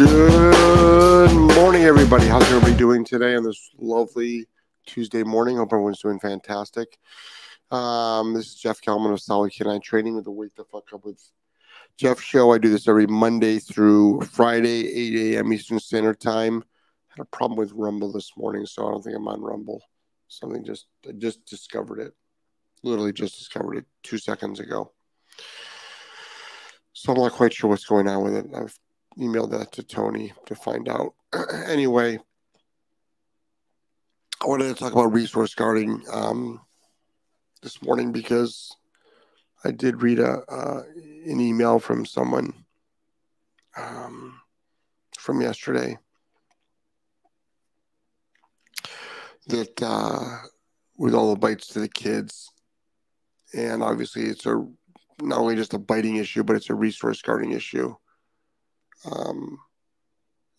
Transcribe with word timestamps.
Good 0.00 1.34
morning, 1.56 1.82
everybody. 1.82 2.24
How's 2.24 2.44
everybody 2.44 2.74
doing 2.74 3.04
today 3.04 3.36
on 3.36 3.44
this 3.44 3.68
lovely 3.76 4.46
Tuesday 4.86 5.22
morning? 5.22 5.58
Hope 5.58 5.74
everyone's 5.74 6.00
doing 6.00 6.18
fantastic. 6.18 6.98
Um, 7.70 8.32
this 8.32 8.46
is 8.46 8.54
Jeff 8.54 8.80
Gellman 8.80 9.12
of 9.12 9.20
Solid 9.20 9.52
Canine 9.52 9.82
Training 9.82 10.14
with 10.16 10.24
the 10.24 10.30
Wake 10.30 10.54
the 10.54 10.64
Fuck 10.64 10.94
Up 10.94 11.04
with 11.04 11.20
Jeff 11.98 12.18
show. 12.18 12.50
I 12.50 12.56
do 12.56 12.70
this 12.70 12.88
every 12.88 13.06
Monday 13.06 13.58
through 13.58 14.22
Friday, 14.22 14.88
8 14.88 15.34
a.m. 15.34 15.52
Eastern 15.52 15.78
Standard 15.78 16.18
Time. 16.18 16.64
Had 17.08 17.20
a 17.20 17.26
problem 17.26 17.58
with 17.58 17.72
Rumble 17.72 18.10
this 18.10 18.32
morning, 18.38 18.64
so 18.64 18.88
I 18.88 18.92
don't 18.92 19.02
think 19.02 19.16
I'm 19.16 19.28
on 19.28 19.42
Rumble. 19.42 19.82
Something 20.28 20.64
just 20.64 20.86
I 21.06 21.12
just 21.12 21.44
discovered 21.44 21.98
it. 21.98 22.14
Literally 22.82 23.12
just 23.12 23.36
discovered 23.36 23.76
it 23.76 23.84
two 24.02 24.16
seconds 24.16 24.60
ago. 24.60 24.92
So 26.94 27.12
I'm 27.12 27.20
not 27.20 27.32
quite 27.32 27.52
sure 27.52 27.68
what's 27.68 27.84
going 27.84 28.08
on 28.08 28.24
with 28.24 28.34
it. 28.34 28.46
I've 28.56 28.78
emailed 29.18 29.50
that 29.50 29.72
to 29.72 29.82
Tony 29.82 30.32
to 30.46 30.54
find 30.54 30.88
out. 30.88 31.14
anyway, 31.66 32.18
I 34.42 34.46
wanted 34.46 34.68
to 34.68 34.74
talk 34.74 34.92
about 34.92 35.12
resource 35.12 35.54
guarding 35.54 36.02
um, 36.12 36.60
this 37.62 37.82
morning 37.82 38.12
because 38.12 38.74
I 39.64 39.70
did 39.70 40.02
read 40.02 40.18
a 40.18 40.42
uh, 40.48 40.82
an 41.26 41.40
email 41.40 41.78
from 41.78 42.06
someone 42.06 42.54
um, 43.76 44.40
from 45.18 45.40
yesterday 45.42 45.98
that 49.48 49.82
uh, 49.82 50.38
with 50.96 51.14
all 51.14 51.34
the 51.34 51.38
bites 51.38 51.66
to 51.68 51.80
the 51.80 51.88
kids, 51.88 52.50
and 53.54 53.82
obviously 53.82 54.24
it's 54.24 54.46
a 54.46 54.66
not 55.20 55.38
only 55.38 55.56
just 55.56 55.74
a 55.74 55.78
biting 55.78 56.16
issue, 56.16 56.42
but 56.42 56.56
it's 56.56 56.70
a 56.70 56.74
resource 56.74 57.20
guarding 57.20 57.52
issue. 57.52 57.94
Um, 59.04 59.58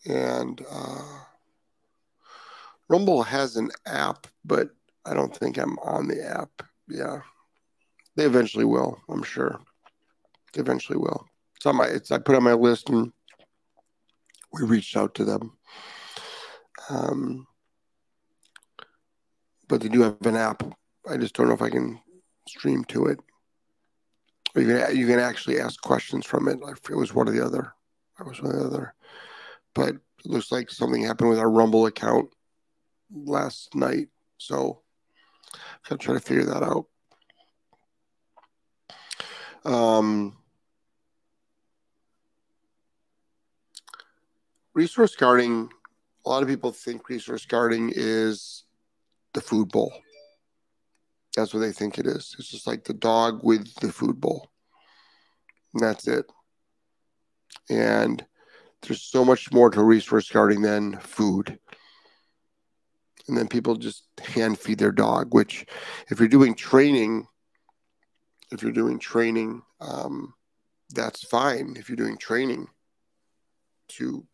and 0.05 0.65
uh, 0.69 1.19
Rumble 2.89 3.23
has 3.23 3.55
an 3.55 3.69
app, 3.85 4.27
but 4.43 4.69
I 5.05 5.13
don't 5.13 5.35
think 5.35 5.57
I'm 5.57 5.77
on 5.79 6.07
the 6.07 6.23
app. 6.23 6.49
Yeah, 6.87 7.21
they 8.15 8.25
eventually 8.25 8.65
will. 8.65 8.99
I'm 9.09 9.23
sure. 9.23 9.59
They 10.53 10.61
eventually 10.61 10.97
will. 10.97 11.25
It's 11.55 11.65
on 11.65 11.77
my. 11.77 11.85
It's 11.85 12.11
I 12.11 12.17
put 12.17 12.35
on 12.35 12.43
my 12.43 12.53
list 12.53 12.89
and 12.89 13.11
we 14.53 14.63
reached 14.63 14.97
out 14.97 15.15
to 15.15 15.25
them. 15.25 15.57
Um, 16.89 17.47
but 19.67 19.81
they 19.81 19.87
do 19.87 20.01
have 20.01 20.17
an 20.25 20.35
app. 20.35 20.63
I 21.09 21.17
just 21.17 21.33
don't 21.35 21.47
know 21.47 21.53
if 21.53 21.61
I 21.61 21.69
can 21.69 21.99
stream 22.47 22.83
to 22.85 23.05
it. 23.05 23.19
You 24.55 24.65
can 24.65 24.97
you 24.97 25.07
can 25.07 25.19
actually 25.19 25.59
ask 25.59 25.81
questions 25.81 26.25
from 26.25 26.47
it. 26.47 26.59
It 26.89 26.95
was 26.95 27.13
one 27.13 27.29
or 27.29 27.31
the 27.31 27.45
other. 27.45 27.73
I 28.21 28.27
was 28.29 28.41
one 28.41 28.55
or 28.55 28.59
the 28.59 28.65
other. 28.65 28.93
But 29.73 29.95
looks 30.25 30.51
like 30.51 30.69
something 30.69 31.03
happened 31.03 31.29
with 31.29 31.39
our 31.39 31.49
Rumble 31.49 31.87
account 31.87 32.29
last 33.13 33.73
night. 33.75 34.09
So 34.37 34.81
I'm 35.89 35.97
trying 35.97 36.19
to 36.19 36.23
figure 36.23 36.45
that 36.45 36.63
out. 36.63 36.85
Um, 39.63 40.37
resource 44.73 45.15
guarding, 45.15 45.69
a 46.25 46.29
lot 46.29 46.43
of 46.43 46.49
people 46.49 46.71
think 46.71 47.09
resource 47.09 47.45
guarding 47.45 47.91
is 47.95 48.63
the 49.33 49.41
food 49.41 49.69
bowl. 49.69 49.93
That's 51.35 51.53
what 51.53 51.61
they 51.61 51.71
think 51.71 51.97
it 51.97 52.05
is. 52.05 52.35
It's 52.37 52.49
just 52.49 52.67
like 52.67 52.83
the 52.83 52.93
dog 52.93 53.41
with 53.43 53.73
the 53.75 53.91
food 53.91 54.19
bowl. 54.19 54.49
And 55.73 55.83
that's 55.83 56.07
it. 56.07 56.25
And 57.69 58.25
there's 58.81 59.01
so 59.01 59.23
much 59.23 59.51
more 59.51 59.69
to 59.69 59.83
resource 59.83 60.29
guarding 60.29 60.61
than 60.61 60.97
food. 60.99 61.59
And 63.27 63.37
then 63.37 63.47
people 63.47 63.75
just 63.75 64.03
hand 64.19 64.59
feed 64.59 64.79
their 64.79 64.91
dog, 64.91 65.33
which, 65.33 65.65
if 66.09 66.19
you're 66.19 66.27
doing 66.27 66.55
training, 66.55 67.27
if 68.51 68.61
you're 68.61 68.71
doing 68.71 68.99
training, 68.99 69.61
um, 69.79 70.33
that's 70.93 71.23
fine. 71.25 71.75
If 71.77 71.87
you're 71.87 71.95
doing 71.95 72.17
training 72.17 72.67
to 73.89 74.25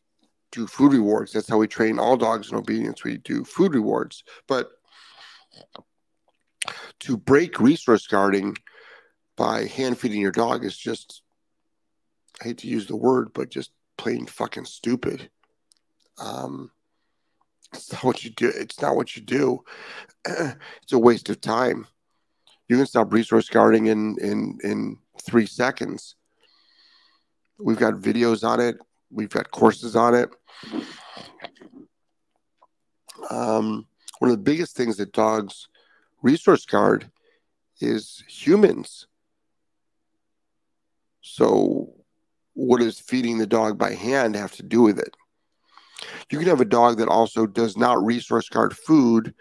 do 0.51 0.65
food 0.65 0.93
rewards, 0.93 1.33
that's 1.33 1.49
how 1.49 1.57
we 1.57 1.67
train 1.67 1.99
all 1.99 2.17
dogs 2.17 2.51
in 2.51 2.57
obedience. 2.57 3.03
We 3.03 3.17
do 3.17 3.43
food 3.43 3.73
rewards. 3.73 4.23
But 4.47 4.71
to 7.01 7.17
break 7.17 7.59
resource 7.59 8.07
guarding 8.07 8.55
by 9.35 9.65
hand 9.65 9.99
feeding 9.99 10.21
your 10.21 10.31
dog 10.31 10.65
is 10.65 10.75
just 10.75 11.21
I 12.41 12.45
hate 12.45 12.59
to 12.59 12.67
use 12.67 12.87
the 12.87 12.95
word, 12.95 13.29
but 13.33 13.49
just 13.49 13.71
plain 13.97 14.25
fucking 14.25 14.65
stupid. 14.65 15.29
Um, 16.19 16.71
it's 17.73 17.91
not 17.91 18.03
what 18.03 18.23
you 18.23 18.31
do. 18.31 18.51
It's 18.55 18.81
not 18.81 18.95
what 18.95 19.15
you 19.15 19.21
do. 19.21 19.63
it's 20.27 20.93
a 20.93 20.99
waste 20.99 21.29
of 21.29 21.41
time. 21.41 21.87
You 22.69 22.77
can 22.77 22.85
stop 22.85 23.13
resource 23.13 23.49
guarding 23.49 23.87
in 23.87 24.17
in 24.19 24.57
in 24.63 24.97
three 25.21 25.45
seconds. 25.45 26.15
We've 27.59 27.77
got 27.77 27.95
videos 27.95 28.47
on 28.47 28.59
it. 28.59 28.77
We've 29.09 29.29
got 29.29 29.51
courses 29.51 29.95
on 29.95 30.13
it. 30.13 30.29
Um, 33.29 33.87
one 34.19 34.31
of 34.31 34.37
the 34.37 34.43
biggest 34.43 34.75
things 34.75 34.97
that 34.97 35.11
dogs 35.11 35.67
resource 36.21 36.65
guard 36.65 37.09
is 37.79 38.23
humans. 38.27 39.07
So, 41.21 41.93
what 42.57 42.79
does 42.79 42.99
feeding 42.99 43.37
the 43.37 43.45
dog 43.45 43.77
by 43.77 43.93
hand 43.93 44.35
have 44.35 44.51
to 44.53 44.63
do 44.63 44.81
with 44.81 44.97
it? 44.97 45.15
You 46.31 46.39
can 46.39 46.47
have 46.47 46.59
a 46.59 46.65
dog 46.65 46.97
that 46.97 47.07
also 47.07 47.45
does 47.45 47.77
not 47.77 48.03
resource 48.03 48.49
guard 48.49 48.75
food, 48.75 49.35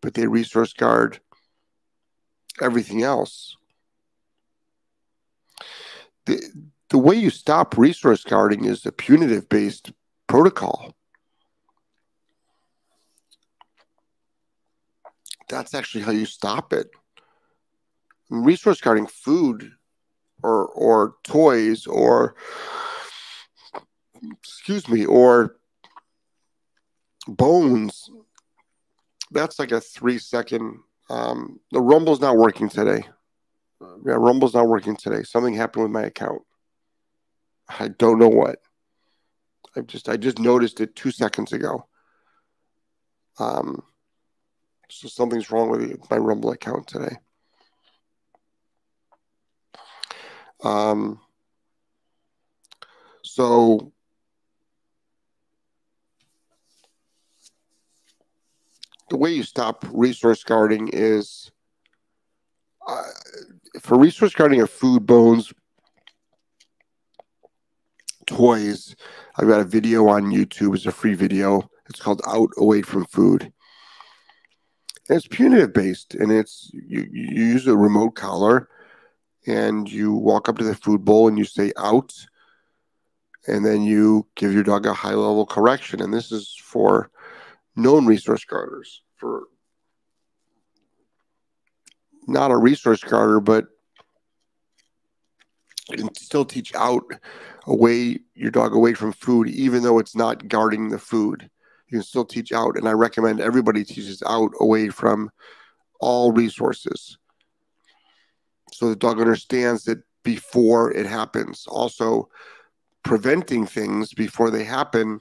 but 0.00 0.14
they 0.14 0.26
resource 0.26 0.72
guard 0.72 1.20
everything 2.62 3.02
else. 3.02 3.54
The, 6.24 6.42
the 6.88 6.96
way 6.98 7.14
you 7.16 7.28
stop 7.28 7.76
resource 7.76 8.24
guarding 8.24 8.64
is 8.64 8.86
a 8.86 8.92
punitive 8.92 9.46
based 9.50 9.92
protocol. 10.26 10.94
That's 15.50 15.74
actually 15.74 16.04
how 16.04 16.12
you 16.12 16.24
stop 16.24 16.72
it. 16.72 16.88
Resource 18.30 18.80
guarding 18.80 19.06
food 19.06 19.70
or 20.44 20.66
or 20.66 21.16
toys 21.24 21.86
or 21.86 22.36
excuse 24.42 24.88
me 24.88 25.06
or 25.06 25.56
bones. 27.26 28.10
That's 29.30 29.58
like 29.58 29.72
a 29.72 29.80
three 29.80 30.18
second 30.18 30.80
um, 31.10 31.60
the 31.72 31.80
rumble's 31.80 32.20
not 32.20 32.36
working 32.36 32.68
today. 32.68 33.04
Yeah 34.06 34.16
rumble's 34.16 34.54
not 34.54 34.68
working 34.68 34.96
today. 34.96 35.22
Something 35.22 35.54
happened 35.54 35.84
with 35.84 35.92
my 35.92 36.02
account. 36.02 36.42
I 37.68 37.88
don't 37.88 38.18
know 38.18 38.28
what. 38.28 38.58
I 39.76 39.80
just 39.80 40.08
i 40.08 40.16
just 40.16 40.38
noticed 40.38 40.80
it 40.80 40.94
two 40.94 41.10
seconds 41.10 41.52
ago. 41.52 41.86
Um 43.38 43.82
so 44.90 45.08
something's 45.08 45.50
wrong 45.50 45.70
with 45.70 46.10
my 46.10 46.18
rumble 46.18 46.52
account 46.52 46.86
today 46.86 47.16
um 50.62 51.20
so 53.22 53.92
the 59.10 59.16
way 59.16 59.32
you 59.32 59.42
stop 59.42 59.84
resource 59.92 60.44
guarding 60.44 60.88
is 60.92 61.50
uh, 62.86 63.02
for 63.80 63.98
resource 63.98 64.34
guarding 64.34 64.60
of 64.60 64.70
food 64.70 65.06
bones 65.06 65.52
toys 68.26 68.94
i've 69.36 69.48
got 69.48 69.60
a 69.60 69.64
video 69.64 70.08
on 70.08 70.24
youtube. 70.24 70.74
It's 70.74 70.86
a 70.86 70.92
free 70.92 71.14
video. 71.14 71.68
It's 71.88 72.00
called 72.00 72.22
out 72.26 72.50
away 72.56 72.82
from 72.82 73.04
food. 73.04 73.52
And 75.08 75.16
it's 75.18 75.26
punitive 75.26 75.72
based 75.72 76.14
and 76.14 76.32
it's 76.32 76.70
you, 76.72 77.06
you 77.10 77.44
use 77.44 77.66
a 77.66 77.76
remote 77.76 78.14
collar 78.14 78.68
and 79.46 79.90
you 79.90 80.12
walk 80.12 80.48
up 80.48 80.58
to 80.58 80.64
the 80.64 80.74
food 80.74 81.04
bowl 81.04 81.28
and 81.28 81.38
you 81.38 81.44
say 81.44 81.72
out 81.76 82.12
and 83.46 83.64
then 83.64 83.82
you 83.82 84.26
give 84.36 84.52
your 84.52 84.62
dog 84.62 84.86
a 84.86 84.94
high 84.94 85.14
level 85.14 85.44
correction 85.44 86.00
and 86.00 86.12
this 86.12 86.32
is 86.32 86.56
for 86.62 87.10
known 87.76 88.06
resource 88.06 88.44
guarders 88.44 89.02
for 89.16 89.44
not 92.26 92.50
a 92.50 92.56
resource 92.56 93.02
guarder, 93.02 93.40
but 93.40 93.66
you 95.90 95.96
can 95.96 96.14
still 96.14 96.44
teach 96.44 96.74
out 96.74 97.04
away 97.66 98.18
your 98.34 98.50
dog 98.50 98.74
away 98.74 98.94
from 98.94 99.12
food, 99.12 99.48
even 99.48 99.82
though 99.82 99.98
it's 99.98 100.16
not 100.16 100.48
guarding 100.48 100.88
the 100.88 100.98
food. 100.98 101.48
You 101.88 101.98
can 101.98 102.02
still 102.02 102.24
teach 102.24 102.52
out, 102.52 102.76
and 102.76 102.88
I 102.88 102.92
recommend 102.92 103.40
everybody 103.40 103.84
teaches 103.84 104.22
out 104.26 104.52
away 104.60 104.88
from 104.88 105.30
all 106.00 106.32
resources, 106.32 107.18
so 108.74 108.88
the 108.88 108.96
dog 108.96 109.20
understands 109.20 109.84
that 109.84 110.02
before 110.24 110.92
it 110.92 111.06
happens. 111.06 111.64
Also, 111.68 112.28
preventing 113.04 113.66
things 113.66 114.12
before 114.12 114.50
they 114.50 114.64
happen, 114.64 115.20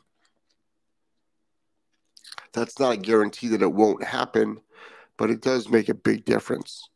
that's 2.51 2.79
not 2.79 2.93
a 2.93 2.97
guarantee 2.97 3.49
that 3.49 3.61
it 3.61 3.71
won't 3.71 4.03
happen, 4.03 4.59
but 5.17 5.29
it 5.29 5.41
does 5.41 5.69
make 5.69 5.87
a 5.87 5.93
big 5.93 6.25
difference. 6.25 6.89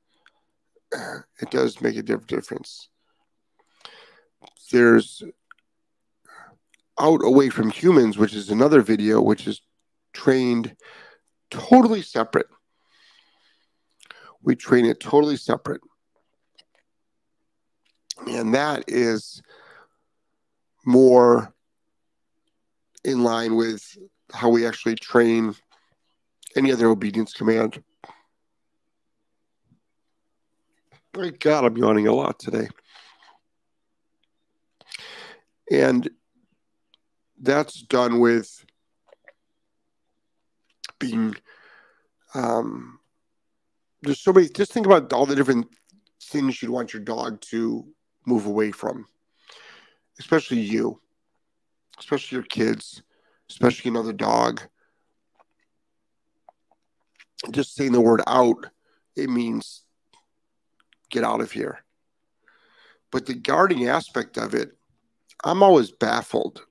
It 1.39 1.51
does 1.51 1.79
make 1.79 1.95
a 1.95 2.01
difference. 2.01 2.89
There's 4.71 5.21
out 6.99 7.19
away 7.23 7.49
from 7.49 7.69
humans, 7.69 8.17
which 8.17 8.33
is 8.33 8.49
another 8.49 8.81
video, 8.81 9.21
which 9.21 9.45
is 9.45 9.61
trained 10.13 10.75
totally 11.51 12.01
separate. 12.01 12.47
We 14.41 14.55
train 14.55 14.85
it 14.85 14.99
totally 14.99 15.37
separate. 15.37 15.81
And 18.25 18.53
that 18.53 18.85
is 18.87 19.41
more 20.85 21.53
in 23.03 23.23
line 23.23 23.55
with 23.55 23.97
how 24.33 24.49
we 24.49 24.65
actually 24.65 24.95
train 24.95 25.55
any 26.55 26.71
other 26.71 26.87
obedience 26.87 27.33
command. 27.33 27.83
My 31.15 31.29
God, 31.29 31.65
I'm 31.65 31.77
yawning 31.77 32.07
a 32.07 32.13
lot 32.13 32.39
today. 32.39 32.67
And 35.71 36.09
that's 37.39 37.81
done 37.81 38.19
with 38.19 38.65
being 40.99 41.35
um, 42.33 42.99
there's 44.01 44.19
so 44.19 44.33
many 44.33 44.47
just 44.47 44.71
think 44.71 44.85
about 44.85 45.11
all 45.13 45.25
the 45.25 45.35
different 45.35 45.67
things 46.23 46.61
you'd 46.61 46.71
want 46.71 46.93
your 46.93 47.01
dog 47.01 47.41
to 47.41 47.87
move 48.27 48.45
away 48.45 48.71
from 48.71 49.07
especially 50.19 50.59
you 50.59 50.99
especially 51.97 52.35
your 52.35 52.45
kids 52.45 53.01
especially 53.49 53.89
another 53.89 54.13
dog. 54.13 54.61
Just 57.51 57.75
saying 57.75 57.93
the 57.93 58.01
word 58.01 58.21
out 58.27 58.65
it 59.15 59.29
means 59.29 59.83
get 61.09 61.23
out 61.23 61.39
of 61.39 61.51
here. 61.51 61.79
But 63.11 63.25
the 63.25 63.33
guarding 63.33 63.87
aspect 63.87 64.37
of 64.37 64.53
it 64.53 64.77
i'm 65.43 65.63
always 65.63 65.91
baffled. 65.91 66.63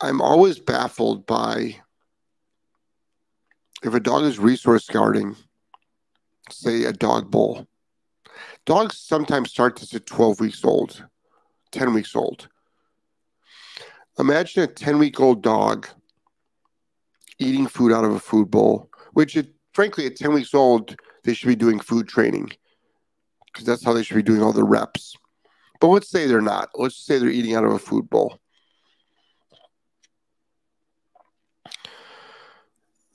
I'm 0.00 0.20
always 0.20 0.58
baffled 0.58 1.26
by 1.26 1.80
if 3.82 3.94
a 3.94 4.00
dog 4.00 4.24
is 4.24 4.38
resource 4.38 4.86
guarding, 4.86 5.36
say 6.50 6.84
a 6.84 6.92
dog 6.92 7.30
bowl, 7.30 7.66
dogs 8.66 8.98
sometimes 8.98 9.50
start 9.50 9.76
this 9.76 9.94
at 9.94 10.04
12 10.04 10.40
weeks 10.40 10.64
old, 10.64 11.06
10 11.72 11.94
weeks 11.94 12.14
old. 12.14 12.48
Imagine 14.18 14.64
a 14.64 14.66
10 14.66 14.98
week 14.98 15.20
old 15.20 15.42
dog 15.42 15.88
eating 17.38 17.66
food 17.66 17.92
out 17.92 18.04
of 18.04 18.12
a 18.12 18.20
food 18.20 18.50
bowl, 18.50 18.90
which, 19.12 19.36
it, 19.36 19.54
frankly, 19.72 20.06
at 20.06 20.16
10 20.16 20.32
weeks 20.34 20.54
old, 20.54 20.96
they 21.24 21.32
should 21.32 21.48
be 21.48 21.56
doing 21.56 21.80
food 21.80 22.08
training 22.08 22.50
because 23.46 23.66
that's 23.66 23.84
how 23.84 23.92
they 23.92 24.02
should 24.02 24.16
be 24.16 24.22
doing 24.22 24.42
all 24.42 24.52
the 24.52 24.64
reps. 24.64 25.14
But 25.80 25.88
let's 25.88 26.10
say 26.10 26.26
they're 26.26 26.40
not. 26.40 26.70
Let's 26.74 26.96
say 26.96 27.18
they're 27.18 27.28
eating 27.28 27.54
out 27.54 27.64
of 27.64 27.72
a 27.72 27.78
food 27.78 28.10
bowl. 28.10 28.38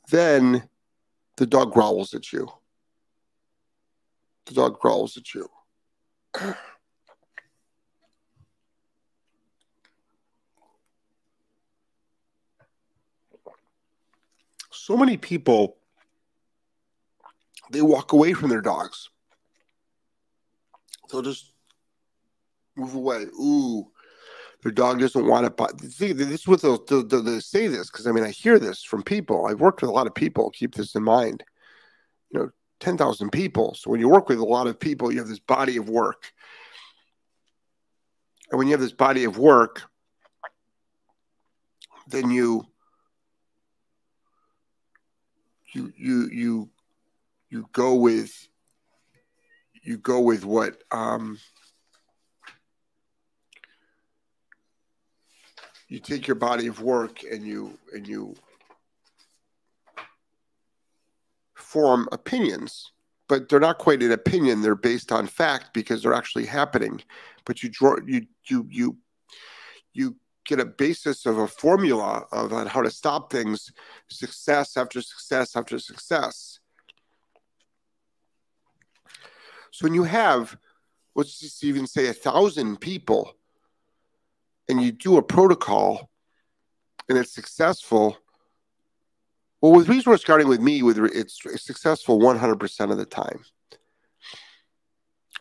Then 0.09 0.67
the 1.37 1.45
dog 1.45 1.73
growls 1.73 2.13
at 2.13 2.31
you. 2.31 2.49
The 4.45 4.53
dog 4.53 4.79
growls 4.79 5.17
at 5.17 5.33
you. 5.33 5.49
so 14.71 14.97
many 14.97 15.15
people 15.15 15.77
they 17.71 17.81
walk 17.81 18.11
away 18.11 18.33
from 18.33 18.49
their 18.49 18.61
dogs. 18.61 19.09
They'll 21.09 21.21
just 21.21 21.53
move 22.75 22.93
away. 22.95 23.23
Ooh, 23.39 23.89
their 24.63 24.71
dog 24.71 24.99
doesn't 24.99 25.25
want 25.25 25.45
it. 25.45 25.55
But 25.55 25.79
this 25.79 26.01
is 26.01 26.47
what 26.47 26.61
they'll, 26.61 26.83
they'll, 26.83 27.03
they'll 27.03 27.41
say 27.41 27.67
this 27.67 27.89
because 27.89 28.07
I 28.07 28.11
mean 28.11 28.23
I 28.23 28.31
hear 28.31 28.59
this 28.59 28.83
from 28.83 29.03
people. 29.03 29.45
I've 29.45 29.61
worked 29.61 29.81
with 29.81 29.89
a 29.89 29.93
lot 29.93 30.07
of 30.07 30.15
people. 30.15 30.49
Keep 30.51 30.75
this 30.75 30.95
in 30.95 31.03
mind. 31.03 31.43
You 32.31 32.39
know, 32.39 32.49
ten 32.81 32.97
thousand 32.97 33.31
people. 33.31 33.73
So 33.75 33.89
when 33.89 34.01
you 34.01 34.09
work 34.09 34.27
with 34.27 34.39
a 34.39 34.43
lot 34.43 34.67
of 34.67 34.77
people, 34.77 35.11
you 35.11 35.19
have 35.19 35.29
this 35.29 35.39
body 35.39 35.77
of 35.77 35.87
work, 35.87 36.33
and 38.51 38.57
when 38.57 38.67
you 38.67 38.73
have 38.73 38.81
this 38.81 38.91
body 38.91 39.23
of 39.23 39.37
work, 39.37 39.83
then 42.07 42.29
you 42.29 42.65
you 45.73 45.93
you 45.95 46.29
you 46.29 46.69
you 47.49 47.69
go 47.71 47.95
with 47.95 48.31
you 49.83 49.97
go 49.97 50.19
with 50.19 50.43
what 50.43 50.83
um 50.91 51.39
you 55.87 55.99
take 55.99 56.27
your 56.27 56.35
body 56.35 56.67
of 56.67 56.81
work 56.81 57.23
and 57.23 57.45
you 57.45 57.77
and 57.93 58.07
you 58.07 58.35
form 61.71 62.07
opinions 62.11 62.91
but 63.31 63.47
they're 63.47 63.61
not 63.61 63.77
quite 63.77 64.03
an 64.03 64.11
opinion. 64.11 64.61
They're 64.61 64.75
based 64.75 65.09
on 65.09 65.25
fact 65.25 65.73
because 65.73 66.03
they're 66.03 66.13
actually 66.13 66.45
happening. 66.45 67.01
But 67.45 67.63
you 67.63 67.69
draw 67.69 67.95
you 68.05 68.27
you 68.43 68.67
you 68.69 68.97
you 69.93 70.17
get 70.43 70.59
a 70.59 70.65
basis 70.65 71.25
of 71.25 71.37
a 71.37 71.47
formula 71.47 72.25
of 72.33 72.51
on 72.51 72.67
how 72.67 72.81
to 72.81 72.91
stop 72.91 73.31
things 73.31 73.71
success 74.09 74.75
after 74.75 75.01
success 75.01 75.55
after 75.55 75.79
success. 75.79 76.59
So 79.71 79.85
when 79.85 79.93
you 79.93 80.03
have 80.03 80.57
let's 81.15 81.39
just 81.39 81.63
even 81.63 81.87
say 81.87 82.09
a 82.09 82.13
thousand 82.13 82.81
people 82.81 83.31
and 84.67 84.83
you 84.83 84.91
do 84.91 85.15
a 85.15 85.23
protocol 85.23 86.09
and 87.07 87.17
it's 87.17 87.33
successful, 87.33 88.17
well, 89.61 89.71
with 89.71 89.89
resource 89.89 90.23
guarding 90.23 90.47
with 90.47 90.59
me, 90.59 90.81
with 90.81 90.97
it's, 90.97 91.39
successful 91.63 92.19
100% 92.19 92.91
of 92.91 92.97
the 92.97 93.05
time. 93.05 93.43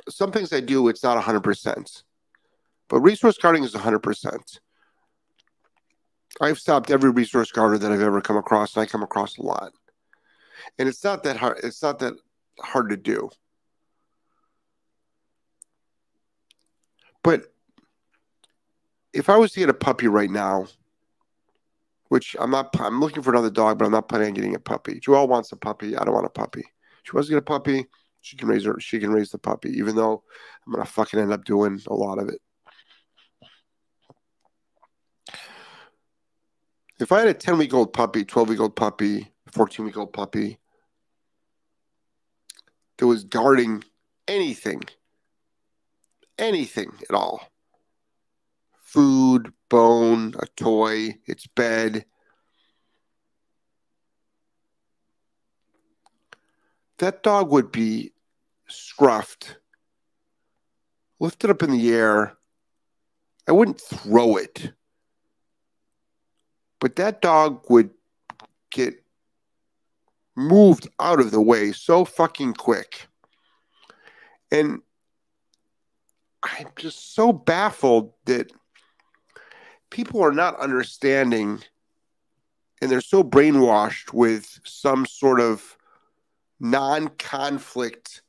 Some 0.09 0.31
things 0.31 0.53
I 0.53 0.61
do, 0.61 0.89
it's 0.89 1.03
not 1.03 1.23
100%, 1.23 2.03
but 2.89 3.01
resource 3.01 3.39
guarding 3.39 3.65
is 3.65 3.75
100%. 3.75 4.59
I've 6.41 6.59
stopped 6.59 6.91
every 6.91 7.11
resource 7.11 7.50
guarder 7.50 7.79
that 7.79 7.93
I've 7.93 8.00
ever 8.00 8.21
come 8.21 8.37
across, 8.37 8.77
and 8.77 8.83
I 8.83 8.87
come 8.87 9.03
across 9.03 9.37
a 9.39 9.43
lot. 9.43 9.73
And 10.79 10.89
it's 10.89 11.03
not 11.03 11.23
that 11.25 11.37
hard. 11.37 11.61
It's 11.62 11.83
not 11.83 11.99
that 11.99 12.15
hard 12.61 12.91
to 12.91 12.97
do. 12.97 13.31
But 17.23 17.53
if 19.12 19.29
I 19.29 19.37
was 19.37 19.53
to 19.53 19.61
get 19.61 19.69
a 19.69 19.75
puppy 19.75 20.09
right 20.09 20.31
now, 20.31 20.69
which 22.11 22.35
I'm 22.40 22.50
not, 22.50 22.79
I'm 22.81 22.99
looking 22.99 23.23
for 23.23 23.31
another 23.31 23.50
dog, 23.50 23.79
but 23.79 23.85
I'm 23.85 23.93
not 23.93 24.09
planning 24.09 24.29
on 24.29 24.35
getting 24.35 24.57
a 24.57 24.59
puppy. 24.59 24.99
Joelle 24.99 25.29
wants 25.29 25.52
a 25.52 25.57
puppy. 25.57 25.97
I 25.97 26.05
don't 26.05 26.12
want 26.12 26.26
a 26.26 26.31
puppy. 26.31 26.64
She 27.05 27.12
wants 27.12 27.29
to 27.29 27.35
get 27.35 27.38
a 27.38 27.43
puppy. 27.43 27.87
She 28.21 28.37
can 28.37 28.49
raise 28.49 28.64
her. 28.64 28.79
She 28.81 28.99
can 28.99 29.12
raise 29.12 29.31
the 29.31 29.38
puppy, 29.38 29.71
even 29.79 29.95
though 29.95 30.25
I'm 30.67 30.73
gonna 30.73 30.85
fucking 30.85 31.21
end 31.21 31.33
up 31.33 31.45
doing 31.45 31.81
a 31.87 31.95
lot 31.95 32.19
of 32.19 32.29
it. 32.29 32.40
If 36.99 37.12
I 37.12 37.21
had 37.21 37.29
a 37.29 37.35
10 37.35 37.59
week 37.59 37.73
old 37.73 37.93
puppy, 37.93 38.25
12 38.25 38.49
week 38.49 38.61
old 38.61 38.75
puppy, 38.75 39.33
14 39.52 39.85
week 39.85 39.97
old 39.97 40.12
puppy 40.12 40.59
that 42.99 43.07
was 43.07 43.23
guarding 43.23 43.85
anything, 44.26 44.83
anything 46.38 46.90
at 47.09 47.14
all, 47.14 47.40
food, 48.92 49.52
bone, 49.68 50.35
a 50.40 50.47
toy, 50.56 51.16
its 51.26 51.47
bed. 51.47 52.04
That 56.99 57.23
dog 57.23 57.50
would 57.50 57.70
be 57.70 58.12
scruffed, 58.68 59.56
lifted 61.20 61.50
up 61.50 61.62
in 61.62 61.70
the 61.70 61.90
air. 61.92 62.37
I 63.49 63.52
wouldn't 63.52 63.80
throw 63.80 64.37
it, 64.37 64.73
but 66.80 66.97
that 66.97 67.23
dog 67.23 67.64
would 67.70 67.90
get 68.70 69.02
moved 70.37 70.88
out 70.99 71.20
of 71.20 71.30
the 71.30 71.40
way 71.40 71.73
so 71.73 72.04
fucking 72.04 72.54
quick. 72.54 73.06
And 74.50 74.80
I'm 76.42 76.68
just 76.76 77.14
so 77.14 77.32
baffled 77.32 78.12
that 78.25 78.50
people 79.90 80.23
are 80.23 80.32
not 80.32 80.59
understanding 80.59 81.61
and 82.80 82.90
they're 82.90 83.00
so 83.00 83.23
brainwashed 83.23 84.12
with 84.12 84.61
some 84.64 85.04
sort 85.04 85.40
of 85.40 85.76
non-conflict 86.61 88.23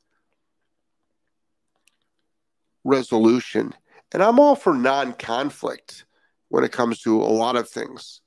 resolution 2.83 3.73
And 4.11 4.21
I'm 4.23 4.39
all 4.39 4.55
for 4.55 4.73
non 4.73 5.13
conflict 5.13 6.05
when 6.49 6.63
it 6.63 6.71
comes 6.71 6.99
to 7.01 7.21
a 7.21 7.23
lot 7.23 7.55
of 7.55 7.69
things. 7.69 8.21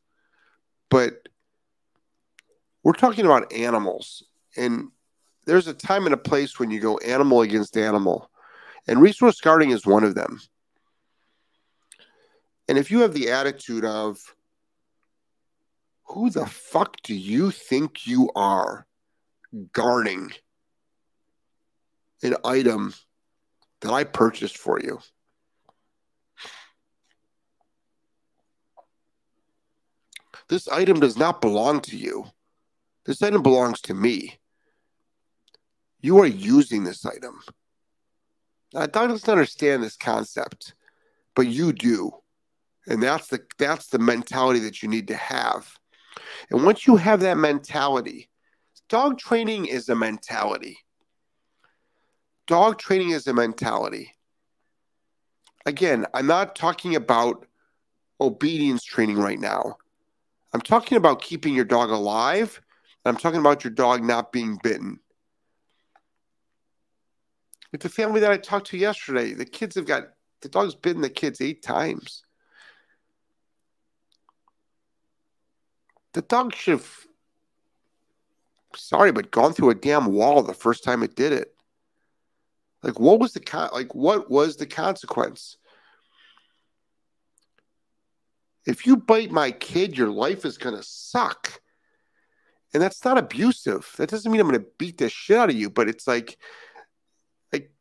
But 0.90 1.28
we're 2.82 2.92
talking 2.92 3.26
about 3.26 3.52
animals. 3.52 4.22
And 4.56 4.88
there's 5.46 5.66
a 5.66 5.74
time 5.74 6.06
and 6.06 6.14
a 6.14 6.18
place 6.18 6.58
when 6.58 6.70
you 6.70 6.80
go 6.80 6.96
animal 6.98 7.42
against 7.42 7.76
animal. 7.76 8.30
And 8.86 9.00
resource 9.00 9.40
guarding 9.40 9.70
is 9.70 9.86
one 9.86 10.04
of 10.04 10.14
them. 10.14 10.40
And 12.68 12.78
if 12.78 12.90
you 12.90 13.00
have 13.00 13.12
the 13.12 13.30
attitude 13.30 13.84
of, 13.84 14.18
who 16.04 16.30
the 16.30 16.46
fuck 16.46 16.96
do 17.02 17.14
you 17.14 17.50
think 17.50 18.06
you 18.06 18.30
are 18.34 18.86
guarding 19.72 20.32
an 22.22 22.36
item 22.44 22.94
that 23.80 23.92
I 23.92 24.04
purchased 24.04 24.58
for 24.58 24.80
you? 24.80 25.00
This 30.48 30.68
item 30.68 31.00
does 31.00 31.16
not 31.16 31.40
belong 31.40 31.80
to 31.82 31.96
you. 31.96 32.26
This 33.06 33.22
item 33.22 33.42
belongs 33.42 33.80
to 33.82 33.94
me. 33.94 34.38
You 36.00 36.18
are 36.18 36.26
using 36.26 36.84
this 36.84 37.04
item. 37.06 37.40
Doug 38.72 38.92
doesn't 38.92 39.28
understand 39.28 39.82
this 39.82 39.96
concept, 39.96 40.74
but 41.34 41.46
you 41.46 41.72
do. 41.72 42.12
And 42.86 43.02
that's 43.02 43.28
the 43.28 43.40
that's 43.58 43.88
the 43.88 43.98
mentality 43.98 44.60
that 44.60 44.82
you 44.82 44.88
need 44.88 45.08
to 45.08 45.16
have. 45.16 45.78
And 46.50 46.64
once 46.64 46.86
you 46.86 46.96
have 46.96 47.20
that 47.20 47.38
mentality, 47.38 48.28
dog 48.88 49.18
training 49.18 49.66
is 49.66 49.88
a 49.88 49.94
mentality. 49.94 50.78
Dog 52.46 52.78
training 52.78 53.10
is 53.10 53.26
a 53.26 53.32
mentality. 53.32 54.12
Again, 55.66 56.06
I'm 56.12 56.26
not 56.26 56.56
talking 56.56 56.94
about 56.94 57.46
obedience 58.20 58.84
training 58.84 59.16
right 59.16 59.40
now. 59.40 59.78
I'm 60.52 60.60
talking 60.60 60.98
about 60.98 61.22
keeping 61.22 61.54
your 61.54 61.64
dog 61.64 61.90
alive. 61.90 62.60
I'm 63.06 63.16
talking 63.16 63.40
about 63.40 63.64
your 63.64 63.72
dog 63.72 64.02
not 64.02 64.30
being 64.30 64.58
bitten. 64.62 65.00
With 67.72 67.80
the 67.80 67.88
family 67.88 68.20
that 68.20 68.30
I 68.30 68.36
talked 68.36 68.68
to 68.68 68.78
yesterday, 68.78 69.32
the 69.32 69.44
kids 69.44 69.74
have 69.74 69.86
got 69.86 70.04
the 70.42 70.48
dog's 70.48 70.74
bitten 70.74 71.02
the 71.02 71.08
kids 71.08 71.40
eight 71.40 71.62
times. 71.62 72.23
The 76.14 76.22
dog 76.22 76.54
should 76.54 76.72
have, 76.72 76.88
sorry, 78.74 79.12
but 79.12 79.30
gone 79.30 79.52
through 79.52 79.70
a 79.70 79.74
damn 79.74 80.06
wall 80.06 80.42
the 80.42 80.54
first 80.54 80.84
time 80.84 81.02
it 81.02 81.16
did 81.16 81.32
it. 81.32 81.54
Like, 82.82 83.00
what 83.00 83.18
was 83.18 83.32
the 83.32 83.40
con- 83.40 83.70
like? 83.72 83.94
What 83.94 84.30
was 84.30 84.56
the 84.56 84.66
consequence? 84.66 85.56
If 88.66 88.86
you 88.86 88.96
bite 88.96 89.30
my 89.30 89.50
kid, 89.50 89.98
your 89.98 90.10
life 90.10 90.44
is 90.44 90.56
gonna 90.56 90.82
suck. 90.82 91.60
And 92.72 92.82
that's 92.82 93.04
not 93.04 93.18
abusive. 93.18 93.90
That 93.96 94.10
doesn't 94.10 94.30
mean 94.30 94.40
I'm 94.40 94.46
gonna 94.46 94.64
beat 94.78 94.98
the 94.98 95.08
shit 95.08 95.36
out 95.36 95.50
of 95.50 95.56
you, 95.56 95.70
but 95.70 95.88
it's 95.88 96.06
like, 96.06 96.38
like, 97.52 97.72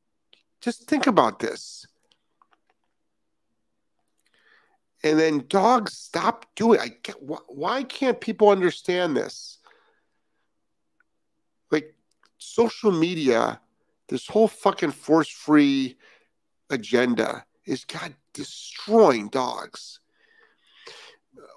just 0.62 0.88
think 0.88 1.06
about 1.06 1.40
this. 1.40 1.86
And 5.03 5.19
then 5.19 5.45
dogs 5.50 5.93
stop 5.98 6.45
doing. 6.55 6.79
I 6.79 6.91
get, 7.03 7.17
why 7.22 7.83
can't 7.83 8.22
people 8.22 8.50
understand 8.50 9.17
this? 9.17 9.60
Like 11.72 11.93
social 12.38 12.91
media, 12.91 13.60
this 14.07 14.27
whole 14.27 14.48
fucking 14.48 14.91
force-free 14.91 15.98
agenda 16.69 17.45
is 17.65 17.83
God 17.83 18.13
destroying 18.33 19.27
dogs. 19.29 20.00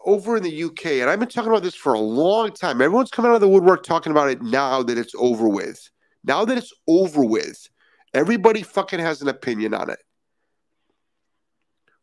Over 0.04 0.36
in 0.36 0.42
the 0.42 0.64
UK, 0.64 0.86
and 0.86 1.10
I've 1.10 1.18
been 1.18 1.28
talking 1.28 1.50
about 1.50 1.62
this 1.64 1.74
for 1.74 1.94
a 1.94 2.00
long 2.00 2.52
time. 2.52 2.80
Everyone's 2.80 3.10
coming 3.10 3.30
out 3.30 3.34
of 3.34 3.40
the 3.40 3.48
woodwork 3.48 3.82
talking 3.82 4.12
about 4.12 4.30
it 4.30 4.40
now 4.40 4.82
that 4.82 4.98
it's 4.98 5.14
over 5.18 5.48
with. 5.48 5.90
Now 6.24 6.44
that 6.44 6.56
it's 6.56 6.72
over 6.86 7.24
with, 7.24 7.68
everybody 8.14 8.62
fucking 8.62 9.00
has 9.00 9.20
an 9.20 9.28
opinion 9.28 9.74
on 9.74 9.90
it. 9.90 9.98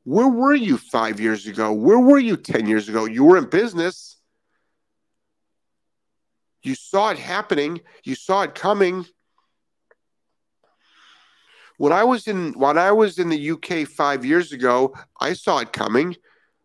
Where 0.03 0.27
were 0.27 0.53
you 0.53 0.77
five 0.77 1.19
years 1.19 1.47
ago? 1.47 1.71
Where 1.71 1.99
were 1.99 2.19
you 2.19 2.35
10 2.35 2.67
years 2.67 2.89
ago? 2.89 3.05
You 3.05 3.23
were 3.23 3.37
in 3.37 3.49
business. 3.49 4.17
You 6.61 6.75
saw 6.75 7.09
it 7.09 7.19
happening. 7.19 7.81
You 8.03 8.15
saw 8.15 8.41
it 8.43 8.55
coming. 8.55 9.05
When 11.77 11.91
I 11.91 12.03
was 12.03 12.27
in 12.27 12.53
when 12.53 12.77
I 12.77 12.91
was 12.91 13.17
in 13.17 13.29
the 13.29 13.51
UK 13.51 13.87
five 13.87 14.23
years 14.23 14.51
ago, 14.51 14.93
I 15.19 15.33
saw 15.33 15.59
it 15.59 15.73
coming. 15.73 16.15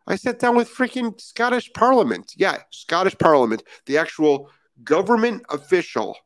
I 0.07 0.17
sat 0.17 0.39
down 0.39 0.57
with 0.57 0.73
freaking 0.73 1.21
Scottish 1.21 1.73
Parliament. 1.73 2.33
Yeah, 2.37 2.59
Scottish 2.71 3.17
Parliament, 3.19 3.63
the 3.87 3.99
actual 3.99 4.51
government 4.85 5.45
official 5.51 6.17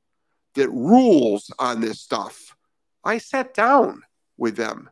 that 0.54 0.68
rules 0.68 1.50
on 1.58 1.80
this 1.80 2.00
stuff. 2.00 2.54
I 3.04 3.18
sat 3.18 3.54
down 3.54 4.02
with 4.36 4.56
them. 4.56 4.90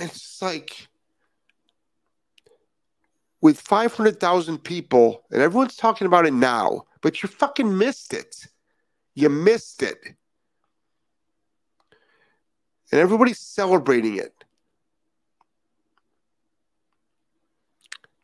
It's 0.00 0.40
like 0.42 0.88
with 3.40 3.60
500,000 3.60 4.58
people, 4.58 5.24
and 5.30 5.40
everyone's 5.40 5.76
talking 5.76 6.06
about 6.06 6.26
it 6.26 6.32
now, 6.32 6.82
but 7.00 7.22
you 7.22 7.28
fucking 7.28 7.76
missed 7.76 8.12
it. 8.12 8.46
You 9.14 9.28
missed 9.28 9.82
it. 9.82 9.98
And 12.92 13.00
everybody's 13.00 13.38
celebrating 13.38 14.16
it. 14.16 14.34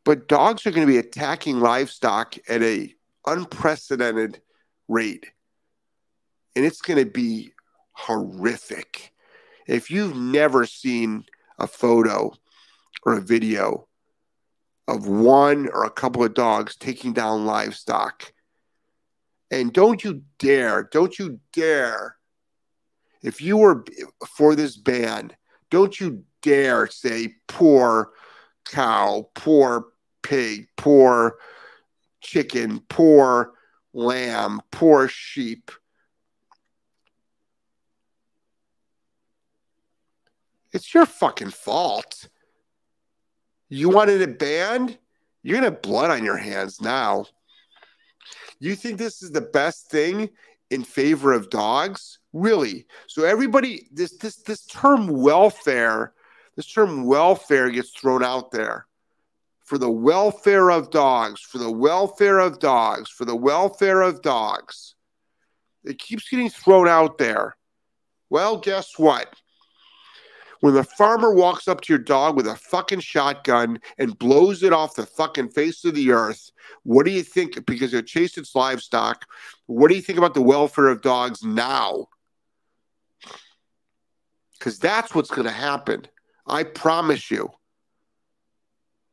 But 0.05 0.29
dogs 0.29 0.67
are 0.67 0.71
going 0.71 0.87
to 0.87 0.93
be 0.93 0.99
attacking 0.99 1.61
livestock 1.61 2.37
at 2.49 2.63
a 2.63 2.95
unprecedented 3.27 4.41
rate. 4.89 5.27
And 6.55 6.65
it's 6.65 6.81
going 6.81 7.05
to 7.05 7.11
be 7.11 7.53
horrific. 7.93 9.13
If 9.67 9.91
you've 9.91 10.17
never 10.17 10.65
seen 10.65 11.25
a 11.59 11.67
photo 11.67 12.33
or 13.05 13.15
a 13.15 13.21
video 13.21 13.89
of 14.89 15.09
one 15.09 15.69
or 15.73 15.85
a 15.85 15.91
couple 15.91 16.25
of 16.25 16.35
dogs 16.35 16.77
taking 16.77 17.13
down 17.13 17.47
livestock. 17.47 18.33
And 19.51 19.73
don't 19.73 20.03
you 20.03 20.23
dare, 20.39 20.89
don't 20.91 21.19
you 21.19 21.41
dare, 21.53 22.17
if 23.23 23.41
you 23.41 23.57
were 23.57 23.85
for 24.37 24.55
this 24.55 24.77
ban, 24.77 25.33
don't 25.71 25.99
you 25.99 26.25
dare 26.43 26.87
say 26.87 27.35
poor 27.49 28.13
cow, 28.65 29.29
poor 29.35 29.87
pig, 30.23 30.69
poor 30.77 31.37
chicken, 32.21 32.81
poor 32.89 33.53
lamb, 33.93 34.61
poor 34.71 35.09
sheep. 35.09 35.71
It's 40.77 40.93
your 40.93 41.07
fucking 41.07 41.53
fault. 41.53 42.29
You 43.71 43.89
wanted 43.89 44.21
it 44.21 44.39
banned? 44.39 44.99
You're 45.43 45.57
gonna 45.57 45.71
have 45.71 45.81
blood 45.81 46.11
on 46.11 46.23
your 46.23 46.37
hands 46.37 46.83
now. 46.83 47.25
You 48.59 48.75
think 48.77 48.99
this 48.99 49.23
is 49.23 49.31
the 49.31 49.41
best 49.41 49.91
thing 49.91 50.29
in 50.69 50.85
favor 50.85 51.33
of 51.33 51.49
dogs? 51.49 52.19
Really? 52.35 52.85
So 53.07 53.25
everybody, 53.25 53.89
this 53.91 54.19
this 54.19 54.37
this 54.43 54.67
term 54.67 55.09
welfare, 55.09 56.13
this 56.57 56.71
term 56.71 57.07
welfare 57.07 57.71
gets 57.71 57.99
thrown 57.99 58.23
out 58.23 58.51
there 58.51 58.87
for 59.65 59.79
the 59.79 59.91
welfare 59.91 60.71
of 60.71 60.91
dogs, 60.91 61.41
for 61.41 61.57
the 61.57 61.73
welfare 61.73 62.39
of 62.39 62.59
dogs, 62.59 63.09
for 63.09 63.25
the 63.25 63.35
welfare 63.35 64.03
of 64.03 64.21
dogs. 64.21 64.95
It 65.85 65.99
keeps 65.99 66.29
getting 66.29 66.51
thrown 66.51 66.87
out 66.87 67.17
there. 67.17 67.57
Well, 68.29 68.59
guess 68.59 68.99
what? 68.99 69.35
When 70.61 70.75
the 70.75 70.85
farmer 70.85 71.33
walks 71.33 71.69
up 71.69 71.81
to 71.83 71.93
your 71.93 71.99
dog 71.99 72.37
with 72.37 72.47
a 72.47 72.57
fucking 72.57 73.01
shotgun 73.01 73.81
and 73.99 74.19
blows 74.19 74.63
it 74.63 74.73
off 74.73 74.95
the 74.95 75.07
fucking 75.07 75.51
face 75.51 75.85
of 75.85 75.95
the 75.95 76.11
earth, 76.13 76.51
what 76.83 77.05
do 77.05 77.13
you 77.13 77.23
think? 77.23 77.65
Because 77.67 77.95
it 77.95 78.07
chased 78.07 78.39
its 78.39 78.55
livestock. 78.55 79.27
What 79.67 79.89
do 79.89 79.95
you 79.95 80.03
think 80.03 80.19
about 80.19 80.35
the 80.35 80.43
welfare 80.43 80.89
of 80.89 81.03
dogs 81.03 81.43
now? 81.43 82.07
Because 84.59 84.79
that's 84.79 85.15
what's 85.15 85.31
going 85.31 85.47
to 85.47 85.53
happen. 85.53 86.07
I 86.47 86.63
promise 86.63 87.31
you. 87.31 87.51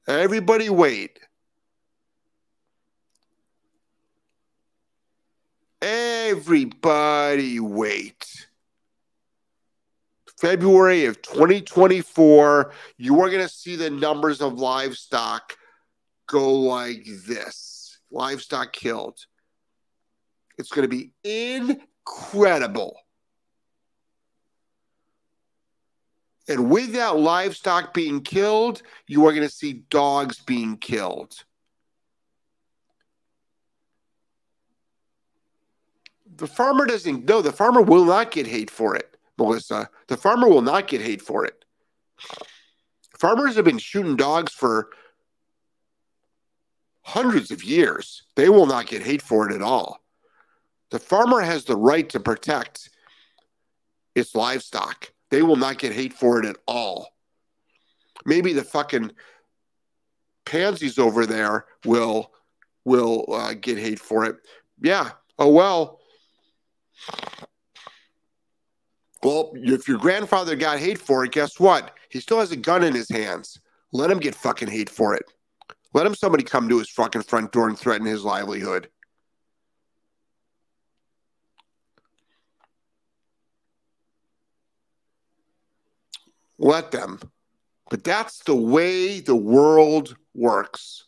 Everybody 0.07 0.69
wait. 0.69 1.19
Everybody 5.81 7.59
wait. 7.59 8.47
February 10.43 11.05
of 11.05 11.21
2024, 11.21 12.73
you 12.97 13.21
are 13.21 13.29
going 13.29 13.41
to 13.41 13.47
see 13.47 13.77
the 13.77 13.89
numbers 13.89 14.41
of 14.41 14.55
livestock 14.55 15.55
go 16.27 16.53
like 16.53 17.05
this 17.25 17.97
livestock 18.11 18.73
killed. 18.73 19.17
It's 20.57 20.67
going 20.67 20.89
to 20.89 20.89
be 20.89 21.13
incredible. 21.23 22.97
And 26.49 26.69
with 26.69 26.91
that 26.91 27.15
livestock 27.15 27.93
being 27.93 28.19
killed, 28.19 28.81
you 29.07 29.25
are 29.25 29.31
going 29.31 29.47
to 29.47 29.55
see 29.55 29.85
dogs 29.89 30.39
being 30.39 30.75
killed. 30.75 31.33
The 36.35 36.47
farmer 36.47 36.85
doesn't, 36.85 37.23
no, 37.23 37.41
the 37.41 37.53
farmer 37.53 37.81
will 37.81 38.03
not 38.03 38.31
get 38.31 38.45
hate 38.45 38.69
for 38.69 38.93
it. 38.93 39.12
Melissa. 39.37 39.89
The 40.07 40.17
farmer 40.17 40.47
will 40.47 40.61
not 40.61 40.87
get 40.87 41.01
hate 41.01 41.21
for 41.21 41.45
it. 41.45 41.65
Farmers 43.17 43.55
have 43.55 43.65
been 43.65 43.77
shooting 43.77 44.15
dogs 44.15 44.51
for 44.51 44.89
hundreds 47.01 47.51
of 47.51 47.63
years. 47.63 48.23
They 48.35 48.49
will 48.49 48.65
not 48.65 48.87
get 48.87 49.01
hate 49.01 49.21
for 49.21 49.49
it 49.49 49.55
at 49.55 49.61
all. 49.61 49.99
The 50.91 50.99
farmer 50.99 51.41
has 51.41 51.65
the 51.65 51.75
right 51.77 52.07
to 52.09 52.19
protect 52.19 52.89
its 54.15 54.35
livestock. 54.35 55.11
They 55.31 55.41
will 55.41 55.55
not 55.55 55.79
get 55.79 55.93
hate 55.93 56.13
for 56.13 56.39
it 56.39 56.45
at 56.45 56.57
all. 56.67 57.09
Maybe 58.25 58.53
the 58.53 58.63
fucking 58.63 59.11
pansies 60.45 60.99
over 60.99 61.25
there 61.25 61.65
will 61.85 62.31
will 62.85 63.25
uh, 63.33 63.53
get 63.53 63.77
hate 63.77 63.99
for 63.99 64.25
it. 64.25 64.37
Yeah. 64.81 65.11
Oh 65.39 65.51
well. 65.51 65.99
Well, 69.23 69.53
if 69.55 69.87
your 69.87 69.97
grandfather 69.97 70.55
got 70.55 70.79
hate 70.79 70.97
for 70.97 71.23
it, 71.23 71.31
guess 71.31 71.59
what? 71.59 71.91
He 72.09 72.19
still 72.19 72.39
has 72.39 72.51
a 72.51 72.57
gun 72.57 72.83
in 72.83 72.93
his 72.93 73.09
hands. 73.09 73.59
Let 73.93 74.11
him 74.11 74.19
get 74.19 74.35
fucking 74.35 74.67
hate 74.67 74.89
for 74.89 75.15
it. 75.15 75.23
Let 75.93 76.05
him 76.05 76.15
somebody 76.15 76.43
come 76.43 76.67
to 76.67 76.79
his 76.79 76.89
fucking 76.89 77.21
front 77.21 77.51
door 77.51 77.69
and 77.69 77.77
threaten 77.77 78.05
his 78.05 78.23
livelihood. 78.23 78.89
Let 86.57 86.91
them. 86.91 87.19
But 87.89 88.03
that's 88.03 88.39
the 88.39 88.55
way 88.55 89.19
the 89.19 89.35
world 89.35 90.15
works. 90.33 91.05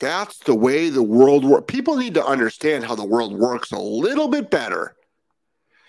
That's 0.00 0.38
the 0.38 0.54
way 0.54 0.90
the 0.90 1.02
world 1.02 1.44
works. 1.44 1.64
People 1.72 1.96
need 1.96 2.14
to 2.14 2.24
understand 2.24 2.84
how 2.84 2.94
the 2.94 3.04
world 3.04 3.32
works 3.32 3.72
a 3.72 3.78
little 3.78 4.28
bit 4.28 4.50
better. 4.50 4.94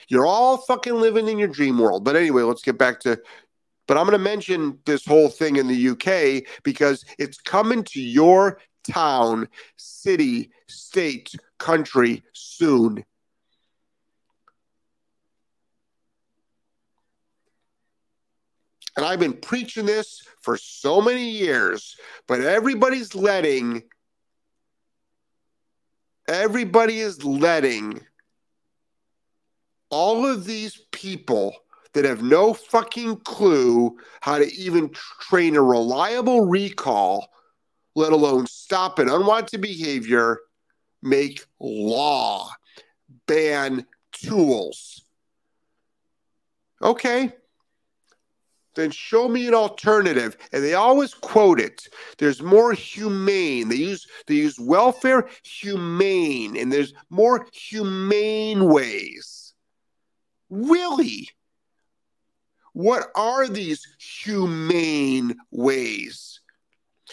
You're 0.08 0.26
all 0.26 0.58
fucking 0.58 0.96
living 0.96 1.28
in 1.28 1.38
your 1.38 1.48
dream 1.48 1.78
world. 1.78 2.04
But 2.04 2.16
anyway, 2.16 2.42
let's 2.42 2.64
get 2.64 2.78
back 2.78 3.00
to. 3.02 3.22
But 3.88 3.98
I'm 3.98 4.06
going 4.06 4.18
to 4.18 4.24
mention 4.24 4.80
this 4.86 5.06
whole 5.06 5.30
thing 5.30 5.56
in 5.58 5.68
the 5.68 5.90
UK 5.90 6.44
because 6.64 7.06
it's 7.18 7.40
coming 7.40 7.84
to 7.86 8.02
your 8.02 8.60
town, 8.90 9.48
city, 9.78 10.52
state, 10.68 11.36
country 11.60 12.24
soon. 12.34 13.04
And 18.98 19.06
I've 19.06 19.20
been 19.20 19.34
preaching 19.34 19.86
this 19.86 20.24
for 20.42 20.58
so 20.58 21.02
many 21.02 21.30
years, 21.30 21.96
but 22.28 22.42
everybody's 22.42 23.16
letting, 23.16 23.84
everybody 26.30 27.00
is 27.00 27.24
letting 27.26 28.00
all 29.90 30.26
of 30.28 30.46
these 30.46 30.86
people 30.92 31.56
that 31.94 32.06
have 32.06 32.22
no 32.22 32.54
fucking 32.54 33.18
clue 33.22 33.98
how 34.22 34.38
to 34.38 34.54
even 34.54 34.92
train 35.20 35.56
a 35.56 35.62
reliable 35.62 36.46
recall, 36.46 37.30
let 37.96 38.14
alone 38.14 38.46
stop 38.46 39.00
an 39.00 39.10
unwanted 39.10 39.60
behavior, 39.60 40.38
make 41.02 41.44
law, 41.60 42.48
ban 43.26 43.86
tools. 44.12 45.04
Okay, 46.82 47.34
then 48.76 48.92
show 48.92 49.28
me 49.28 49.48
an 49.48 49.54
alternative. 49.54 50.38
And 50.52 50.64
they 50.64 50.74
always 50.74 51.14
quote 51.14 51.60
it. 51.60 51.88
There's 52.18 52.42
more 52.42 52.74
humane. 52.74 53.70
They 53.70 53.76
use 53.76 54.08
they 54.28 54.36
use 54.36 54.60
welfare 54.60 55.30
humane, 55.44 56.56
and 56.58 56.72
there's 56.72 56.94
more 57.10 57.48
humane 57.54 58.66
ways. 58.66 59.54
Really? 60.50 61.30
What 62.74 63.08
are 63.16 63.48
these 63.48 63.86
humane 64.00 65.36
ways? 65.52 66.40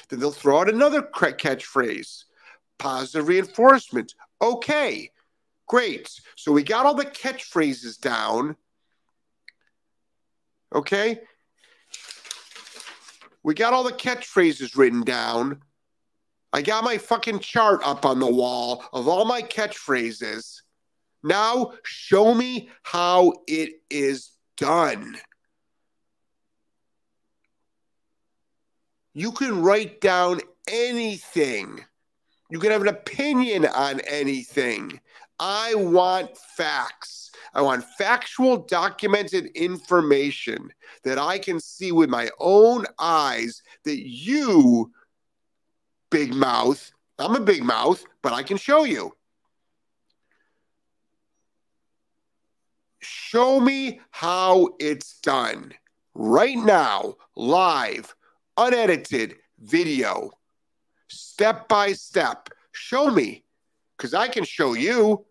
Then 0.08 0.20
they'll 0.20 0.30
throw 0.30 0.60
out 0.60 0.68
another 0.68 1.02
catchphrase 1.02 2.24
positive 2.78 3.28
reinforcement. 3.28 4.14
Okay, 4.40 5.10
great. 5.66 6.20
So 6.36 6.52
we 6.52 6.62
got 6.62 6.86
all 6.86 6.94
the 6.94 7.04
catchphrases 7.04 7.98
down. 7.98 8.56
Okay, 10.74 11.20
we 13.46 13.54
got 13.54 13.72
all 13.72 13.84
the 13.84 13.92
catchphrases 13.92 14.76
written 14.76 15.02
down. 15.02 15.60
I 16.52 16.62
got 16.62 16.82
my 16.82 16.98
fucking 16.98 17.38
chart 17.38 17.80
up 17.84 18.04
on 18.04 18.18
the 18.18 18.26
wall 18.26 18.84
of 18.92 19.06
all 19.06 19.24
my 19.24 19.40
catchphrases. 19.40 20.62
Now 21.22 21.74
show 21.84 22.34
me 22.34 22.70
how 22.82 23.34
it 23.46 23.74
is 23.88 24.32
done. 24.56 25.16
You 29.14 29.30
can 29.30 29.62
write 29.62 30.00
down 30.00 30.40
anything. 30.68 31.84
You 32.50 32.58
can 32.58 32.72
have 32.72 32.82
an 32.82 32.88
opinion 32.88 33.64
on 33.64 34.00
anything. 34.00 35.00
I 35.38 35.74
want 35.74 36.36
facts. 36.36 37.30
I 37.54 37.62
want 37.62 37.84
factual, 37.98 38.58
documented 38.58 39.46
information 39.54 40.70
that 41.04 41.18
I 41.18 41.38
can 41.38 41.60
see 41.60 41.92
with 41.92 42.10
my 42.10 42.28
own 42.38 42.84
eyes 42.98 43.62
that 43.84 44.06
you, 44.06 44.92
big 46.10 46.34
mouth, 46.34 46.92
I'm 47.18 47.34
a 47.34 47.40
big 47.40 47.62
mouth, 47.62 48.04
but 48.22 48.32
I 48.32 48.42
can 48.42 48.58
show 48.58 48.84
you. 48.84 49.16
Show 53.00 53.60
me 53.60 54.00
how 54.10 54.68
it's 54.78 55.18
done 55.20 55.72
right 56.14 56.58
now, 56.58 57.14
live, 57.36 58.14
unedited 58.56 59.36
video, 59.58 60.30
step 61.08 61.68
by 61.68 61.92
step. 61.92 62.50
Show 62.72 63.10
me 63.10 63.45
because 63.96 64.14
I 64.14 64.28
can 64.28 64.44
show 64.44 64.74
you. 64.74 65.24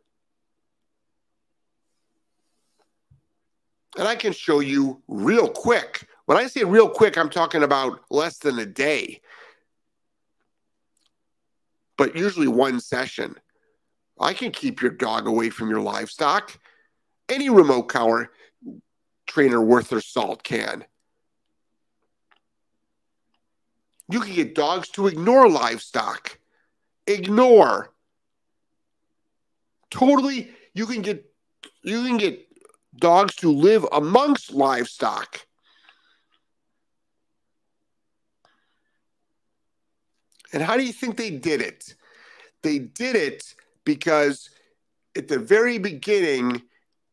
And 3.98 4.08
I 4.08 4.16
can 4.16 4.34
show 4.34 4.60
you 4.60 5.02
real 5.08 5.48
quick. 5.48 6.08
When 6.26 6.38
I 6.38 6.48
say 6.48 6.64
real 6.64 6.90
quick, 6.90 7.18
I'm 7.18 7.30
talking 7.30 7.64
about 7.64 8.02
less 8.10 8.40
than 8.40 8.60
a 8.60 8.66
day, 8.66 9.22
but 11.98 12.16
usually 12.16 12.48
one 12.48 12.80
session. 12.80 13.36
I 14.20 14.34
can 14.34 14.52
keep 14.52 14.82
your 14.82 14.92
dog 14.92 15.28
away 15.28 15.50
from 15.50 15.70
your 15.70 15.82
livestock. 15.82 16.58
Any 17.30 17.50
remote 17.50 17.84
collar 17.84 18.32
trainer 19.28 19.62
worth 19.62 19.90
their 19.90 20.02
salt 20.02 20.44
can. 20.44 20.86
You 24.10 24.20
can 24.20 24.34
get 24.34 24.56
dogs 24.56 24.90
to 24.90 25.08
ignore 25.08 25.50
livestock. 25.50 26.38
Ignore. 27.08 27.95
Totally, 29.90 30.52
you 30.74 30.86
can 30.86 31.02
get 31.02 31.26
you 31.84 32.04
can 32.04 32.18
get 32.18 32.48
dogs 32.98 33.36
to 33.36 33.52
live 33.52 33.86
amongst 33.92 34.52
livestock. 34.52 35.46
And 40.54 40.64
how 40.64 40.78
do 40.78 40.84
you 40.86 40.94
think 40.94 41.18
they 41.18 41.32
did 41.32 41.62
it? 41.62 41.96
They 42.64 42.80
did 42.80 43.16
it 43.16 43.54
because 43.84 44.50
at 45.16 45.28
the 45.28 45.40
very 45.40 45.78
beginning, 45.78 46.62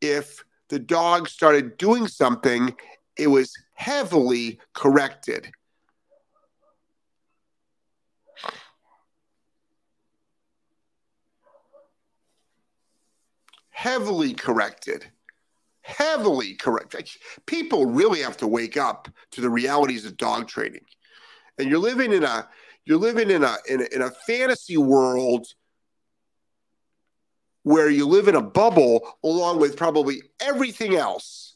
if 0.01 0.45
the 0.69 0.79
dog 0.79 1.29
started 1.29 1.77
doing 1.77 2.07
something, 2.07 2.75
it 3.17 3.27
was 3.27 3.53
heavily 3.75 4.61
corrected. 4.75 5.51
Heavily 13.83 14.33
corrected 14.33 15.11
heavily 15.83 16.55
corrected. 16.55 17.09
People 17.47 17.87
really 17.87 18.21
have 18.21 18.37
to 18.38 18.47
wake 18.47 18.77
up 18.77 19.09
to 19.33 19.40
the 19.40 19.51
realities 19.51 20.05
of 20.05 20.16
dog 20.16 20.49
training. 20.49 20.85
And 21.59 21.68
you're 21.68 21.79
living 21.79 22.12
in 22.12 22.25
a 22.25 22.49
you're 22.85 22.99
living 22.99 23.31
in 23.31 23.45
a 23.45 23.57
in 23.68 23.83
a, 23.83 23.85
in 23.95 24.03
a 24.03 24.11
fantasy 24.11 24.77
world 24.77 25.47
where 27.64 27.90
you 27.90 28.07
live 28.07 28.27
in 28.27 28.35
a 28.35 28.42
bubble 28.42 29.07
along 29.23 29.61
with 29.61 29.77
probably 29.77 30.23
everything 30.40 30.97
else 30.97 31.55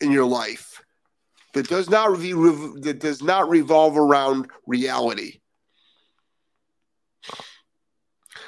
in 0.00 0.10
your 0.10 0.24
life 0.24 0.82
that 1.52 1.68
does 1.68 1.90
not 1.90 2.16
re- 2.16 2.80
that 2.80 2.98
does 3.00 3.22
not 3.22 3.48
revolve 3.48 3.96
around 3.96 4.50
reality. 4.66 5.40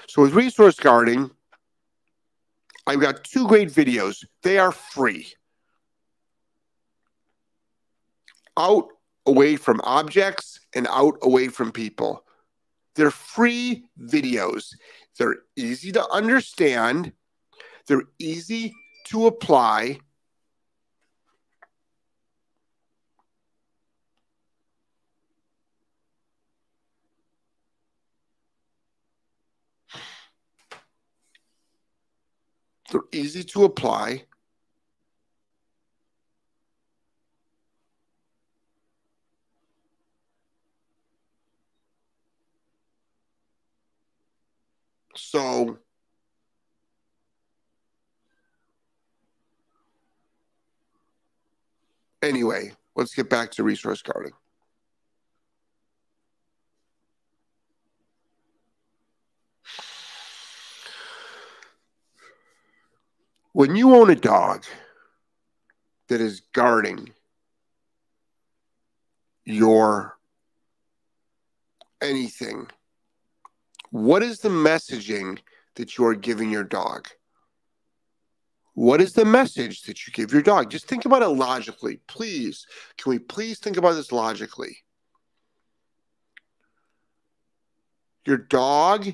So 0.09 0.23
with 0.23 0.33
resource 0.33 0.77
guarding, 0.77 1.31
I've 2.87 3.01
got 3.01 3.25
two 3.25 3.49
great 3.49 3.69
videos. 3.69 4.25
They 4.43 4.59
are 4.59 4.73
free. 4.73 5.33
Out 8.57 8.89
away 9.27 9.57
from 9.57 9.81
objects 9.83 10.61
and 10.75 10.87
out 10.89 11.19
away 11.23 11.49
from 11.49 11.73
people. 11.73 12.25
They're 12.95 13.11
free 13.11 13.85
videos. 14.01 14.75
They're 15.19 15.37
easy 15.57 15.93
to 15.93 16.09
understand. 16.11 17.13
They're 17.87 18.05
easy 18.19 18.73
to 19.09 19.27
apply. 19.27 20.01
They're 32.91 33.01
easy 33.13 33.43
to 33.45 33.65
apply. 33.65 34.25
So 45.17 45.79
anyway, 52.23 52.73
let's 52.95 53.15
get 53.15 53.29
back 53.29 53.51
to 53.53 53.63
resource 53.65 54.03
guarding. 54.03 54.33
When 63.57 63.75
you 63.75 63.95
own 63.95 64.11
a 64.11 64.15
dog 64.15 64.67
that 66.09 66.21
is 66.21 66.43
guarding 66.53 67.15
your 69.47 70.19
anything, 72.03 72.67
what 73.89 74.23
is 74.23 74.41
the 74.41 74.51
messaging 74.51 75.39
that 75.77 75.97
you 75.97 76.05
are 76.05 76.15
giving 76.15 76.51
your 76.51 76.65
dog? 76.65 77.09
What 78.75 79.01
is 79.01 79.15
the 79.15 79.25
message 79.25 79.85
that 79.85 80.07
you 80.07 80.13
give 80.13 80.35
your 80.35 80.43
dog? 80.43 80.69
Just 80.69 80.87
think 80.87 81.07
about 81.07 81.23
it 81.23 81.29
logically. 81.29 82.01
Please, 82.09 82.67
can 82.99 83.09
we 83.09 83.19
please 83.19 83.59
think 83.59 83.79
about 83.79 83.95
this 83.95 84.13
logically? 84.13 84.85
Your 88.27 88.37
dog 88.37 89.07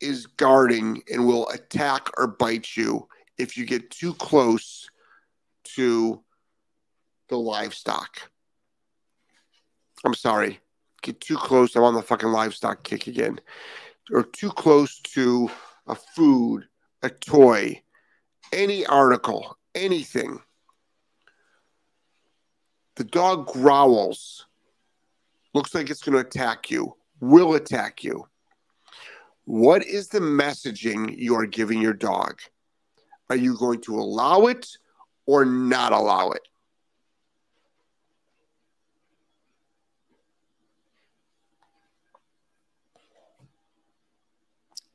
is 0.00 0.24
guarding 0.24 1.02
and 1.12 1.26
will 1.26 1.46
attack 1.50 2.08
or 2.16 2.28
bite 2.28 2.74
you 2.74 3.06
if 3.38 3.56
you 3.56 3.64
get 3.64 3.90
too 3.90 4.14
close 4.14 4.90
to 5.62 6.22
the 7.28 7.38
livestock. 7.38 8.30
I'm 10.04 10.14
sorry. 10.14 10.60
Get 11.02 11.20
too 11.20 11.36
close. 11.36 11.76
I'm 11.76 11.84
on 11.84 11.94
the 11.94 12.02
fucking 12.02 12.30
livestock 12.30 12.82
kick 12.82 13.06
again. 13.06 13.40
Or 14.10 14.22
too 14.22 14.50
close 14.50 15.00
to 15.00 15.50
a 15.86 15.94
food, 15.94 16.66
a 17.02 17.10
toy, 17.10 17.82
any 18.52 18.86
article, 18.86 19.56
anything. 19.74 20.40
The 22.96 23.04
dog 23.04 23.46
growls, 23.46 24.46
looks 25.54 25.74
like 25.74 25.90
it's 25.90 26.02
going 26.02 26.14
to 26.14 26.26
attack 26.26 26.70
you, 26.70 26.96
will 27.20 27.54
attack 27.54 28.02
you. 28.02 28.26
What 29.44 29.84
is 29.84 30.08
the 30.08 30.20
messaging 30.20 31.16
you 31.16 31.34
are 31.36 31.46
giving 31.46 31.80
your 31.80 31.94
dog? 31.94 32.40
Are 33.30 33.36
you 33.36 33.56
going 33.56 33.80
to 33.82 33.98
allow 33.98 34.46
it 34.46 34.66
or 35.26 35.44
not 35.44 35.92
allow 35.92 36.30
it? 36.30 36.42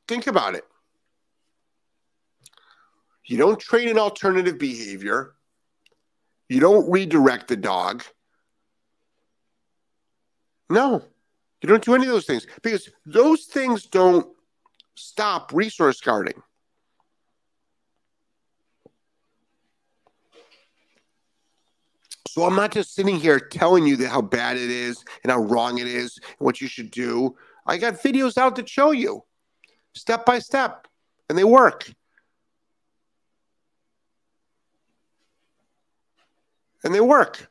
Think 0.06 0.26
about 0.26 0.54
it. 0.54 0.64
You 3.24 3.38
don't 3.38 3.58
train 3.58 3.88
an 3.88 3.98
alternative 3.98 4.58
behavior. 4.58 5.34
You 6.48 6.60
don't 6.60 6.90
redirect 6.90 7.48
the 7.48 7.56
dog. 7.56 8.04
No, 10.68 11.02
you 11.62 11.68
don't 11.68 11.84
do 11.84 11.94
any 11.94 12.04
of 12.06 12.12
those 12.12 12.26
things 12.26 12.46
because 12.62 12.90
those 13.06 13.44
things 13.44 13.86
don't 13.86 14.26
stop 14.94 15.52
resource 15.52 16.00
guarding. 16.00 16.42
So 22.34 22.42
I'm 22.42 22.56
not 22.56 22.72
just 22.72 22.96
sitting 22.96 23.20
here 23.20 23.38
telling 23.38 23.86
you 23.86 24.08
how 24.08 24.20
bad 24.20 24.56
it 24.56 24.68
is 24.68 25.04
and 25.22 25.30
how 25.30 25.38
wrong 25.38 25.78
it 25.78 25.86
is 25.86 26.18
and 26.18 26.44
what 26.44 26.60
you 26.60 26.66
should 26.66 26.90
do. 26.90 27.36
I 27.64 27.76
got 27.76 27.94
videos 28.02 28.36
out 28.36 28.56
to 28.56 28.66
show 28.66 28.90
you 28.90 29.22
step 29.94 30.26
by 30.26 30.40
step, 30.40 30.88
and 31.28 31.38
they 31.38 31.44
work. 31.44 31.88
And 36.82 36.92
they 36.92 37.00
work. 37.00 37.48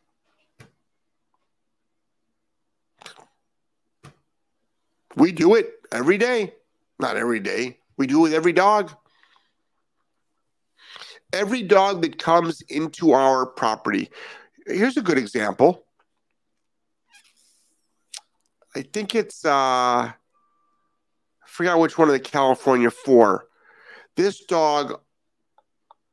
We 5.16 5.32
do 5.32 5.56
it 5.56 5.76
every 5.94 6.18
day. 6.18 6.56
Not 7.00 7.16
every 7.16 7.40
day. 7.40 7.78
We 7.96 8.06
do 8.06 8.20
it 8.20 8.24
with 8.24 8.34
every 8.34 8.52
dog. 8.52 8.92
Every 11.32 11.64
dog 11.64 12.02
that 12.02 12.20
comes 12.20 12.60
into 12.64 13.14
our 13.14 13.46
property, 13.46 14.10
here's 14.68 14.98
a 14.98 15.02
good 15.02 15.18
example. 15.18 15.86
I 18.76 18.82
think 18.82 19.16
it's 19.16 19.46
uh 19.46 20.12
I 20.12 20.16
forgot 21.46 21.80
which 21.80 21.98
one 21.98 22.08
of 22.08 22.14
the 22.14 22.20
California 22.20 22.90
four. 22.90 23.46
This 24.16 24.46
dog, 24.46 25.00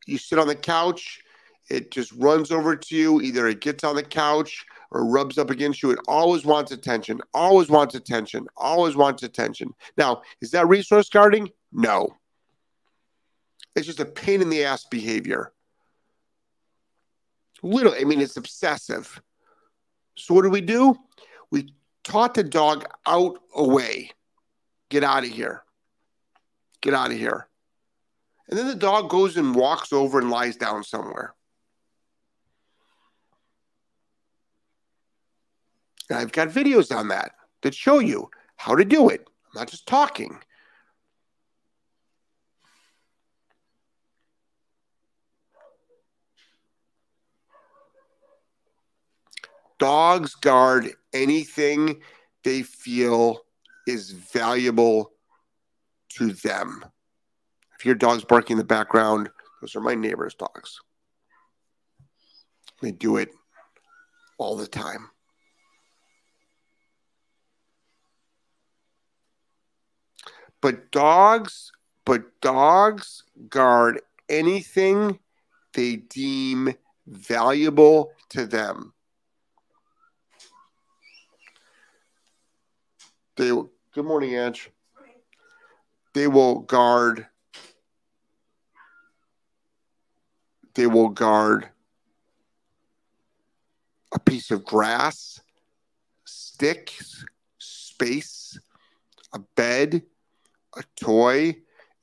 you 0.07 0.19
sit 0.19 0.39
on 0.39 0.49
the 0.49 0.55
couch, 0.55 1.23
it 1.71 1.91
just 1.91 2.13
runs 2.13 2.51
over 2.51 2.77
to 2.77 2.97
you. 2.97 3.21
Either 3.21 3.47
it 3.47 3.61
gets 3.61 3.85
on 3.85 3.97
the 3.97 4.03
couch 4.03 4.65
or 4.91 5.07
rubs 5.07 5.39
up 5.39 5.51
against 5.51 5.83
you. 5.83 5.91
It 5.91 6.01
always 6.09 6.45
wants 6.45 6.73
attention, 6.73 7.21
always 7.33 7.71
wants 7.71 7.95
attention, 7.95 8.47
always 8.57 8.97
wants 8.97 9.23
attention. 9.23 9.73
Now, 9.97 10.23
is 10.41 10.51
that 10.51 10.69
resource 10.69 11.09
guarding? 11.09 11.51
No. 11.73 12.09
It's 13.77 13.87
just 13.87 14.01
a 14.01 14.05
pain 14.05 14.43
in 14.43 14.51
the 14.51 14.65
ass 14.65 14.85
behavior. 14.91 15.53
Little, 17.63 17.95
I 17.95 18.05
mean, 18.05 18.21
it's 18.21 18.37
obsessive. 18.37 19.21
So 20.17 20.35
what 20.35 20.43
do 20.43 20.51
we 20.51 20.61
do? 20.61 20.97
We 21.51 21.75
taught 22.05 22.35
the 22.35 22.45
dog 22.45 22.87
out 23.07 23.39
away. 23.55 24.11
Get 24.89 25.05
out 25.05 25.25
of 25.25 25.31
here. 25.31 25.63
Get 26.81 26.95
out 26.95 27.11
of 27.11 27.17
here. 27.17 27.49
And 28.49 28.59
then 28.59 28.67
the 28.67 28.75
dog 28.75 29.09
goes 29.09 29.37
and 29.37 29.55
walks 29.55 29.93
over 29.93 30.19
and 30.19 30.31
lies 30.31 30.57
down 30.57 30.83
somewhere. 30.83 31.35
And 36.09 36.19
I've 36.19 36.33
got 36.33 36.49
videos 36.49 36.95
on 36.95 37.09
that 37.09 37.33
that 37.63 37.75
show 37.75 38.01
you 38.01 38.31
how 38.57 38.75
to 38.75 38.85
do 38.85 39.09
it. 39.09 39.21
I'm 39.55 39.61
not 39.61 39.69
just 39.69 39.87
talking. 39.87 40.41
Dogs 49.81 50.37
guard 50.37 50.91
anything 51.13 52.01
they 52.45 52.63
feel 52.63 53.41
is 53.87 54.13
valuable 54.13 55.11
to 56.11 56.33
them. 56.33 56.85
If 57.79 57.87
your 57.87 57.95
dog's 57.95 58.25
barking 58.25 58.55
in 58.55 58.59
the 58.59 58.65
background, 58.65 59.31
those 59.61 59.75
are 59.75 59.81
my 59.81 59.95
neighbor's 59.95 60.35
dogs. 60.35 60.81
They 62.83 62.93
do 62.93 63.17
it 63.17 63.31
all 64.39 64.57
the 64.57 64.67
time. 64.67 65.11
But 70.61 70.93
dogs, 70.93 71.73
but 72.05 72.41
dogs 72.43 73.25
guard 73.49 74.01
anything 74.29 75.19
they 75.73 75.97
deem 75.97 76.75
valuable 77.07 78.13
to 78.31 78.47
them. 78.47 78.93
They 83.41 83.53
good 83.95 84.05
morning, 84.05 84.37
Edge. 84.37 84.69
They 86.13 86.27
will 86.27 86.59
guard. 86.59 87.27
They 90.75 90.87
will 90.87 91.09
guard 91.09 91.71
a 94.13 94.19
piece 94.19 94.51
of 94.51 94.63
grass, 94.63 95.41
sticks, 96.27 97.25
space, 97.57 98.61
a 99.33 99.39
bed, 99.57 100.03
a 100.77 100.85
toy, 101.01 101.57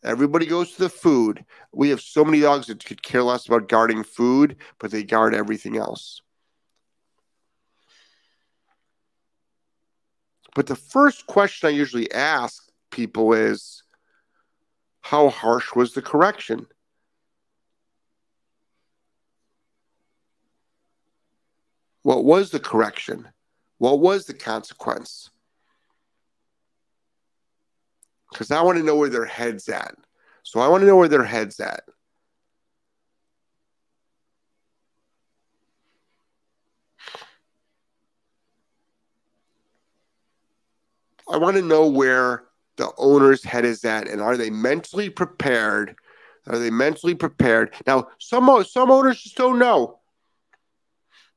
Everybody 0.03 0.45
goes 0.47 0.71
to 0.71 0.83
the 0.83 0.89
food. 0.89 1.45
We 1.71 1.89
have 1.89 2.01
so 2.01 2.25
many 2.25 2.39
dogs 2.39 2.67
that 2.67 2.83
could 2.83 3.03
care 3.03 3.23
less 3.23 3.45
about 3.45 3.67
guarding 3.67 4.03
food, 4.03 4.55
but 4.79 4.89
they 4.89 5.03
guard 5.03 5.35
everything 5.35 5.77
else. 5.77 6.21
But 10.57 10.65
the 10.65 10.75
first 10.75 11.27
question 11.27 11.67
I 11.67 11.69
usually 11.69 12.11
ask 12.11 12.63
people 12.89 13.31
is 13.33 13.83
how 15.01 15.29
harsh 15.29 15.75
was 15.75 15.93
the 15.93 16.01
correction? 16.01 16.65
What 22.01 22.25
was 22.25 22.49
the 22.49 22.59
correction? 22.59 23.27
What 23.77 23.99
was 23.99 24.25
the 24.25 24.33
consequence? 24.33 25.29
Because 28.31 28.49
I 28.49 28.63
want 28.63 28.79
to 28.79 28.83
know 28.83 28.95
where 28.95 29.09
their 29.09 29.25
head's 29.25 29.69
at. 29.69 29.93
So 30.41 30.59
I 30.59 30.69
want 30.69 30.81
to 30.81 30.87
know 30.87 30.97
where 30.97 31.07
their 31.07 31.23
head's 31.23 31.59
at. 31.59 31.83
I 41.29 41.37
want 41.37 41.57
to 41.57 41.61
know 41.61 41.87
where 41.87 42.43
the 42.77 42.91
owner's 42.97 43.43
head 43.43 43.65
is 43.65 43.83
at 43.85 44.07
and 44.07 44.21
are 44.21 44.37
they 44.37 44.49
mentally 44.49 45.09
prepared? 45.09 45.95
Are 46.47 46.59
they 46.59 46.69
mentally 46.69 47.15
prepared? 47.15 47.73
Now, 47.85 48.07
some 48.19 48.63
some 48.63 48.91
owners 48.91 49.21
just 49.21 49.35
don't 49.35 49.59
know. 49.59 49.99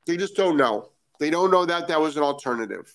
They 0.07 0.17
just 0.17 0.37
don't 0.37 0.57
know. 0.57 0.91
They 1.19 1.31
don't 1.31 1.51
know 1.51 1.67
that 1.67 1.89
that 1.89 2.01
was 2.01 2.17
an 2.17 2.23
alternative. 2.23 2.95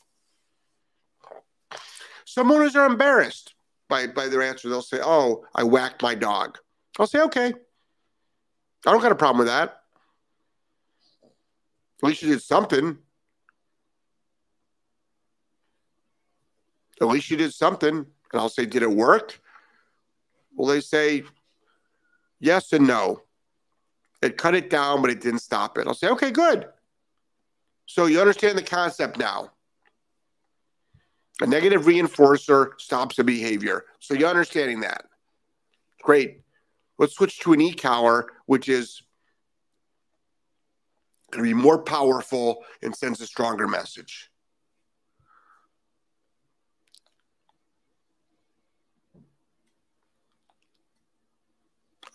Some 2.26 2.52
owners 2.52 2.76
are 2.76 2.86
embarrassed 2.86 3.54
by, 3.88 4.08
by 4.08 4.28
their 4.28 4.42
answer. 4.42 4.68
They'll 4.68 4.82
say, 4.82 5.00
Oh, 5.02 5.46
I 5.54 5.64
whacked 5.64 6.02
my 6.02 6.16
dog. 6.16 6.58
I'll 7.00 7.08
say, 7.08 7.22
Okay. 7.22 7.54
I 8.86 8.92
don't 8.92 9.02
got 9.02 9.12
a 9.12 9.16
problem 9.16 9.40
with 9.40 9.48
that. 9.48 9.82
At 12.04 12.10
least 12.10 12.22
you 12.22 12.30
did 12.30 12.42
something. 12.42 12.98
At 17.02 17.08
least 17.08 17.30
you 17.30 17.38
did 17.38 17.54
something. 17.54 17.96
And 17.98 18.42
I'll 18.42 18.50
say, 18.50 18.66
Did 18.66 18.84
it 18.84 18.92
work? 18.92 19.40
Well, 20.56 20.68
they 20.68 20.82
say, 20.82 21.24
Yes 22.40 22.74
and 22.74 22.88
no. 22.88 23.22
It 24.22 24.38
cut 24.38 24.56
it 24.56 24.70
down, 24.70 25.02
but 25.02 25.12
it 25.12 25.22
didn't 25.22 25.40
stop 25.40 25.78
it. 25.78 25.88
I'll 25.88 25.94
say, 25.94 26.10
Okay, 26.10 26.32
good. 26.32 26.68
So 27.86 28.08
you 28.08 28.20
understand 28.20 28.58
the 28.58 28.64
concept 28.64 29.18
now. 29.18 29.52
A 31.42 31.46
negative 31.46 31.84
reinforcer 31.84 32.80
stops 32.80 33.20
a 33.20 33.24
behavior. 33.24 33.86
So 34.00 34.14
you're 34.14 34.30
understanding 34.30 34.80
that. 34.82 35.06
Great. 36.02 36.42
Let's 36.98 37.16
switch 37.16 37.40
to 37.40 37.52
an 37.52 37.60
e-collar, 37.60 38.28
which 38.46 38.70
is 38.70 39.02
going 41.32 41.44
to 41.44 41.50
be 41.50 41.54
more 41.54 41.80
powerful 41.80 42.64
and 42.82 42.96
sends 42.96 43.20
a 43.20 43.28
stronger 43.28 43.68
message. 43.68 44.30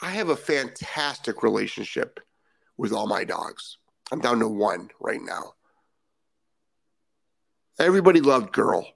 I 0.02 0.10
have 0.10 0.30
a 0.30 0.36
fantastic 0.36 1.42
relationship 1.42 2.20
with 2.76 2.92
all 2.92 3.06
my 3.06 3.24
dogs. 3.24 3.76
I'm 4.10 4.20
down 4.20 4.38
to 4.40 4.48
one 4.48 4.90
right 4.98 5.20
now. 5.20 5.54
Everybody 7.78 8.20
loved 8.20 8.52
Girl. 8.52 8.86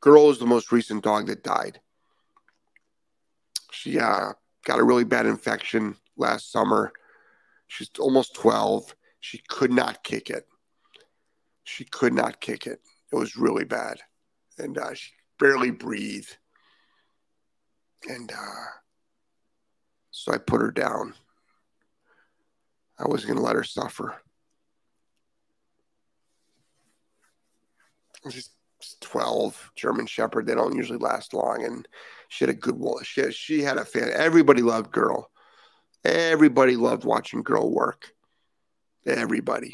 Girl 0.00 0.30
is 0.30 0.38
the 0.38 0.46
most 0.46 0.72
recent 0.72 1.04
dog 1.04 1.26
that 1.26 1.44
died. 1.44 1.80
She 3.70 3.98
uh, 3.98 4.32
got 4.64 4.80
a 4.80 4.84
really 4.84 5.04
bad 5.04 5.26
infection 5.26 5.96
last 6.16 6.50
summer. 6.50 6.92
She's 7.68 7.90
almost 7.98 8.34
12. 8.34 8.94
She 9.20 9.42
could 9.48 9.70
not 9.70 10.02
kick 10.02 10.30
it. 10.30 10.46
She 11.64 11.84
could 11.84 12.12
not 12.12 12.40
kick 12.40 12.66
it. 12.66 12.80
It 13.12 13.16
was 13.16 13.36
really 13.36 13.64
bad. 13.64 14.00
And 14.58 14.76
uh, 14.78 14.94
she 14.94 15.12
barely 15.38 15.70
breathed. 15.70 16.36
And 18.08 18.32
uh, 18.32 18.64
so 20.20 20.34
I 20.34 20.36
put 20.36 20.60
her 20.60 20.70
down. 20.70 21.14
I 22.98 23.08
wasn't 23.08 23.28
going 23.28 23.38
to 23.38 23.46
let 23.46 23.56
her 23.56 23.64
suffer. 23.64 24.20
she's 28.28 28.50
12 29.00 29.70
German 29.74 30.04
Shepherd. 30.04 30.44
They 30.44 30.54
don't 30.54 30.76
usually 30.76 30.98
last 30.98 31.32
long. 31.32 31.64
And 31.64 31.88
she 32.28 32.44
had 32.44 32.54
a 32.54 32.58
good 32.58 32.78
one. 32.78 33.02
She, 33.02 33.32
she 33.32 33.62
had 33.62 33.78
a 33.78 33.84
fan. 33.86 34.10
Everybody 34.12 34.60
loved 34.60 34.92
Girl. 34.92 35.30
Everybody 36.04 36.76
loved 36.76 37.06
watching 37.06 37.42
Girl 37.42 37.72
work. 37.72 38.12
Everybody. 39.06 39.72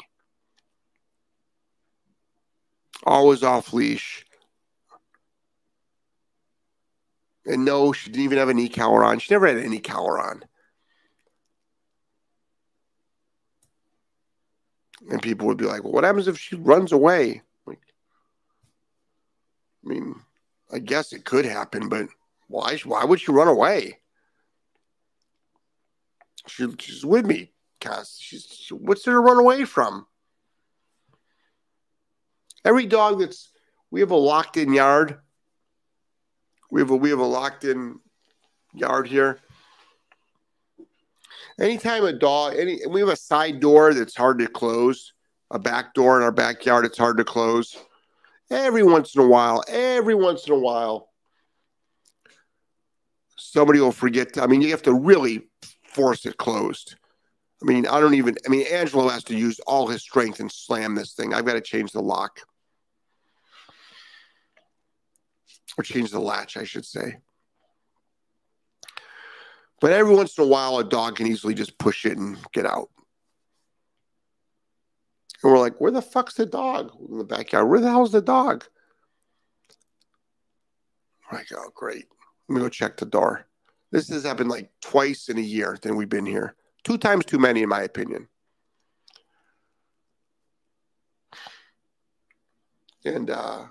Always 3.03 3.43
off 3.43 3.73
leash. 3.73 4.25
And 7.47 7.63
no, 7.63 7.93
she 7.93 8.11
didn't 8.11 8.25
even 8.25 8.37
have 8.37 8.49
an 8.49 8.59
e-collar 8.59 9.05
on. 9.05 9.19
She 9.19 9.33
never 9.33 9.47
had 9.47 9.57
any 9.57 9.79
collar 9.79 10.19
on. 10.19 10.43
And 15.09 15.21
people 15.21 15.47
would 15.47 15.57
be 15.57 15.65
like, 15.65 15.83
well, 15.83 15.93
what 15.93 16.03
happens 16.03 16.27
if 16.27 16.37
she 16.37 16.57
runs 16.57 16.91
away? 16.91 17.41
Like, 17.65 17.79
I 19.85 19.87
mean, 19.87 20.15
I 20.71 20.79
guess 20.79 21.13
it 21.13 21.23
could 21.23 21.45
happen, 21.45 21.87
but 21.87 22.07
why? 22.49 22.77
Why 22.83 23.05
would 23.05 23.21
she 23.21 23.31
run 23.31 23.47
away? 23.47 23.99
She, 26.47 26.67
she's 26.79 27.05
with 27.05 27.25
me. 27.25 27.53
She's 28.17 28.45
she, 28.45 28.73
what's 28.73 29.03
there 29.03 29.13
to 29.13 29.19
run 29.21 29.37
away 29.37 29.63
from? 29.63 30.05
Every 32.65 32.85
dog 32.85 33.19
that's 33.19 33.49
we 33.91 34.01
have 34.01 34.11
a 34.11 34.15
locked 34.15 34.57
in 34.57 34.73
yard. 34.73 35.19
We 36.69 36.81
have 36.81 36.89
a 36.91 36.95
we 36.95 37.09
have 37.09 37.19
a 37.19 37.25
locked 37.25 37.63
in 37.63 37.99
yard 38.73 39.07
here. 39.07 39.39
Anytime 41.59 42.05
a 42.05 42.13
dog, 42.13 42.55
any 42.57 42.85
we 42.87 42.99
have 42.99 43.09
a 43.09 43.15
side 43.15 43.59
door 43.59 43.93
that's 43.93 44.15
hard 44.15 44.39
to 44.39 44.47
close, 44.47 45.13
a 45.49 45.59
back 45.59 45.93
door 45.93 46.17
in 46.17 46.23
our 46.23 46.31
backyard, 46.31 46.85
it's 46.85 46.97
hard 46.97 47.17
to 47.17 47.23
close. 47.23 47.75
Every 48.49 48.83
once 48.83 49.15
in 49.15 49.21
a 49.21 49.27
while, 49.27 49.63
every 49.67 50.15
once 50.15 50.47
in 50.47 50.53
a 50.53 50.59
while, 50.59 51.09
somebody 53.37 53.79
will 53.79 53.91
forget. 53.91 54.33
To, 54.33 54.43
I 54.43 54.47
mean, 54.47 54.61
you 54.61 54.71
have 54.71 54.83
to 54.83 54.93
really 54.93 55.49
force 55.83 56.25
it 56.25 56.37
closed. 56.37 56.95
I 57.61 57.65
mean, 57.65 57.87
I 57.87 57.99
don't 57.99 58.13
even, 58.13 58.35
I 58.45 58.49
mean, 58.49 58.67
Angelo 58.71 59.09
has 59.09 59.23
to 59.25 59.35
use 59.35 59.59
all 59.61 59.87
his 59.87 60.03
strength 60.03 60.39
and 60.39 60.51
slam 60.51 60.93
this 60.93 61.13
thing. 61.13 61.33
I've 61.33 61.45
got 61.45 61.53
to 61.53 61.61
change 61.61 61.91
the 61.91 62.01
lock 62.01 62.39
or 65.77 65.83
change 65.83 66.11
the 66.11 66.19
latch, 66.19 66.57
I 66.57 66.63
should 66.63 66.85
say. 66.85 67.17
But 69.79 69.91
every 69.91 70.15
once 70.15 70.37
in 70.37 70.43
a 70.43 70.47
while, 70.47 70.79
a 70.79 70.83
dog 70.83 71.17
can 71.17 71.27
easily 71.27 71.53
just 71.53 71.77
push 71.77 72.05
it 72.05 72.17
and 72.17 72.37
get 72.51 72.65
out. 72.65 72.89
And 75.43 75.51
we're 75.51 75.59
like, 75.59 75.79
where 75.79 75.91
the 75.91 76.01
fuck's 76.01 76.33
the 76.33 76.47
dog 76.47 76.91
in 77.09 77.19
the 77.19 77.23
backyard? 77.23 77.69
Where 77.69 77.79
the 77.79 77.89
hell's 77.89 78.11
the 78.11 78.21
dog? 78.21 78.65
I 81.31 81.43
go, 81.49 81.57
oh, 81.59 81.71
great. 81.75 82.05
Let 82.47 82.55
me 82.55 82.61
go 82.61 82.69
check 82.69 82.97
the 82.97 83.05
door. 83.05 83.45
This 83.91 84.09
has 84.09 84.23
happened 84.23 84.49
like 84.49 84.71
twice 84.81 85.29
in 85.29 85.37
a 85.37 85.41
year 85.41 85.77
that 85.81 85.93
we've 85.93 86.09
been 86.09 86.25
here. 86.25 86.55
Two 86.83 86.97
times 86.97 87.25
too 87.25 87.37
many, 87.37 87.61
in 87.61 87.69
my 87.69 87.81
opinion. 87.81 88.27
And 93.05 93.29
uh 93.29 93.65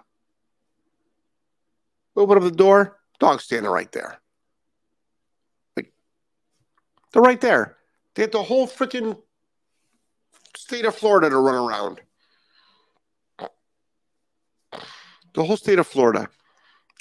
open 2.16 2.36
up 2.36 2.42
the 2.42 2.50
door, 2.50 2.98
dog's 3.18 3.44
standing 3.44 3.70
right 3.70 3.90
there. 3.92 4.18
Like 5.76 5.92
they're 7.12 7.22
right 7.22 7.40
there. 7.40 7.76
They 8.14 8.22
had 8.22 8.32
the 8.32 8.42
whole 8.42 8.66
freaking 8.66 9.20
state 10.56 10.84
of 10.84 10.94
Florida 10.94 11.30
to 11.30 11.38
run 11.38 11.54
around. 11.54 12.00
The 15.34 15.44
whole 15.44 15.56
state 15.58 15.78
of 15.78 15.86
Florida. 15.86 16.28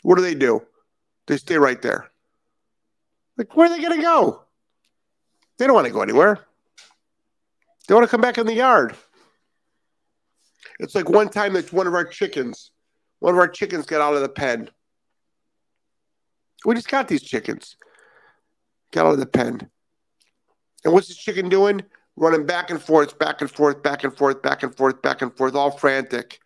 What 0.03 0.15
do 0.15 0.21
they 0.21 0.35
do? 0.35 0.61
They 1.27 1.37
stay 1.37 1.57
right 1.57 1.81
there. 1.81 2.11
Like, 3.37 3.55
where 3.55 3.67
are 3.67 3.69
they 3.69 3.81
going 3.81 3.97
to 3.97 4.01
go? 4.03 4.43
They 5.57 5.65
don't 5.65 5.73
want 5.73 5.87
to 5.87 5.93
go 5.93 6.01
anywhere. 6.01 6.39
They 7.87 7.93
want 7.93 8.03
to 8.03 8.11
come 8.11 8.21
back 8.21 8.37
in 8.37 8.45
the 8.45 8.53
yard. 8.53 8.95
It's 10.79 10.95
like 10.95 11.09
one 11.09 11.29
time 11.29 11.53
that 11.53 11.71
one 11.71 11.87
of 11.87 11.93
our 11.93 12.03
chickens, 12.03 12.71
one 13.19 13.33
of 13.33 13.39
our 13.39 13.47
chickens 13.47 13.85
got 13.85 14.01
out 14.01 14.15
of 14.15 14.21
the 14.21 14.29
pen. 14.29 14.69
We 16.65 16.75
just 16.75 16.89
got 16.89 17.07
these 17.07 17.23
chickens. 17.23 17.77
Got 18.91 19.05
out 19.05 19.13
of 19.13 19.19
the 19.19 19.25
pen. 19.25 19.69
And 20.83 20.93
what's 20.93 21.07
this 21.07 21.17
chicken 21.17 21.49
doing? 21.49 21.83
running 22.15 22.45
back 22.45 22.69
and 22.69 22.81
forth, 22.81 23.17
back 23.19 23.41
and 23.41 23.51
forth, 23.51 23.83
back 23.83 24.03
and 24.03 24.15
forth, 24.15 24.41
back 24.41 24.63
and 24.63 24.75
forth, 24.75 25.01
back 25.01 25.21
and 25.21 25.35
forth, 25.35 25.55
all 25.55 25.71
frantic, 25.71 26.39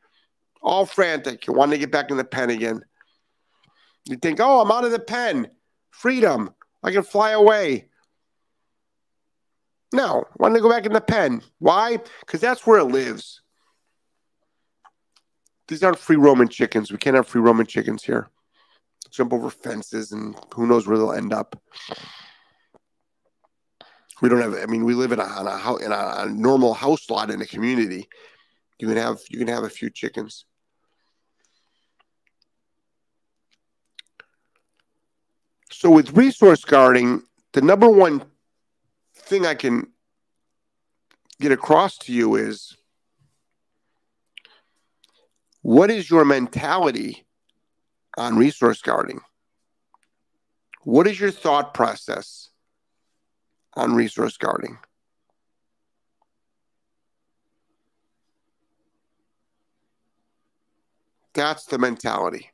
all 0.62 0.86
frantic. 0.86 1.48
You 1.48 1.54
want 1.54 1.72
to 1.72 1.78
get 1.78 1.92
back 1.92 2.12
in 2.12 2.18
the 2.18 2.24
pen 2.24 2.50
again. 2.50 2.82
You 4.06 4.18
think, 4.18 4.40
oh, 4.40 4.62
I'm 4.62 4.72
out 4.72 4.86
of 4.86 4.92
the 4.92 5.00
pen. 5.00 5.50
Freedom. 5.92 6.54
I 6.82 6.92
can 6.92 7.04
fly 7.04 7.32
away. 7.32 7.90
No, 9.92 10.26
want 10.38 10.56
to 10.56 10.62
go 10.62 10.70
back 10.70 10.86
in 10.86 10.94
the 10.94 11.02
pen. 11.02 11.42
Why? 11.58 11.98
Because 12.22 12.42
that's 12.42 12.66
where 12.66 12.80
it 12.80 12.86
lives. 12.86 13.42
These 15.68 15.84
aren't 15.84 16.00
free 16.00 16.16
Roman 16.16 16.48
chickens. 16.48 16.92
We 16.92 16.98
can't 16.98 17.16
have 17.16 17.28
free 17.28 17.42
Roman 17.42 17.66
chickens 17.66 18.04
here. 18.04 18.30
Jump 19.12 19.34
over 19.34 19.50
fences 19.50 20.12
and 20.12 20.36
who 20.54 20.68
knows 20.68 20.88
where 20.88 20.98
they'll 20.98 21.14
end 21.14 21.34
up. 21.34 21.60
We 24.22 24.30
don't 24.30 24.42
have. 24.42 24.56
I 24.56 24.66
mean, 24.66 24.84
we 24.86 24.94
live 24.94 25.12
in 25.12 25.20
a 25.20 25.24
on 25.24 25.48
a, 25.48 25.86
in 25.86 25.92
a, 25.92 26.24
a 26.24 26.30
normal 26.30 26.74
house 26.74 27.10
lot 27.10 27.32
in 27.32 27.42
a 27.42 27.46
community. 27.46 28.08
You 28.80 28.88
can 28.88 28.98
have 28.98 29.20
you 29.30 29.40
can 29.40 29.48
have 29.48 29.64
a 29.64 29.70
few 29.70 29.90
chickens. 29.90 30.46
So 35.72 35.90
with 35.90 36.12
resource 36.12 36.66
guarding, 36.66 37.24
the 37.54 37.62
number 37.62 37.90
one 37.90 38.24
thing 39.16 39.46
I 39.46 39.56
can 39.56 39.88
get 41.40 41.52
across 41.52 41.98
to 42.00 42.12
you 42.14 42.36
is 42.36 42.76
what 45.62 45.90
is 45.90 46.10
your 46.10 46.26
mentality 46.26 47.26
on 48.20 48.36
resource 48.36 48.82
guarding? 48.82 49.22
What 50.84 51.08
is 51.08 51.20
your 51.20 51.32
thought 51.32 51.74
process 51.74 52.50
on 53.76 53.96
resource 53.96 54.38
guarding? 54.38 54.78
That's 61.34 61.66
the 61.66 61.78
mentality. 61.78 62.52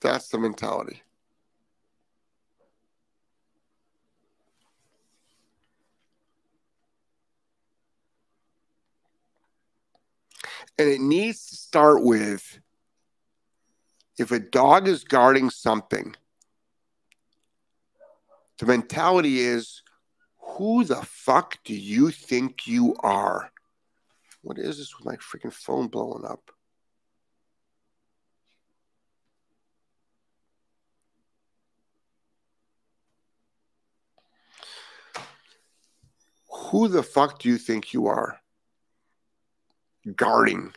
That's 0.00 0.28
the 0.28 0.38
mentality. 0.38 1.02
And 10.78 10.88
it 10.88 11.00
needs 11.00 11.46
to 11.46 11.56
start 11.56 12.02
with 12.02 12.60
if 14.18 14.30
a 14.30 14.38
dog 14.38 14.88
is 14.88 15.04
guarding 15.04 15.50
something, 15.50 16.14
the 18.58 18.66
mentality 18.66 19.40
is 19.40 19.82
who 20.38 20.84
the 20.84 21.02
fuck 21.02 21.58
do 21.64 21.74
you 21.74 22.10
think 22.10 22.66
you 22.66 22.94
are? 23.00 23.50
What 24.42 24.58
is 24.58 24.78
this 24.78 24.96
with 24.96 25.04
my 25.04 25.16
freaking 25.16 25.52
phone 25.52 25.88
blowing 25.88 26.24
up? 26.24 26.50
Who 36.48 36.88
the 36.88 37.02
fuck 37.02 37.38
do 37.38 37.48
you 37.48 37.58
think 37.58 37.92
you 37.92 38.06
are? 38.06 38.40
Guarding 40.14 40.72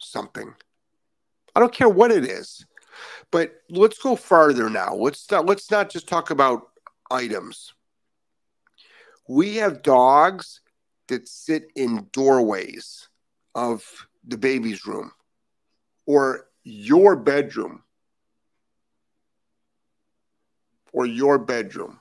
something. 0.00 0.54
I 1.54 1.60
don't 1.60 1.72
care 1.72 1.88
what 1.88 2.10
it 2.10 2.24
is. 2.24 2.64
But 3.30 3.54
let's 3.68 3.98
go 3.98 4.16
farther 4.16 4.70
now. 4.70 4.94
Let's 4.94 5.30
not, 5.30 5.46
let's 5.46 5.70
not 5.70 5.90
just 5.90 6.08
talk 6.08 6.30
about 6.30 6.68
items. 7.10 7.74
We 9.28 9.56
have 9.56 9.82
dogs 9.82 10.60
that 11.08 11.28
sit 11.28 11.70
in 11.74 12.08
doorways 12.12 13.08
of 13.54 13.84
the 14.26 14.38
baby's 14.38 14.86
room 14.86 15.12
or 16.06 16.46
your 16.62 17.16
bedroom 17.16 17.82
or 20.92 21.06
your 21.06 21.38
bedroom. 21.38 22.00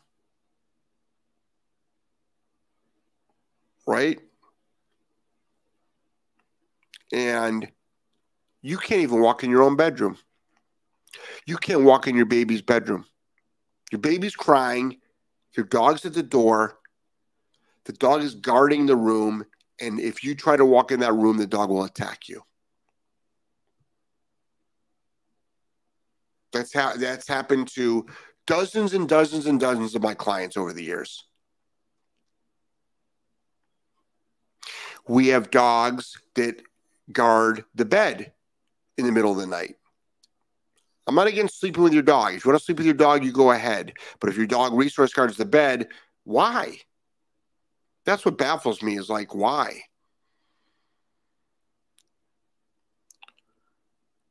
Right? 3.85 4.19
And 7.13 7.71
you 8.61 8.77
can't 8.77 9.01
even 9.01 9.21
walk 9.21 9.43
in 9.43 9.49
your 9.49 9.61
own 9.61 9.75
bedroom. 9.75 10.17
You 11.45 11.57
can't 11.57 11.83
walk 11.83 12.07
in 12.07 12.15
your 12.15 12.25
baby's 12.25 12.61
bedroom. 12.61 13.05
Your 13.91 13.99
baby's 13.99 14.35
crying, 14.35 14.97
your 15.55 15.67
dog's 15.67 16.03
at 16.05 16.15
the 16.15 16.23
door, 16.23 16.79
the 17.85 17.93
dog 17.93 18.23
is 18.23 18.33
guarding 18.33 18.87
the 18.87 18.95
room, 18.95 19.45
and 19.79 19.99
if 19.99 20.23
you 20.23 20.33
try 20.33 20.57
to 20.57 20.65
walk 20.65 20.91
in 20.91 21.01
that 21.01 21.13
room, 21.13 21.37
the 21.37 21.45
dog 21.45 21.69
will 21.69 21.83
attack 21.83 22.27
you. 22.27 22.41
That's 26.53 26.73
how 26.73 26.95
that's 26.95 27.27
happened 27.27 27.67
to 27.75 28.05
dozens 28.47 28.93
and 28.93 29.07
dozens 29.09 29.45
and 29.45 29.59
dozens 29.59 29.95
of 29.95 30.01
my 30.01 30.13
clients 30.13 30.55
over 30.55 30.71
the 30.71 30.83
years. 30.83 31.25
We 35.07 35.27
have 35.27 35.51
dogs 35.51 36.17
that 36.35 36.61
guard 37.11 37.65
the 37.75 37.85
bed 37.85 38.33
in 38.97 39.05
the 39.05 39.11
middle 39.11 39.31
of 39.31 39.37
the 39.37 39.47
night. 39.47 39.75
I'm 41.05 41.15
not 41.15 41.27
against 41.27 41.59
sleeping 41.59 41.83
with 41.83 41.93
your 41.93 42.03
dog. 42.03 42.33
If 42.33 42.45
you 42.45 42.51
want 42.51 42.59
to 42.59 42.65
sleep 42.65 42.77
with 42.77 42.85
your 42.85 42.95
dog, 42.95 43.23
you 43.23 43.31
go 43.31 43.51
ahead. 43.51 43.93
But 44.19 44.29
if 44.29 44.37
your 44.37 44.47
dog 44.47 44.73
resource 44.73 45.13
guards 45.13 45.35
the 45.35 45.45
bed, 45.45 45.89
why? 46.23 46.77
That's 48.05 48.23
what 48.23 48.37
baffles 48.37 48.81
me 48.81 48.97
is 48.97 49.09
like, 49.09 49.35
why? 49.35 49.81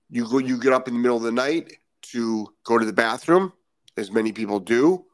You 0.08 0.28
go, 0.28 0.38
you 0.38 0.58
get 0.58 0.72
up 0.72 0.88
in 0.88 0.94
the 0.94 1.00
middle 1.00 1.16
of 1.16 1.22
the 1.22 1.32
night 1.32 1.74
to 2.02 2.48
go 2.64 2.78
to 2.78 2.84
the 2.84 2.92
bathroom, 2.92 3.52
as 3.96 4.10
many 4.10 4.32
people 4.32 4.60
do. 4.60 5.04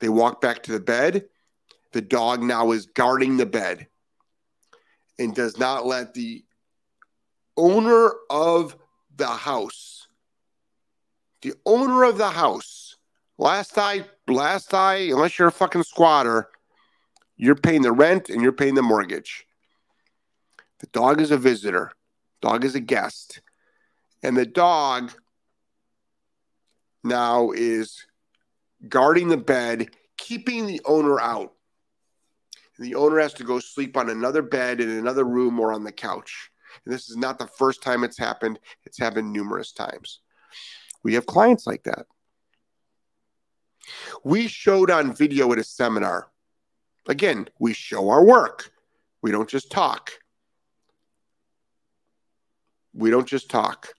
They 0.00 0.08
walk 0.08 0.40
back 0.40 0.64
to 0.64 0.72
the 0.72 0.80
bed. 0.80 1.26
The 1.92 2.00
dog 2.00 2.42
now 2.42 2.72
is 2.72 2.86
guarding 2.86 3.36
the 3.36 3.46
bed 3.46 3.86
and 5.22 5.34
does 5.34 5.58
not 5.58 5.86
let 5.86 6.14
the 6.14 6.44
owner 7.56 8.10
of 8.30 8.76
the 9.16 9.26
house, 9.26 10.08
the 11.42 11.54
owner 11.64 12.04
of 12.04 12.18
the 12.18 12.30
house, 12.30 12.82
Last 13.42 13.76
I, 13.76 14.04
last 14.28 14.72
I, 14.72 14.94
unless 15.10 15.36
you're 15.36 15.48
a 15.48 15.50
fucking 15.52 15.82
squatter, 15.82 16.48
you're 17.36 17.56
paying 17.56 17.82
the 17.82 17.90
rent 17.90 18.28
and 18.28 18.40
you're 18.40 18.52
paying 18.52 18.76
the 18.76 18.82
mortgage. 18.82 19.46
The 20.78 20.86
dog 20.86 21.20
is 21.20 21.32
a 21.32 21.36
visitor. 21.36 21.90
Dog 22.40 22.64
is 22.64 22.76
a 22.76 22.80
guest. 22.80 23.40
And 24.22 24.36
the 24.36 24.46
dog 24.46 25.10
now 27.02 27.50
is 27.50 28.06
guarding 28.88 29.26
the 29.26 29.36
bed, 29.36 29.90
keeping 30.18 30.66
the 30.66 30.80
owner 30.84 31.18
out. 31.18 31.52
The 32.78 32.94
owner 32.94 33.18
has 33.18 33.34
to 33.34 33.44
go 33.44 33.58
sleep 33.58 33.96
on 33.96 34.10
another 34.10 34.42
bed 34.42 34.80
in 34.80 34.90
another 34.90 35.24
room 35.24 35.60
or 35.60 35.72
on 35.72 35.84
the 35.84 35.92
couch. 35.92 36.50
And 36.84 36.92
this 36.92 37.10
is 37.10 37.16
not 37.16 37.38
the 37.38 37.46
first 37.46 37.82
time 37.82 38.02
it's 38.02 38.18
happened, 38.18 38.58
it's 38.84 38.98
happened 38.98 39.32
numerous 39.32 39.72
times. 39.72 40.20
We 41.02 41.14
have 41.14 41.26
clients 41.26 41.66
like 41.66 41.82
that. 41.84 42.06
We 44.24 44.46
showed 44.48 44.90
on 44.90 45.14
video 45.14 45.52
at 45.52 45.58
a 45.58 45.64
seminar. 45.64 46.28
Again, 47.08 47.48
we 47.58 47.72
show 47.72 48.10
our 48.10 48.24
work. 48.24 48.70
We 49.22 49.32
don't 49.32 49.48
just 49.48 49.70
talk. 49.70 50.12
We 52.94 53.10
don't 53.10 53.26
just 53.26 53.50
talk. 53.50 53.94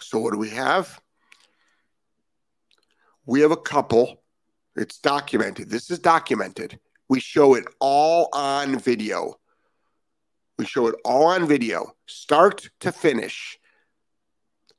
So, 0.00 0.18
what 0.18 0.32
do 0.32 0.38
we 0.38 0.50
have? 0.50 1.00
We 3.26 3.40
have 3.42 3.50
a 3.50 3.56
couple. 3.56 4.19
It's 4.76 4.98
documented. 4.98 5.68
This 5.68 5.90
is 5.90 5.98
documented. 5.98 6.78
We 7.08 7.20
show 7.20 7.54
it 7.54 7.64
all 7.80 8.28
on 8.32 8.78
video. 8.78 9.34
We 10.60 10.66
show 10.66 10.88
it 10.88 10.94
all 11.06 11.28
on 11.28 11.48
video, 11.48 11.94
start 12.04 12.68
to 12.80 12.92
finish. 12.92 13.58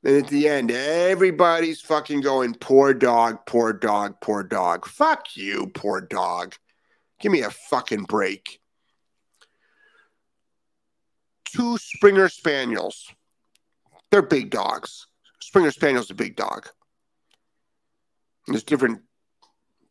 Then 0.04 0.22
at 0.22 0.28
the 0.28 0.48
end, 0.48 0.70
everybody's 0.70 1.80
fucking 1.80 2.20
going, 2.20 2.54
poor 2.54 2.94
dog, 2.94 3.46
poor 3.46 3.72
dog, 3.72 4.14
poor 4.20 4.44
dog. 4.44 4.86
Fuck 4.86 5.36
you, 5.36 5.72
poor 5.74 6.00
dog. 6.00 6.54
Give 7.18 7.32
me 7.32 7.42
a 7.42 7.50
fucking 7.50 8.04
break. 8.04 8.60
Two 11.44 11.78
Springer 11.78 12.28
Spaniels. 12.28 13.12
They're 14.12 14.22
big 14.22 14.50
dogs. 14.50 15.08
Springer 15.40 15.72
Spaniel's 15.72 16.10
a 16.10 16.14
big 16.14 16.36
dog. 16.36 16.68
there's 18.46 18.62
different 18.62 19.02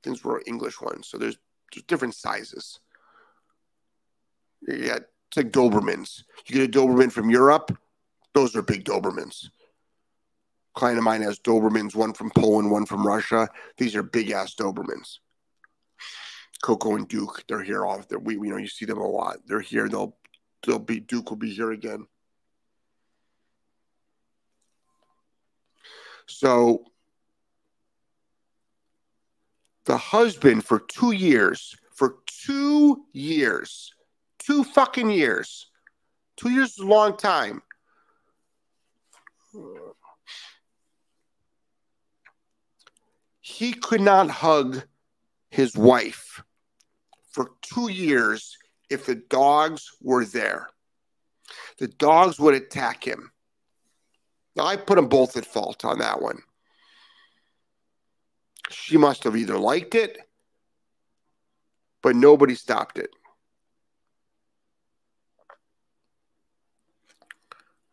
things 0.04 0.24
were 0.24 0.44
English 0.46 0.82
ones, 0.82 1.08
so 1.08 1.18
there's, 1.18 1.38
there's 1.74 1.86
different 1.86 2.16
sizes. 2.16 2.80
Yeah, 4.68 5.00
it's 5.28 5.38
like 5.38 5.52
Dobermans. 5.52 6.24
You 6.46 6.56
get 6.56 6.76
a 6.76 6.80
Doberman 6.80 7.12
from 7.12 7.30
Europe, 7.30 7.78
those 8.34 8.56
are 8.56 8.62
big 8.62 8.86
Dobermans 8.86 9.46
A 9.46 10.80
client 10.80 10.98
of 10.98 11.04
mine 11.04 11.22
has 11.22 11.40
Dobermans, 11.40 11.96
one 11.96 12.14
from 12.14 12.32
Poland, 12.32 12.72
one 12.72 12.86
from 12.86 13.06
Russia. 13.06 13.50
These 13.78 13.96
are 13.96 14.04
big 14.04 14.32
ass 14.32 14.56
Dobermans. 14.56 15.20
Coco 16.62 16.96
and 16.96 17.08
Duke, 17.08 17.44
they're 17.48 17.64
here 17.64 17.86
off 17.86 18.08
there. 18.08 18.20
We, 18.20 18.36
you 18.36 18.50
know, 18.52 18.58
you 18.58 18.68
see 18.68 18.86
them 18.86 19.00
a 19.00 19.08
lot. 19.08 19.38
They're 19.48 19.62
here. 19.62 19.90
They'll, 19.90 20.16
they'll 20.66 20.80
be 20.80 21.00
Duke 21.00 21.30
will 21.30 21.38
be 21.38 21.52
here 21.52 21.72
again. 21.72 22.06
So 26.28 26.86
the 29.86 29.98
husband 29.98 30.66
for 30.66 30.80
two 30.80 31.12
years, 31.12 31.76
for 31.92 32.18
two 32.46 33.06
years, 33.14 33.94
two 34.40 34.64
fucking 34.64 35.10
years, 35.10 35.68
two 36.38 36.50
years 36.50 36.72
is 36.72 36.80
a 36.80 36.86
long 36.86 37.18
time. 37.18 37.62
He 43.40 43.74
could 43.74 44.02
not 44.02 44.30
hug 44.30 44.84
his 45.50 45.76
wife 45.76 46.42
for 47.32 47.52
two 47.62 47.90
years 47.90 48.58
if 48.90 49.06
the 49.06 49.16
dogs 49.16 49.92
were 50.02 50.26
there. 50.26 50.70
The 51.78 51.88
dogs 51.88 52.40
would 52.40 52.54
attack 52.54 53.04
him. 53.04 53.32
Now, 54.56 54.66
I 54.66 54.76
put 54.76 54.96
them 54.96 55.08
both 55.08 55.38
at 55.38 55.46
fault 55.46 55.86
on 55.86 56.00
that 56.00 56.22
one. 56.22 56.42
She 58.72 58.98
must 58.98 59.24
have 59.26 59.36
either 59.36 59.58
liked 59.58 59.96
it, 59.96 60.18
but 62.02 62.16
nobody 62.16 62.56
stopped 62.56 62.98
it. 62.98 63.10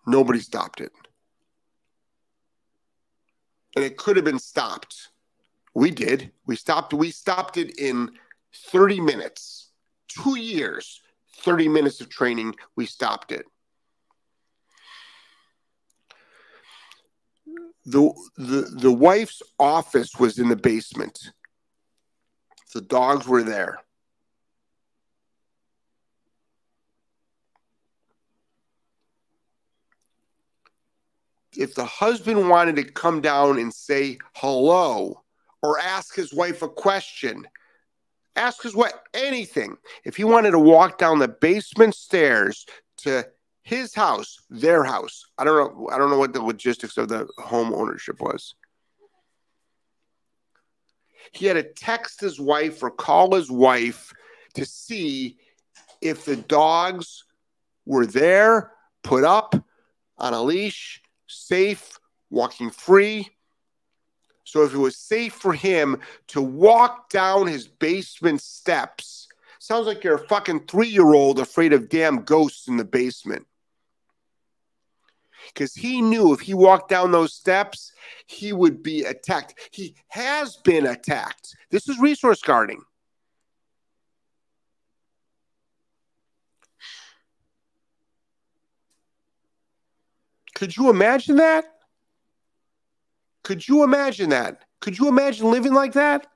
Nobody 0.07 0.41
stopped 0.41 0.81
it. 0.81 0.93
And 3.77 3.85
it 3.85 3.97
could 3.97 4.17
have 4.17 4.25
been 4.25 4.39
stopped. 4.39 5.09
We 5.75 5.91
did. 5.91 6.33
We 6.47 6.57
stopped 6.57 6.95
we 6.95 7.11
stopped 7.11 7.57
it 7.57 7.79
in 7.79 8.11
30 8.55 9.01
minutes. 9.01 9.71
2 10.09 10.39
years, 10.39 11.03
30 11.43 11.69
minutes 11.69 12.01
of 12.01 12.09
training, 12.09 12.55
we 12.77 12.87
stopped 12.87 13.31
it. 13.31 13.45
The 17.89 18.13
the 18.37 18.61
the 18.81 18.93
wife's 18.93 19.43
office 19.59 20.15
was 20.19 20.39
in 20.39 20.49
the 20.49 20.57
basement. 20.57 21.33
The 22.75 22.83
dogs 22.83 23.27
were 23.27 23.43
there. 23.43 23.81
If 31.57 31.75
the 31.75 31.87
husband 31.87 32.49
wanted 32.49 32.77
to 32.77 32.85
come 32.85 33.21
down 33.21 33.59
and 33.59 33.73
say 33.73 34.19
hello 34.35 35.23
or 35.63 35.81
ask 35.81 36.15
his 36.15 36.33
wife 36.33 36.63
a 36.63 36.69
question, 36.69 37.49
ask 38.37 38.63
his 38.63 38.77
wife 38.77 38.93
anything. 39.15 39.77
If 40.05 40.17
he 40.17 40.25
wanted 40.25 40.53
to 40.53 40.59
walk 40.59 40.99
down 40.99 41.19
the 41.19 41.29
basement 41.29 41.95
stairs 41.95 42.67
to 42.99 43.27
his 43.69 43.95
house, 43.95 44.41
their 44.49 44.83
house. 44.83 45.27
I 45.37 45.45
don't 45.45 45.57
know. 45.57 45.91
I 45.93 45.99
don't 45.99 46.09
know 46.09 46.19
what 46.19 46.33
the 46.33 46.41
logistics 46.41 46.97
of 46.97 47.09
the 47.09 47.29
home 47.37 47.75
ownership 47.75 48.19
was. 48.19 48.55
He 51.33 51.45
had 51.45 51.55
to 51.55 51.63
text 51.63 52.19
his 52.19 52.41
wife 52.41 52.83
or 52.83 52.91
call 52.91 53.35
his 53.35 53.51
wife 53.51 54.15
to 54.55 54.65
see 54.65 55.37
if 56.01 56.25
the 56.25 56.37
dogs 56.37 57.25
were 57.85 58.07
there, 58.07 58.73
put 59.03 59.25
up 59.25 59.55
on 60.17 60.33
a 60.33 60.43
leash, 60.43 61.03
safe, 61.27 61.99
walking 62.31 62.71
free. 62.71 63.29
So 64.45 64.63
if 64.63 64.73
it 64.73 64.79
was 64.79 64.97
safe 64.97 65.35
for 65.35 65.53
him 65.53 66.01
to 66.29 66.41
walk 66.41 67.11
down 67.11 67.47
his 67.47 67.69
basement 67.69 68.41
steps, 68.41 69.29
sounds 69.59 69.87
like 69.87 70.03
you're 70.03 70.15
a 70.15 70.27
fucking 70.27 70.61
three 70.61 70.89
year 70.89 71.13
old 71.13 71.39
afraid 71.39 71.75
of 71.75 71.91
damn 71.91 72.23
ghosts 72.23 72.67
in 72.67 72.79
the 72.79 72.85
basement 72.85 73.45
because 75.53 75.75
he 75.75 76.01
knew 76.01 76.33
if 76.33 76.41
he 76.41 76.55
walked 76.55 76.89
down 76.89 77.11
those 77.11 77.35
steps, 77.35 77.93
he 78.27 78.53
would 78.53 78.83
be 78.83 79.05
attacked. 79.05 79.55
He 79.73 79.97
has 80.09 80.57
been 80.57 80.87
attacked. 80.87 81.55
This 81.71 81.89
is 81.89 81.99
resource 81.99 82.41
guarding. 82.41 82.83
Could 90.55 90.77
you 90.77 90.91
imagine 90.91 91.37
that? 91.37 91.65
Could 93.45 93.67
you 93.67 93.85
imagine 93.85 94.31
that? 94.31 94.65
Could 94.81 94.99
you 94.99 95.09
imagine 95.09 95.51
living 95.51 95.73
like 95.73 95.93
that? 95.93 96.27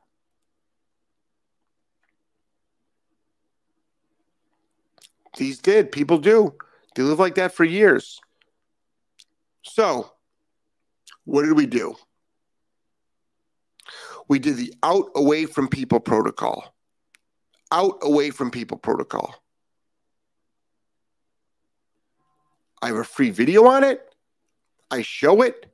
These 5.37 5.59
did. 5.59 5.91
People 5.93 6.19
do. 6.19 6.55
They 6.95 7.03
live 7.03 7.19
like 7.19 7.35
that 7.37 7.55
for 7.55 7.65
years. 7.65 8.21
So, 9.63 10.13
what 11.25 11.43
did 11.43 11.57
we 11.57 11.67
do? 11.67 11.97
We 14.29 14.39
did 14.39 14.57
the 14.57 14.75
out 14.83 15.07
away 15.15 15.47
from 15.47 15.69
people 15.69 16.01
protocol. 16.01 16.75
Out 17.71 17.99
away 18.03 18.31
from 18.31 18.51
people 18.51 18.77
protocol. 18.77 19.35
I 22.81 22.89
have 22.89 22.97
a 22.97 23.05
free 23.05 23.31
video 23.31 23.67
on 23.67 23.85
it. 23.85 24.03
I 24.91 25.03
show 25.03 25.43
it. 25.43 25.73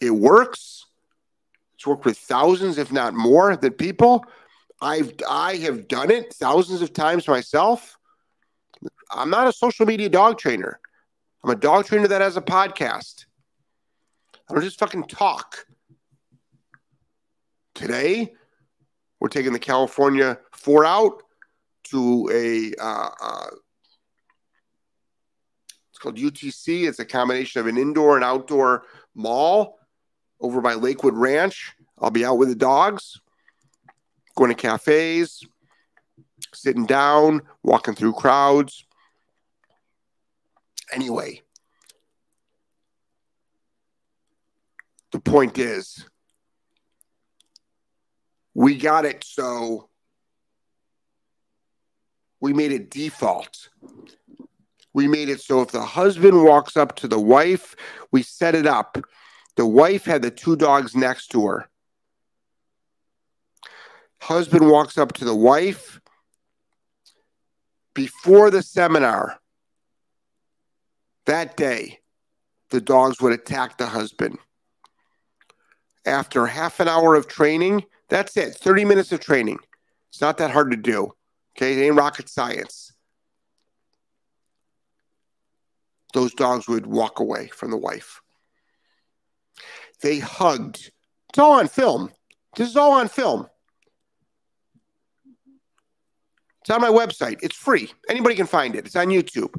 It 0.00 0.10
works. 0.10 0.86
It's 1.74 1.86
worked 1.86 2.04
with 2.04 2.16
thousands, 2.16 2.78
if 2.78 2.92
not 2.92 3.14
more, 3.14 3.56
than 3.56 3.72
people. 3.72 4.24
I've 4.80 5.12
I 5.28 5.56
have 5.56 5.88
done 5.88 6.10
it 6.10 6.32
thousands 6.34 6.82
of 6.82 6.92
times 6.92 7.26
myself. 7.26 7.98
I'm 9.10 9.30
not 9.30 9.48
a 9.48 9.52
social 9.52 9.86
media 9.86 10.08
dog 10.08 10.38
trainer. 10.38 10.80
I'm 11.44 11.50
a 11.50 11.56
dog 11.56 11.86
trainer 11.86 12.08
that 12.08 12.20
has 12.20 12.36
a 12.36 12.42
podcast. 12.42 13.26
I 14.48 14.54
don't 14.54 14.62
just 14.62 14.78
fucking 14.78 15.04
talk. 15.04 15.66
Today, 17.74 18.32
we're 19.20 19.28
taking 19.28 19.52
the 19.52 19.58
California 19.58 20.38
four 20.52 20.84
out 20.84 21.22
to 21.90 22.30
a 22.32 22.82
uh, 22.82 23.10
uh, 23.22 23.46
it's 25.90 25.98
called 25.98 26.16
UTC. 26.16 26.88
It's 26.88 26.98
a 26.98 27.04
combination 27.04 27.60
of 27.60 27.66
an 27.66 27.78
indoor 27.78 28.16
and 28.16 28.24
outdoor 28.24 28.84
mall 29.14 29.78
over 30.40 30.60
by 30.60 30.74
Lakewood 30.74 31.14
Ranch. 31.14 31.74
I'll 31.98 32.10
be 32.10 32.24
out 32.24 32.38
with 32.38 32.48
the 32.48 32.54
dogs, 32.54 33.20
going 34.36 34.50
to 34.50 34.54
cafes, 34.54 35.42
sitting 36.54 36.86
down, 36.86 37.42
walking 37.62 37.94
through 37.94 38.12
crowds, 38.14 38.85
Anyway, 40.92 41.42
the 45.12 45.20
point 45.20 45.58
is, 45.58 46.04
we 48.54 48.76
got 48.76 49.04
it 49.04 49.24
so 49.24 49.88
we 52.40 52.52
made 52.52 52.72
it 52.72 52.90
default. 52.90 53.68
We 54.92 55.08
made 55.08 55.28
it 55.28 55.40
so 55.40 55.60
if 55.60 55.72
the 55.72 55.82
husband 55.82 56.42
walks 56.42 56.76
up 56.76 56.96
to 56.96 57.08
the 57.08 57.20
wife, 57.20 57.76
we 58.12 58.22
set 58.22 58.54
it 58.54 58.66
up. 58.66 58.96
The 59.56 59.66
wife 59.66 60.04
had 60.04 60.22
the 60.22 60.30
two 60.30 60.56
dogs 60.56 60.94
next 60.94 61.28
to 61.28 61.46
her. 61.46 61.68
Husband 64.20 64.70
walks 64.70 64.96
up 64.96 65.12
to 65.14 65.24
the 65.24 65.34
wife 65.34 66.00
before 67.94 68.50
the 68.50 68.62
seminar. 68.62 69.38
That 71.26 71.56
day, 71.56 71.98
the 72.70 72.80
dogs 72.80 73.20
would 73.20 73.32
attack 73.32 73.78
the 73.78 73.86
husband. 73.86 74.38
After 76.04 76.46
half 76.46 76.78
an 76.80 76.88
hour 76.88 77.14
of 77.16 77.26
training, 77.26 77.84
that's 78.08 78.36
it. 78.36 78.54
30 78.54 78.84
minutes 78.84 79.12
of 79.12 79.20
training. 79.20 79.58
It's 80.10 80.20
not 80.20 80.38
that 80.38 80.52
hard 80.52 80.70
to 80.70 80.76
do. 80.76 81.12
Okay, 81.56 81.78
it 81.78 81.84
ain't 81.84 81.96
rocket 81.96 82.28
science. 82.28 82.92
Those 86.14 86.32
dogs 86.32 86.68
would 86.68 86.86
walk 86.86 87.18
away 87.18 87.48
from 87.48 87.70
the 87.70 87.76
wife. 87.76 88.22
They 90.02 90.18
hugged. 90.18 90.92
It's 91.28 91.38
all 91.38 91.52
on 91.52 91.68
film. 91.68 92.12
This 92.56 92.68
is 92.68 92.76
all 92.76 92.92
on 92.92 93.08
film. 93.08 93.48
It's 96.60 96.70
on 96.70 96.80
my 96.80 96.88
website. 96.88 97.40
It's 97.42 97.56
free. 97.56 97.92
Anybody 98.08 98.34
can 98.34 98.46
find 98.46 98.76
it. 98.76 98.86
It's 98.86 98.96
on 98.96 99.08
YouTube. 99.08 99.54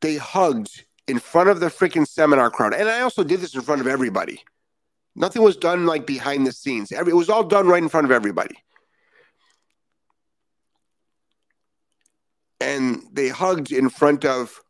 They 0.00 0.16
hugged 0.16 0.84
in 1.06 1.18
front 1.18 1.48
of 1.48 1.60
the 1.60 1.66
freaking 1.66 2.06
seminar 2.06 2.50
crowd. 2.50 2.74
And 2.74 2.88
I 2.88 3.00
also 3.00 3.24
did 3.24 3.40
this 3.40 3.54
in 3.54 3.62
front 3.62 3.80
of 3.80 3.86
everybody. 3.86 4.42
Nothing 5.16 5.42
was 5.42 5.56
done 5.56 5.86
like 5.86 6.06
behind 6.06 6.46
the 6.46 6.52
scenes. 6.52 6.92
Every, 6.92 7.12
it 7.12 7.16
was 7.16 7.30
all 7.30 7.42
done 7.42 7.66
right 7.66 7.82
in 7.82 7.88
front 7.88 8.04
of 8.04 8.10
everybody. 8.10 8.56
And 12.60 13.02
they 13.12 13.28
hugged 13.28 13.72
in 13.72 13.88
front 13.88 14.24
of 14.24 14.60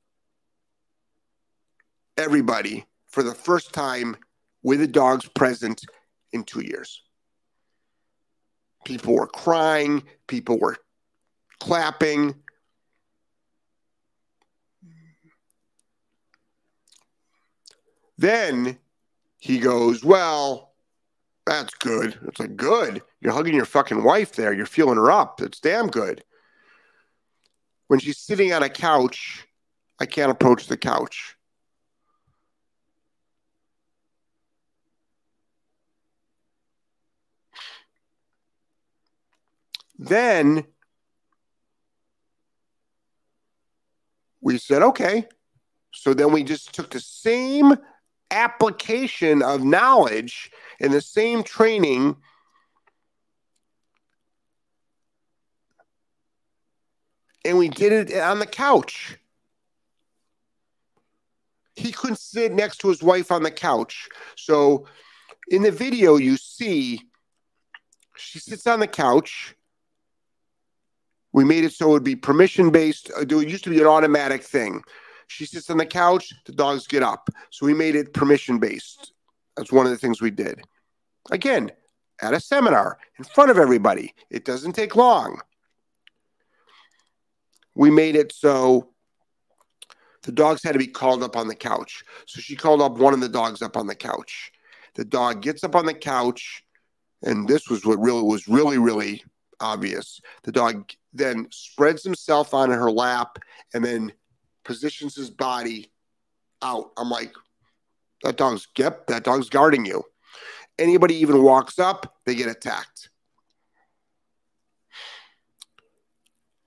everybody 2.17 2.87
for 3.07 3.23
the 3.23 3.35
first 3.35 3.73
time 3.73 4.17
with 4.63 4.81
the 4.81 4.87
dogs 4.87 5.27
present 5.29 5.85
in 6.33 6.45
two 6.45 6.61
years. 6.61 7.03
People 8.85 9.15
were 9.15 9.27
crying, 9.27 10.03
people 10.27 10.59
were 10.59 10.77
clapping 11.59 12.35
Then 18.19 18.79
he 19.39 19.59
goes, 19.59 20.05
Well, 20.05 20.75
that's 21.47 21.75
good. 21.75 22.19
It's 22.27 22.41
like, 22.41 22.57
Good. 22.57 23.03
You're 23.21 23.33
hugging 23.33 23.55
your 23.55 23.65
fucking 23.65 24.03
wife 24.03 24.33
there. 24.33 24.53
You're 24.53 24.67
feeling 24.67 24.97
her 24.97 25.11
up. 25.11 25.41
It's 25.41 25.61
damn 25.61 25.89
good. 25.89 26.25
When 27.87 28.01
she's 28.01 28.19
sitting 28.19 28.53
on 28.53 28.63
a 28.63 28.69
couch, 28.69 29.47
I 30.01 30.07
can't 30.07 30.31
approach 30.31 30.67
the 30.67 30.77
couch. 30.77 31.37
Then 39.99 40.65
we 44.41 44.59
said, 44.59 44.83
okay. 44.83 45.27
So 45.93 46.15
then 46.15 46.33
we 46.33 46.45
just 46.45 46.73
took 46.73 46.91
the 46.91 47.01
same 47.01 47.75
application 48.31 49.43
of 49.43 49.65
knowledge 49.65 50.51
and 50.81 50.93
the 50.93 51.01
same 51.01 51.43
training 51.43 52.17
and 57.45 57.57
we 57.57 57.69
did 57.69 58.11
it 58.11 58.21
on 58.21 58.39
the 58.39 58.47
couch. 58.47 59.17
He 61.75 61.93
couldn't 61.93 62.19
sit 62.19 62.53
next 62.53 62.79
to 62.79 62.89
his 62.89 63.03
wife 63.03 63.31
on 63.31 63.43
the 63.43 63.51
couch. 63.51 64.09
So 64.37 64.87
in 65.49 65.63
the 65.63 65.71
video, 65.71 66.17
you 66.17 66.37
see 66.37 67.01
she 68.17 68.41
sits 68.41 68.67
on 68.67 68.81
the 68.81 68.87
couch 68.87 69.55
we 71.33 71.45
made 71.45 71.65
it 71.65 71.73
so 71.73 71.91
it 71.91 71.93
would 71.93 72.05
be 72.05 72.17
permission 72.17 72.71
based. 72.71 73.11
It 73.17 73.31
used 73.31 73.65
to 73.65 73.71
be 73.71 73.81
an 73.81 73.87
automatic 73.87 74.43
thing. 74.43 74.83
She 75.29 75.47
sits 75.47 75.71
on 75.71 75.77
the 75.77 75.87
couch, 75.87 76.33
the 76.45 76.53
dogs 76.53 76.87
get 76.87 77.03
up. 77.03 77.31
So 77.51 77.67
we 77.67 77.75
made 77.75 77.95
it 77.95 78.13
permission 78.13 78.59
based. 78.59 79.13
That's 79.57 79.73
one 79.73 79.87
of 79.87 79.93
the 79.93 79.99
things 79.99 80.21
we 80.21 80.31
did. 80.31 80.61
Again, 81.31 81.71
at 82.21 82.35
a 82.35 82.41
seminar 82.41 82.99
in 83.19 83.25
front 83.25 83.51
of 83.51 83.59
everybody. 83.59 84.15
It 84.31 84.45
doesn't 84.45 84.73
take 84.73 84.97
long. 84.97 85.41
We 87.75 87.91
made 87.91 88.17
it 88.17 88.33
so 88.33 88.89
the 90.25 90.33
dogs 90.33 90.63
had 90.63 90.73
to 90.73 90.79
be 90.79 90.87
called 90.87 91.23
up 91.23 91.37
on 91.37 91.49
the 91.49 91.55
couch. 91.55 92.03
So 92.27 92.41
she 92.41 92.57
called 92.57 92.83
up 92.83 92.99
one 92.99 93.15
of 93.15 93.21
the 93.21 93.29
dogs 93.29 93.63
up 93.63 93.77
on 93.77 93.87
the 93.87 93.95
couch. 93.95 94.51
The 94.95 95.05
dog 95.05 95.43
gets 95.43 95.63
up 95.63 95.77
on 95.77 95.87
the 95.87 95.95
couch, 95.95 96.65
and 97.23 97.47
this 97.47 97.69
was 97.69 97.87
what 97.87 98.01
really 98.01 98.23
was 98.23 98.49
really, 98.49 98.79
really 98.79 99.23
obvious. 99.61 100.21
The 100.43 100.53
dog 100.53 100.91
then 101.13 101.47
spreads 101.51 102.03
himself 102.03 102.53
on 102.53 102.71
her 102.71 102.91
lap 102.91 103.39
and 103.75 103.85
then 103.85 104.13
positions 104.65 105.15
his 105.15 105.31
body 105.31 105.91
out. 106.63 106.91
I'm 106.97 107.11
like, 107.11 107.33
that 108.23 108.37
dog's 108.37 108.67
yep, 108.77 109.07
that 109.07 109.25
dog's 109.25 109.49
guarding 109.49 109.85
you. 109.85 110.05
Anybody 110.79 111.15
even 111.17 111.43
walks 111.43 111.79
up, 111.79 112.17
they 112.25 112.35
get 112.35 112.49
attacked. 112.49 113.11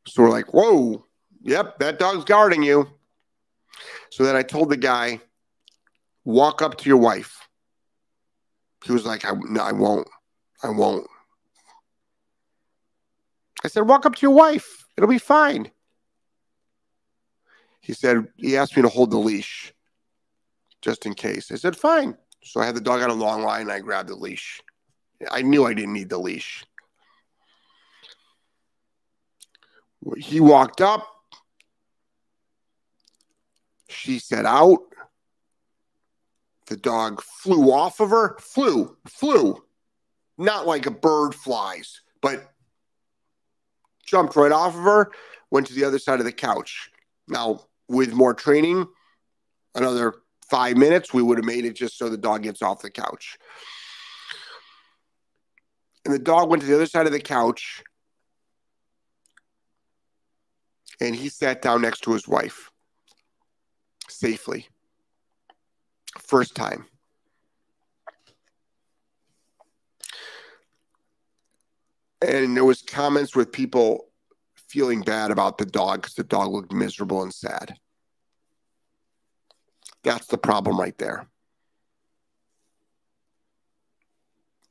So 0.08 0.24
we're 0.24 0.30
like, 0.30 0.54
whoa, 0.54 1.06
yep, 1.44 1.80
that 1.80 2.00
dog's 2.00 2.26
guarding 2.26 2.64
you. 2.64 2.90
So 4.10 4.24
then 4.26 4.36
I 4.36 4.44
told 4.44 4.70
the 4.70 4.78
guy, 4.78 5.22
walk 6.26 6.62
up 6.62 6.78
to 6.78 6.90
your 6.90 6.98
wife. 6.98 7.48
He 8.84 8.92
was 8.92 9.06
like, 9.06 9.26
I, 9.26 9.32
no, 9.34 9.62
I 9.62 9.72
won't. 9.72 10.08
I 10.64 10.70
won't. 10.70 11.08
I 13.64 13.68
said, 13.68 13.88
walk 13.88 14.06
up 14.06 14.16
to 14.16 14.22
your 14.22 14.36
wife. 14.36 14.86
It'll 14.98 15.10
be 15.10 15.20
fine. 15.20 15.72
He 17.82 17.94
said, 17.94 18.28
he 18.38 18.58
asked 18.58 18.76
me 18.76 18.84
to 18.84 18.90
hold 18.90 19.12
the 19.12 19.18
leash 19.18 19.74
just 20.82 21.06
in 21.06 21.14
case. 21.14 21.52
I 21.52 21.56
said, 21.56 21.76
fine. 21.76 22.18
So 22.44 22.62
I 22.62 22.66
had 22.66 22.76
the 22.76 22.82
dog 22.82 23.02
on 23.02 23.10
a 23.10 23.14
long 23.14 23.42
line 23.44 23.62
and 23.62 23.72
I 23.72 23.80
grabbed 23.80 24.10
the 24.10 24.16
leash. 24.16 24.62
I 25.30 25.42
knew 25.42 25.66
I 25.66 25.74
didn't 25.74 25.94
need 25.94 26.10
the 26.10 26.18
leash. 26.18 26.64
He 30.18 30.40
walked 30.40 30.82
up. 30.82 31.08
She 33.90 34.20
set 34.20 34.46
out. 34.46 34.80
The 36.68 36.78
dog 36.78 37.22
flew 37.22 37.72
off 37.72 38.00
of 38.00 38.12
her, 38.12 38.38
flew, 38.40 38.96
flew. 39.08 39.62
Not 40.38 40.66
like 40.66 40.86
a 40.86 40.92
bird 40.92 41.36
flies, 41.36 42.02
but 42.22 42.50
jumped 44.06 44.36
right 44.36 44.52
off 44.52 44.76
of 44.76 44.84
her, 44.84 45.12
went 45.52 45.68
to 45.68 45.74
the 45.74 45.84
other 45.84 46.00
side 46.00 46.20
of 46.20 46.26
the 46.26 46.32
couch. 46.32 46.90
Now, 47.28 47.66
with 47.92 48.14
more 48.14 48.34
training, 48.34 48.88
another 49.76 50.16
five 50.50 50.78
minutes, 50.78 51.14
we 51.14 51.22
would 51.22 51.38
have 51.38 51.46
made 51.46 51.66
it 51.66 51.76
just 51.76 51.98
so 51.98 52.10
the 52.10 52.18
dog 52.18 52.44
gets 52.44 52.62
off 52.62 52.82
the 52.82 52.90
couch. 52.90 53.38
And 56.06 56.14
the 56.14 56.20
dog 56.20 56.50
went 56.50 56.62
to 56.62 56.68
the 56.68 56.76
other 56.76 56.88
side 56.88 57.06
of 57.06 57.12
the 57.12 57.20
couch 57.20 57.84
and 61.00 61.16
he 61.16 61.30
sat 61.30 61.62
down 61.62 61.82
next 61.82 62.02
to 62.02 62.14
his 62.14 62.28
wife 62.28 62.72
safely. 64.10 64.68
First 66.18 66.56
time. 66.56 66.86
and 72.22 72.56
there 72.56 72.66
was 72.66 72.82
comments 72.82 73.36
with 73.36 73.52
people 73.52 74.11
feeling 74.72 75.02
bad 75.02 75.32
about 75.32 75.58
the 75.58 75.66
dog 75.66 76.02
because 76.02 76.16
the 76.16 76.24
dog 76.24 76.52
looked 76.52 76.72
miserable 76.72 77.22
and 77.22 77.34
sad. 77.34 77.76
That's 80.04 80.28
the 80.28 80.38
problem 80.38 80.80
right 80.80 80.98
there. 80.98 81.28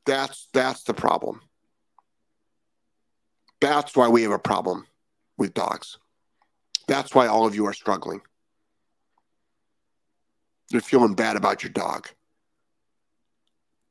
That's 0.06 0.48
that's 0.52 0.82
the 0.84 0.94
problem. 0.94 1.42
That's 3.60 3.94
why 3.94 4.08
we 4.08 4.22
have 4.22 4.32
a 4.32 4.38
problem 4.38 4.86
with 5.36 5.52
dogs. 5.52 5.98
That's 6.88 7.14
why 7.14 7.26
all 7.26 7.46
of 7.46 7.54
you 7.54 7.66
are 7.66 7.74
struggling. 7.74 8.22
You're 10.70 10.80
feeling 10.80 11.14
bad 11.14 11.36
about 11.36 11.62
your 11.62 11.72
dog. 11.72 12.08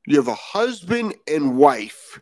You 0.08 0.18
have 0.18 0.28
a 0.28 0.34
husband 0.34 1.16
and 1.28 1.56
wife 1.56 2.20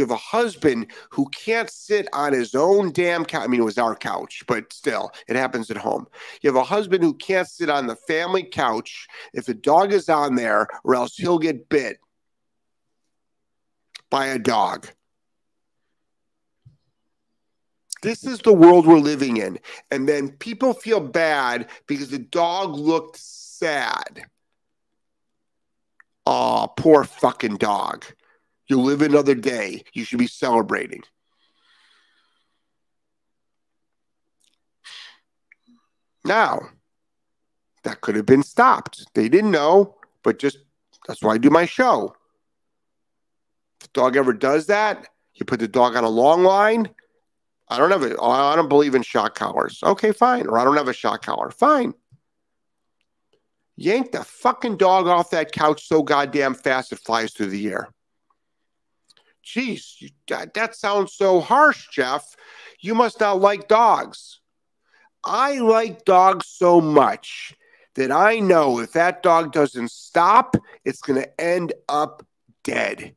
you 0.00 0.04
have 0.06 0.10
a 0.10 0.16
husband 0.16 0.90
who 1.10 1.28
can't 1.28 1.68
sit 1.68 2.08
on 2.14 2.32
his 2.32 2.54
own 2.54 2.90
damn 2.90 3.22
couch. 3.22 3.44
I 3.44 3.46
mean, 3.46 3.60
it 3.60 3.64
was 3.64 3.76
our 3.76 3.94
couch, 3.94 4.42
but 4.48 4.72
still, 4.72 5.12
it 5.28 5.36
happens 5.36 5.70
at 5.70 5.76
home. 5.76 6.06
You 6.40 6.48
have 6.48 6.56
a 6.56 6.64
husband 6.64 7.04
who 7.04 7.12
can't 7.12 7.46
sit 7.46 7.68
on 7.68 7.86
the 7.86 7.96
family 7.96 8.42
couch 8.42 9.06
if 9.34 9.48
a 9.48 9.54
dog 9.54 9.92
is 9.92 10.08
on 10.08 10.36
there, 10.36 10.68
or 10.84 10.94
else 10.94 11.16
he'll 11.16 11.38
get 11.38 11.68
bit 11.68 11.98
by 14.08 14.28
a 14.28 14.38
dog. 14.38 14.88
This 18.02 18.24
is 18.24 18.38
the 18.38 18.54
world 18.54 18.86
we're 18.86 18.98
living 18.98 19.36
in. 19.36 19.58
And 19.90 20.08
then 20.08 20.30
people 20.30 20.72
feel 20.72 21.00
bad 21.00 21.68
because 21.86 22.08
the 22.08 22.18
dog 22.18 22.74
looked 22.74 23.18
sad. 23.18 24.22
Oh, 26.24 26.72
poor 26.74 27.04
fucking 27.04 27.58
dog. 27.58 28.06
You 28.70 28.80
live 28.80 29.02
another 29.02 29.34
day. 29.34 29.82
You 29.94 30.04
should 30.04 30.20
be 30.20 30.28
celebrating. 30.28 31.02
Now, 36.24 36.60
that 37.82 38.00
could 38.00 38.14
have 38.14 38.26
been 38.26 38.44
stopped. 38.44 39.12
They 39.14 39.28
didn't 39.28 39.50
know, 39.50 39.96
but 40.22 40.38
just 40.38 40.58
that's 41.08 41.20
why 41.20 41.34
I 41.34 41.38
do 41.38 41.50
my 41.50 41.66
show. 41.66 42.14
If 43.80 43.88
the 43.88 44.00
dog 44.00 44.16
ever 44.16 44.32
does 44.32 44.66
that, 44.66 45.08
you 45.34 45.44
put 45.44 45.58
the 45.58 45.66
dog 45.66 45.96
on 45.96 46.04
a 46.04 46.08
long 46.08 46.44
line. 46.44 46.90
I 47.68 47.76
don't 47.76 47.90
have 47.90 48.04
it. 48.04 48.16
I 48.22 48.54
don't 48.54 48.68
believe 48.68 48.94
in 48.94 49.02
shock 49.02 49.34
collars. 49.34 49.80
Okay, 49.82 50.12
fine. 50.12 50.46
Or 50.46 50.60
I 50.60 50.64
don't 50.64 50.76
have 50.76 50.86
a 50.86 50.92
shock 50.92 51.22
collar. 51.22 51.50
Fine. 51.50 51.94
Yank 53.74 54.12
the 54.12 54.22
fucking 54.22 54.76
dog 54.76 55.08
off 55.08 55.30
that 55.30 55.50
couch 55.50 55.88
so 55.88 56.04
goddamn 56.04 56.54
fast 56.54 56.92
it 56.92 57.00
flies 57.00 57.32
through 57.32 57.46
the 57.46 57.66
air 57.68 57.88
geez, 59.42 59.96
you, 59.98 60.10
that, 60.28 60.54
that 60.54 60.74
sounds 60.74 61.12
so 61.12 61.40
harsh, 61.40 61.88
Jeff. 61.90 62.36
You 62.80 62.94
must 62.94 63.20
not 63.20 63.40
like 63.40 63.68
dogs. 63.68 64.40
I 65.24 65.58
like 65.58 66.04
dogs 66.04 66.46
so 66.46 66.80
much 66.80 67.54
that 67.94 68.10
I 68.10 68.38
know 68.38 68.78
if 68.78 68.92
that 68.92 69.22
dog 69.22 69.52
doesn't 69.52 69.90
stop, 69.90 70.56
it's 70.84 71.02
going 71.02 71.20
to 71.20 71.40
end 71.40 71.72
up 71.88 72.24
dead. 72.62 73.14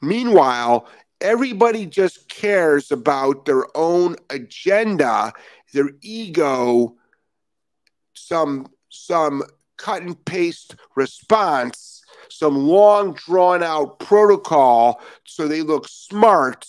Meanwhile, 0.00 0.88
everybody 1.20 1.86
just 1.86 2.28
cares 2.28 2.90
about 2.90 3.44
their 3.44 3.64
own 3.76 4.16
agenda, 4.30 5.32
their 5.72 5.90
ego, 6.00 6.96
some 8.14 8.66
some 8.88 9.42
cut 9.78 10.02
and 10.02 10.22
paste 10.24 10.76
response 10.94 11.91
some 12.32 12.66
long 12.66 13.14
drawn 13.14 13.62
out 13.62 13.98
protocol 13.98 15.00
so 15.24 15.46
they 15.48 15.62
look 15.62 15.88
smart, 15.88 16.66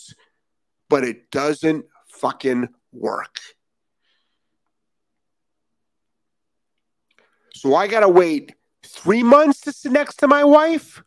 but 0.90 1.04
it 1.04 1.32
doesn't 1.32 1.86
fucking 2.10 2.70
work. 2.92 3.40
So 7.56 7.76
I 7.76 7.88
got 7.88 8.02
to 8.02 8.10
wait 8.10 8.54
three 8.86 9.24
months 9.24 9.62
to 9.62 9.72
sit 9.72 9.92
next 9.92 10.16
to 10.18 10.28
my 10.28 10.44
wife? 10.44 11.04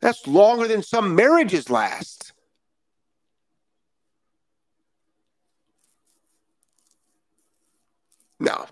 That's 0.00 0.26
longer 0.26 0.66
than 0.66 0.82
some 0.82 1.14
marriages 1.14 1.70
last. 1.70 2.32
No. 8.40 8.66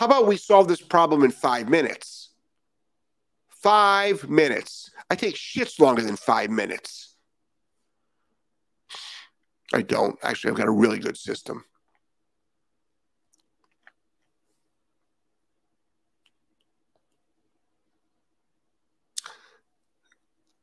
How 0.00 0.06
about 0.06 0.26
we 0.26 0.38
solve 0.38 0.66
this 0.66 0.80
problem 0.80 1.24
in 1.24 1.30
five 1.30 1.68
minutes? 1.68 2.30
Five 3.50 4.30
minutes. 4.30 4.90
I 5.10 5.14
take 5.14 5.34
shits 5.34 5.78
longer 5.78 6.00
than 6.00 6.16
five 6.16 6.48
minutes. 6.48 7.16
I 9.74 9.82
don't. 9.82 10.18
Actually, 10.22 10.52
I've 10.52 10.56
got 10.56 10.68
a 10.68 10.72
really 10.72 10.98
good 10.98 11.18
system. 11.18 11.64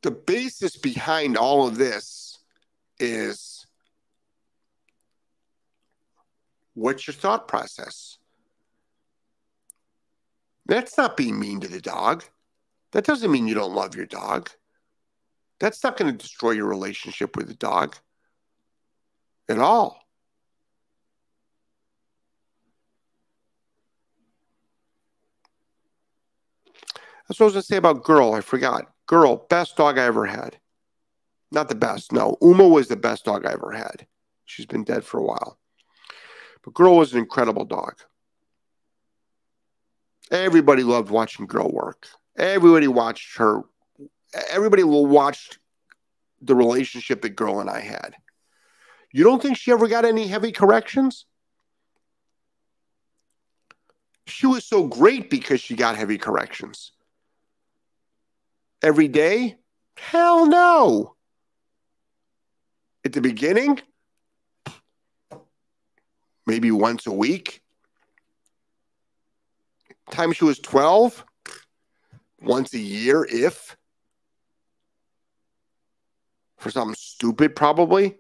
the 0.02 0.12
basis 0.12 0.78
behind 0.78 1.38
all 1.38 1.68
of 1.68 1.78
this 1.78 2.40
is 2.98 3.68
what's 6.74 7.06
your 7.06 7.14
thought 7.14 7.48
process? 7.48 8.17
That's 10.68 10.98
not 10.98 11.18
being 11.18 11.40
mean 11.40 11.62
to 11.62 11.68
the 11.68 11.82
dog. 11.82 12.24
That 12.92 13.06
doesn't 13.06 13.32
mean 13.32 13.48
you 13.48 13.56
don't 13.56 13.74
love 13.74 13.96
your 13.96 14.06
dog. 14.06 14.50
That's 15.60 15.84
not 15.84 15.98
going 15.98 16.12
to 16.12 16.18
destroy 16.18 16.52
your 16.52 16.68
relationship 16.68 17.36
with 17.36 17.48
the 17.48 17.56
dog 17.56 17.96
at 19.50 19.60
all. 19.60 20.00
That's 27.28 27.40
what 27.40 27.46
I 27.46 27.48
was 27.48 27.54
going 27.54 27.62
to 27.62 27.68
say 27.68 27.78
about 27.78 28.04
girl. 28.04 28.34
I 28.34 28.42
forgot. 28.42 28.92
Girl, 29.06 29.48
best 29.50 29.78
dog 29.78 29.98
I 29.98 30.04
ever 30.04 30.26
had. 30.26 30.58
Not 31.52 31.70
the 31.70 31.76
best. 31.76 32.12
No, 32.12 32.38
Uma 32.42 32.68
was 32.68 32.88
the 32.88 32.96
best 32.96 33.26
dog 33.26 33.46
I 33.46 33.54
ever 33.54 33.72
had. 33.72 34.06
She's 34.46 34.66
been 34.66 34.84
dead 34.84 35.04
for 35.04 35.20
a 35.20 35.24
while. 35.24 35.58
But 36.64 36.74
Girl 36.74 36.98
was 36.98 37.14
an 37.14 37.20
incredible 37.20 37.66
dog. 37.66 37.96
Everybody 40.32 40.84
loved 40.84 41.10
watching 41.10 41.46
Girl 41.46 41.72
work. 41.72 42.08
Everybody 42.36 42.88
watched 42.88 43.38
her. 43.38 43.64
Everybody 44.50 44.84
watched 44.84 45.60
the 46.42 46.56
relationship 46.56 47.22
that 47.22 47.30
Girl 47.30 47.60
and 47.60 47.70
I 47.70 47.80
had. 47.80 48.16
You 49.12 49.24
don't 49.24 49.42
think 49.42 49.58
she 49.58 49.72
ever 49.72 49.88
got 49.88 50.06
any 50.06 50.28
heavy 50.28 50.52
corrections? 50.52 51.26
She 54.28 54.46
was 54.46 54.66
so 54.66 54.86
great 54.86 55.30
because 55.30 55.62
she 55.62 55.76
got 55.76 55.96
heavy 55.96 56.18
corrections 56.18 56.92
every 58.82 59.08
day? 59.08 59.58
Hell 59.98 60.46
no. 60.46 61.16
At 63.06 63.14
the 63.14 63.22
beginning, 63.22 63.80
maybe 66.46 66.72
once 66.72 67.08
a 67.08 67.12
week. 67.12 67.62
Time 70.12 70.32
she 70.32 70.46
was 70.46 70.60
12, 70.60 71.24
once 72.42 72.74
a 72.74 72.80
year, 72.80 73.28
if. 73.30 73.76
For 76.58 76.72
something 76.72 76.96
stupid, 76.98 77.56
probably. 77.56 78.18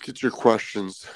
Let's 0.00 0.02
get 0.02 0.22
your 0.22 0.30
questions. 0.30 1.06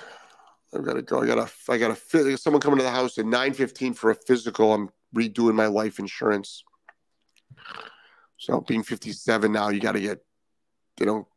I've 0.74 0.84
got 0.84 0.94
to 0.94 1.02
go. 1.02 1.22
I 1.22 1.26
got 1.26 1.46
to. 1.46 1.72
I 1.72 1.78
got 1.78 1.96
to. 1.96 2.36
Someone 2.36 2.60
coming 2.60 2.78
to 2.78 2.84
the 2.84 2.90
house 2.90 3.16
at 3.18 3.26
nine 3.26 3.52
fifteen 3.52 3.94
for 3.94 4.10
a 4.10 4.14
physical. 4.14 4.74
I'm 4.74 4.90
redoing 5.14 5.54
my 5.54 5.66
life 5.66 5.98
insurance. 5.98 6.64
So 8.36 8.60
being 8.60 8.82
fifty 8.82 9.12
seven 9.12 9.52
now, 9.52 9.68
you 9.68 9.80
got 9.80 9.92
to 9.92 10.00
get. 10.00 10.24
You 10.98 11.06
know, 11.06 11.28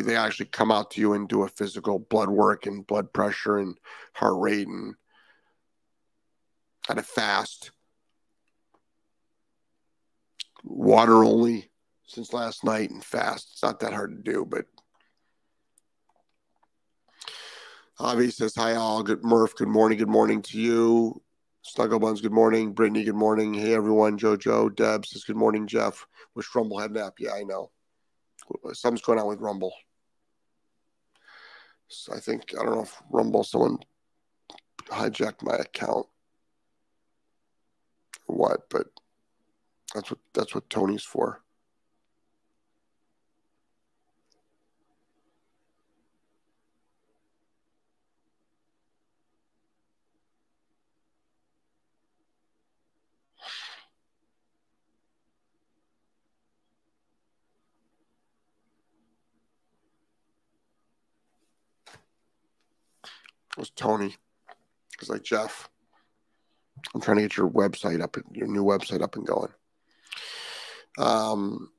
they 0.00 0.16
actually 0.16 0.46
come 0.46 0.70
out 0.70 0.90
to 0.92 1.00
you 1.00 1.12
and 1.12 1.28
do 1.28 1.42
a 1.42 1.48
physical 1.48 1.98
blood 1.98 2.30
work 2.30 2.66
and 2.66 2.86
blood 2.86 3.12
pressure 3.12 3.58
and 3.58 3.78
heart 4.14 4.40
rate 4.40 4.68
and 4.68 4.94
kind 6.86 6.98
of 6.98 7.06
fast. 7.06 7.70
Water 10.64 11.24
only 11.24 11.70
since 12.06 12.32
last 12.32 12.64
night 12.64 12.90
and 12.90 13.04
fast. 13.04 13.50
It's 13.52 13.62
not 13.62 13.80
that 13.80 13.92
hard 13.92 14.16
to 14.24 14.32
do, 14.32 14.46
but 14.48 14.66
Avi 17.98 18.30
says, 18.30 18.54
Hi, 18.56 18.74
all. 18.74 19.02
Good 19.02 19.22
Murph. 19.22 19.54
Good 19.54 19.68
morning. 19.68 19.98
Good 19.98 20.08
morning 20.08 20.42
to 20.42 20.60
you. 20.60 21.22
Snuggle 21.62 22.00
Buns, 22.00 22.20
good 22.20 22.32
morning. 22.32 22.72
Brittany, 22.72 23.04
good 23.04 23.14
morning. 23.14 23.54
Hey, 23.54 23.74
everyone. 23.74 24.18
JoJo. 24.18 24.74
Deb 24.74 25.06
says, 25.06 25.22
Good 25.24 25.36
morning, 25.36 25.66
Jeff. 25.68 26.06
Wish 26.34 26.52
Rumble 26.54 26.80
had 26.80 26.90
an 26.90 26.96
app. 26.96 27.14
Yeah, 27.20 27.34
I 27.34 27.44
know. 27.44 27.70
Something's 28.72 29.02
going 29.02 29.18
on 29.18 29.26
with 29.26 29.40
Rumble. 29.40 29.72
So 31.88 32.14
I 32.14 32.20
think, 32.20 32.54
I 32.58 32.64
don't 32.64 32.74
know 32.74 32.82
if 32.82 33.02
Rumble, 33.10 33.44
someone 33.44 33.78
hijacked 34.86 35.42
my 35.42 35.54
account 35.56 36.06
or 38.26 38.36
what, 38.36 38.70
but 38.70 38.86
that's 39.94 40.10
what 40.10 40.20
that's 40.32 40.54
what 40.54 40.70
Tony's 40.70 41.02
for. 41.02 41.42
Was 63.56 63.70
Tony. 63.70 64.16
He's 64.98 65.08
like, 65.08 65.22
Jeff, 65.22 65.68
I'm 66.94 67.00
trying 67.00 67.16
to 67.16 67.22
get 67.22 67.36
your 67.36 67.48
website 67.48 68.00
up, 68.00 68.16
your 68.32 68.46
new 68.46 68.64
website 68.64 69.02
up 69.02 69.16
and 69.16 69.26
going. 69.26 69.52
Um, 70.98 71.70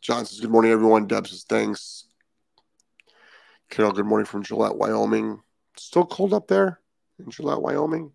John 0.00 0.26
says, 0.26 0.40
Good 0.40 0.50
morning, 0.50 0.72
everyone. 0.72 1.06
Deb 1.06 1.26
says, 1.26 1.44
Thanks. 1.48 2.06
Carol, 3.70 3.92
good 3.92 4.06
morning 4.06 4.26
from 4.26 4.42
Gillette, 4.42 4.76
Wyoming. 4.76 5.40
Still 5.76 6.06
cold 6.06 6.32
up 6.32 6.46
there 6.46 6.80
in 7.18 7.30
Gillette, 7.30 7.60
Wyoming? 7.60 8.12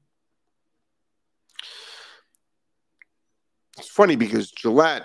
It's 3.77 3.89
funny 3.89 4.15
because 4.15 4.51
Gillette 4.51 5.03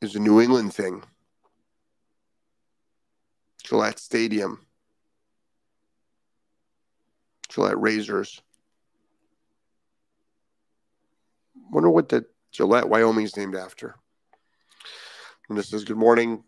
is 0.00 0.16
a 0.16 0.20
New 0.20 0.40
England 0.40 0.72
thing. 0.74 1.02
Gillette 3.70 4.00
Stadium, 4.00 4.66
Gillette 7.50 7.80
Razors. 7.80 8.42
Wonder 11.70 11.88
what 11.88 12.08
the 12.08 12.24
Gillette, 12.50 12.88
Wyoming 12.88 13.26
is 13.26 13.36
named 13.36 13.54
after. 13.54 13.94
And 15.48 15.56
this 15.56 15.72
is 15.72 15.84
Good 15.84 15.96
morning, 15.96 16.42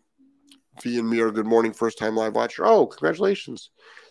V 0.81 0.99
and 0.99 1.09
me 1.09 1.21
are 1.21 1.31
Good 1.31 1.45
morning, 1.45 1.71
first 1.71 1.97
time 1.97 2.17
live 2.17 2.35
watcher. 2.35 2.65
Oh, 2.65 2.87
congratulations. 2.87 3.69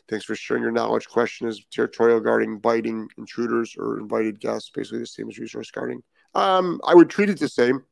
Thanks 0.09 0.25
for 0.25 0.35
sharing 0.35 0.63
your 0.63 0.73
knowledge. 0.73 1.07
Question 1.07 1.49
is 1.49 1.67
territorial 1.71 2.19
guarding, 2.19 2.61
biting 2.61 3.09
intruders 3.19 3.77
or 3.77 4.01
invited 4.01 4.41
guests, 4.41 4.71
basically 4.75 5.01
the 5.01 5.07
same 5.07 5.29
as 5.29 5.39
resource 5.39 5.71
guarding. 5.71 6.03
Um, 6.35 6.81
I 6.83 6.95
would 6.95 7.11
treat 7.11 7.29
it 7.29 7.39
the 7.39 7.49
same. 7.51 7.85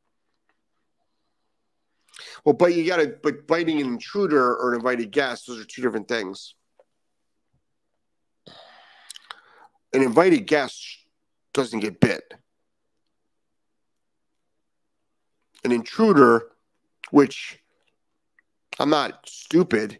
Well, 2.44 2.54
but 2.54 2.74
you 2.74 2.86
got 2.86 2.98
to, 2.98 3.14
but 3.22 3.46
biting 3.46 3.80
an 3.80 3.86
intruder 3.86 4.54
or 4.56 4.70
an 4.70 4.76
invited 4.76 5.10
guest, 5.10 5.46
those 5.46 5.60
are 5.60 5.64
two 5.64 5.82
different 5.82 6.08
things. 6.08 6.54
An 9.92 10.02
invited 10.02 10.46
guest 10.46 10.84
doesn't 11.52 11.80
get 11.80 12.00
bit. 12.00 12.34
An 15.64 15.72
intruder, 15.72 16.44
which 17.10 17.58
I'm 18.78 18.90
not 18.90 19.28
stupid, 19.28 19.98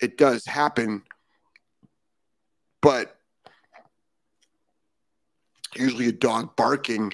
it 0.00 0.18
does 0.18 0.44
happen, 0.46 1.02
but 2.80 3.16
usually 5.74 6.08
a 6.08 6.12
dog 6.12 6.56
barking 6.56 7.12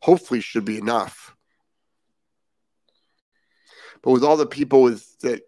hopefully 0.00 0.40
should 0.40 0.64
be 0.64 0.78
enough. 0.78 1.34
But 4.02 4.12
with 4.12 4.24
all 4.24 4.36
the 4.36 4.46
people 4.46 4.82
with 4.82 5.18
that 5.20 5.42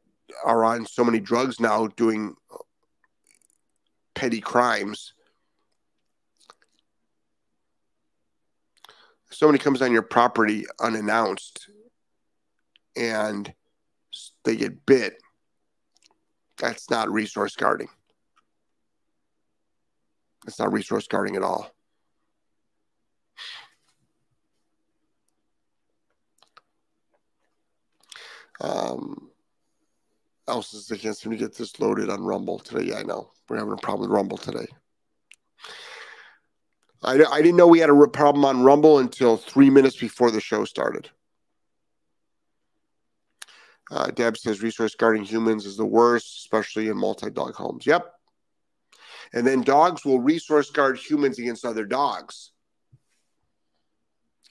are 0.45 0.65
on 0.65 0.87
so 0.87 1.05
many 1.05 1.21
drugs 1.21 1.61
now 1.61 1.87
doing 1.89 2.35
petty 4.15 4.41
crimes, 4.41 5.15
somebody 9.31 9.59
comes 9.59 9.83
on 9.83 9.93
your 9.93 10.03
property 10.03 10.65
unannounced 10.81 11.69
and 12.97 13.53
they 14.45 14.57
get 14.57 14.85
bit, 14.87 15.17
that's 16.59 16.91
not 16.91 17.11
resource 17.11 17.57
guarding. 17.57 17.89
It's 20.47 20.59
not 20.59 20.73
resource 20.73 21.07
guarding 21.07 21.37
at 21.37 21.43
all. 21.43 21.71
Um, 28.61 29.31
else 30.49 30.87
they 30.89 30.99
can't 30.99 31.17
seem 31.17 31.33
to 31.33 31.39
get 31.39 31.57
this 31.57 31.79
loaded 31.81 32.11
on 32.11 32.23
Rumble 32.23 32.59
today. 32.59 32.91
Yeah, 32.91 32.99
I 32.99 33.03
know. 33.03 33.31
We're 33.49 33.59
having 33.59 33.73
a 33.73 33.77
problem 33.77 34.09
with 34.09 34.17
Rumble 34.17 34.37
today. 34.37 34.67
I, 37.03 37.25
I 37.25 37.41
didn't 37.41 37.57
know 37.57 37.67
we 37.67 37.79
had 37.79 37.91
a 37.91 38.09
problem 38.09 38.45
on 38.45 38.63
Rumble 38.63 38.99
until 38.99 39.37
three 39.37 39.71
minutes 39.71 39.97
before 39.97 40.31
the 40.31 40.41
show 40.41 40.65
started. 40.65 41.09
Uh, 43.91 44.11
Deb 44.11 44.37
says 44.37 44.63
resource 44.63 44.95
guarding 44.95 45.25
humans 45.25 45.67
is 45.67 45.77
the 45.77 45.87
worst, 45.87 46.39
especially 46.39 46.89
in 46.89 46.97
multi 46.97 47.31
dog 47.31 47.55
homes. 47.55 47.87
Yep. 47.87 48.13
And 49.33 49.47
then 49.47 49.63
dogs 49.63 50.05
will 50.05 50.21
resource 50.21 50.71
guard 50.71 50.99
humans 50.99 51.39
against 51.39 51.65
other 51.65 51.85
dogs 51.85 52.53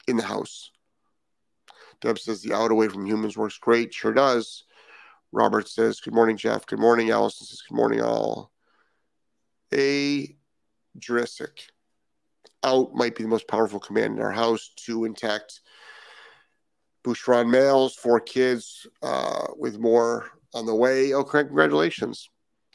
in 0.07 0.18
the 0.18 0.24
house. 0.24 0.72
Deb 2.02 2.20
says 2.20 2.41
the 2.41 2.54
out 2.54 2.72
away 2.72 2.88
from 2.88 3.06
humans 3.06 3.38
works 3.38 3.58
great. 3.58 3.93
Sure 3.93 4.14
does. 4.14 4.64
Robert 5.32 5.68
says, 5.68 6.00
Good 6.00 6.14
morning, 6.14 6.38
Jeff. 6.38 6.66
Good 6.66 6.80
morning. 6.80 7.12
Allison 7.12 7.45
says, 7.45 7.62
Good 7.68 7.76
morning, 7.76 8.02
all. 8.02 8.52
A 9.74 10.36
Jurassic. 10.97 11.64
Out 12.64 12.93
might 12.93 13.16
be 13.16 13.24
the 13.24 13.30
most 13.30 13.47
powerful 13.47 13.80
command 13.80 14.18
in 14.18 14.24
our 14.24 14.32
house. 14.32 14.72
Two 14.76 15.06
intact 15.06 15.62
Beauceron 17.04 17.50
males, 17.50 17.95
four 17.95 18.20
kids 18.20 18.86
uh, 19.02 19.47
with 19.58 19.80
more 19.80 20.32
on 20.54 20.66
the 20.66 20.76
way. 20.76 21.14
Oh, 21.14 21.24
congratulations. 21.24 22.30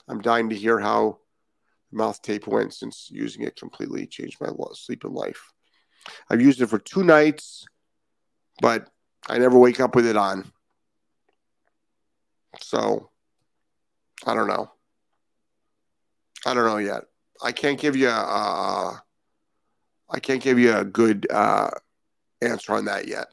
I'm 0.09 0.23
dying 0.23 0.49
to 0.51 0.57
hear 0.57 0.79
how 0.79 1.19
mouth 1.93 2.21
tape 2.23 2.47
went 2.47 2.75
since 2.75 3.09
using 3.11 3.43
it 3.43 3.57
completely 3.57 4.07
changed 4.07 4.41
my 4.41 4.49
sleep 4.73 5.05
and 5.05 5.15
life. 5.15 5.53
I've 6.29 6.41
used 6.41 6.61
it 6.61 6.67
for 6.67 6.79
two 6.79 7.05
nights, 7.05 7.67
but 8.61 8.91
I 9.29 9.39
never 9.39 9.59
wake 9.59 9.81
up 9.81 9.95
with 9.95 10.07
it 10.07 10.17
on. 10.17 10.51
So 12.61 13.11
I 14.27 14.35
don't 14.35 14.49
know. 14.49 14.71
I 16.47 16.55
don't 16.55 16.67
know 16.67 16.77
yet. 16.77 17.05
I 17.43 17.53
can't 17.53 17.81
give 17.81 17.97
you 17.97 18.09
a, 18.09 19.03
I 20.11 20.21
can't 20.21 20.43
give 20.43 20.59
you 20.59 20.77
a 20.77 20.85
good 20.85 21.27
uh, 21.31 21.71
answer 22.43 22.75
on 22.75 22.85
that 22.85 23.09
yet. 23.09 23.29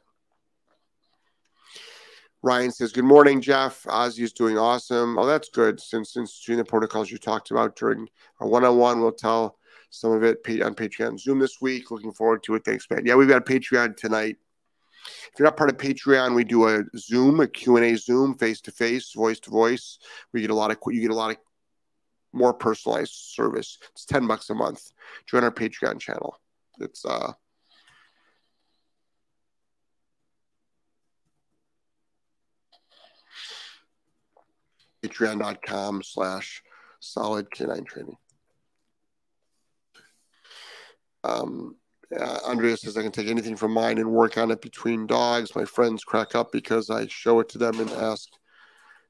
Ryan 2.44 2.72
says, 2.72 2.92
"Good 2.92 3.06
morning, 3.06 3.39
Jeff. 3.39 3.84
Ozzy 3.84 4.22
is 4.22 4.34
doing 4.34 4.58
awesome. 4.58 5.20
Oh, 5.20 5.28
that's 5.28 5.50
good. 5.50 5.80
Since 5.80 6.14
since 6.14 6.44
doing 6.44 6.58
the 6.58 6.66
protocols 6.66 7.12
you 7.12 7.20
talked 7.20 7.52
about 7.52 7.76
during 7.76 8.10
our 8.39 8.48
one-on-one, 8.48 9.00
we'll 9.00 9.12
tell 9.12 9.60
some 9.92 10.12
of 10.12 10.24
it 10.24 10.39
on 10.64 10.74
Patreon 10.74 11.20
Zoom 11.20 11.38
this 11.38 11.62
week. 11.62 11.92
Looking 11.92 12.14
forward 12.14 12.42
to 12.44 12.56
it. 12.56 12.66
Thanks, 12.66 12.88
man. 12.89 13.06
Yeah, 13.06 13.16
we've 13.16 13.28
got 13.28 13.48
a 13.48 13.54
Patreon 13.54 13.96
tonight. 13.96 14.38
If 15.06 15.39
you're 15.39 15.47
not 15.47 15.58
part 15.58 15.70
of 15.70 15.78
Patreon, 15.78 16.36
we 16.36 16.43
do 16.43 16.68
a 16.68 16.84
Zoom, 16.97 17.39
a 17.39 17.47
Q 17.47 17.78
and 17.78 17.86
A 17.86 17.97
Zoom, 17.97 18.38
face 18.38 18.62
to 18.62 18.72
face, 18.72 19.14
voice 19.14 19.39
to 19.41 19.49
voice. 19.49 19.97
We 20.34 20.41
get 20.41 20.49
a 20.49 20.56
lot 20.56 20.72
of 20.72 20.78
you 20.88 21.02
get 21.02 21.12
a 21.12 21.16
lot 21.16 21.32
of 21.32 21.38
more 22.34 22.54
personalized 22.54 23.14
service. 23.14 23.78
It's 23.91 24.06
ten 24.06 24.28
bucks 24.28 24.49
a 24.49 24.56
month. 24.56 24.91
Join 25.28 25.43
our 25.43 25.52
Patreon 25.52 25.99
channel. 25.99 26.38
It's 26.80 27.06
uh 27.06 27.34
patreon.com 35.04 36.04
slash 36.04 36.62
solid 36.99 37.52
canine 37.52 37.86
training. 37.86 38.18
Um, 41.24 41.76
uh, 42.18 42.39
Andrea 42.45 42.76
says 42.76 42.97
I 42.97 43.03
can 43.03 43.12
take 43.12 43.28
anything 43.28 43.55
from 43.55 43.72
mine 43.72 43.97
and 43.97 44.12
work 44.12 44.38
on 44.38 44.51
it 44.51 44.62
between 44.62 45.07
dogs. 45.07 45.55
My 45.55 45.66
friends 45.66 46.03
crack 46.03 46.36
up 46.36 46.51
because 46.51 46.89
I 46.89 47.07
show 47.07 47.39
it 47.39 47.49
to 47.49 47.57
them 47.57 47.80
and 47.80 47.89
ask, 47.91 48.30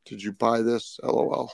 Did 0.05 0.21
you 0.21 0.33
buy 0.33 0.61
this? 0.61 0.99
LOL. 1.03 1.51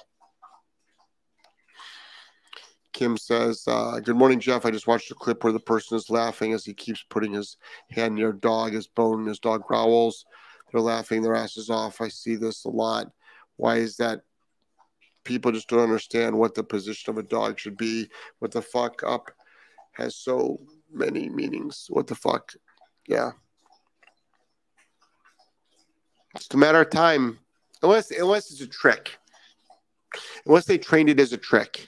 Kim 2.91 3.15
says, 3.15 3.63
uh, 3.67 3.99
Good 3.99 4.15
morning, 4.15 4.39
Jeff. 4.39 4.65
I 4.65 4.71
just 4.71 4.87
watched 4.87 5.11
a 5.11 5.15
clip 5.15 5.43
where 5.43 5.53
the 5.53 5.59
person 5.59 5.95
is 5.95 6.09
laughing 6.09 6.53
as 6.53 6.65
he 6.65 6.73
keeps 6.73 7.05
putting 7.09 7.33
his 7.33 7.57
hand 7.91 8.15
near 8.15 8.33
dog, 8.33 8.73
his 8.73 8.87
bone, 8.87 9.25
his 9.25 9.39
dog 9.39 9.63
growls. 9.63 10.25
They're 10.71 10.81
laughing 10.81 11.21
their 11.21 11.35
asses 11.35 11.69
off. 11.69 12.01
I 12.01 12.09
see 12.09 12.35
this 12.35 12.65
a 12.65 12.69
lot. 12.69 13.07
Why 13.55 13.77
is 13.77 13.97
that? 13.97 14.21
People 15.23 15.51
just 15.51 15.67
don't 15.67 15.81
understand 15.81 16.37
what 16.37 16.55
the 16.55 16.63
position 16.63 17.11
of 17.11 17.17
a 17.17 17.23
dog 17.23 17.59
should 17.59 17.77
be. 17.77 18.09
What 18.39 18.51
the 18.51 18.61
fuck 18.61 19.03
up 19.03 19.29
has 19.93 20.15
so 20.15 20.57
many 20.91 21.29
meanings. 21.29 21.87
What 21.89 22.07
the 22.07 22.15
fuck? 22.15 22.53
Yeah. 23.07 23.31
It's 26.35 26.53
a 26.53 26.57
matter 26.57 26.81
of 26.81 26.89
time. 26.89 27.39
Unless 27.81 28.11
unless 28.11 28.51
it's 28.51 28.61
a 28.61 28.67
trick. 28.67 29.17
Unless 30.45 30.65
they 30.65 30.77
trained 30.77 31.09
it 31.09 31.19
as 31.19 31.33
a 31.33 31.37
trick. 31.37 31.87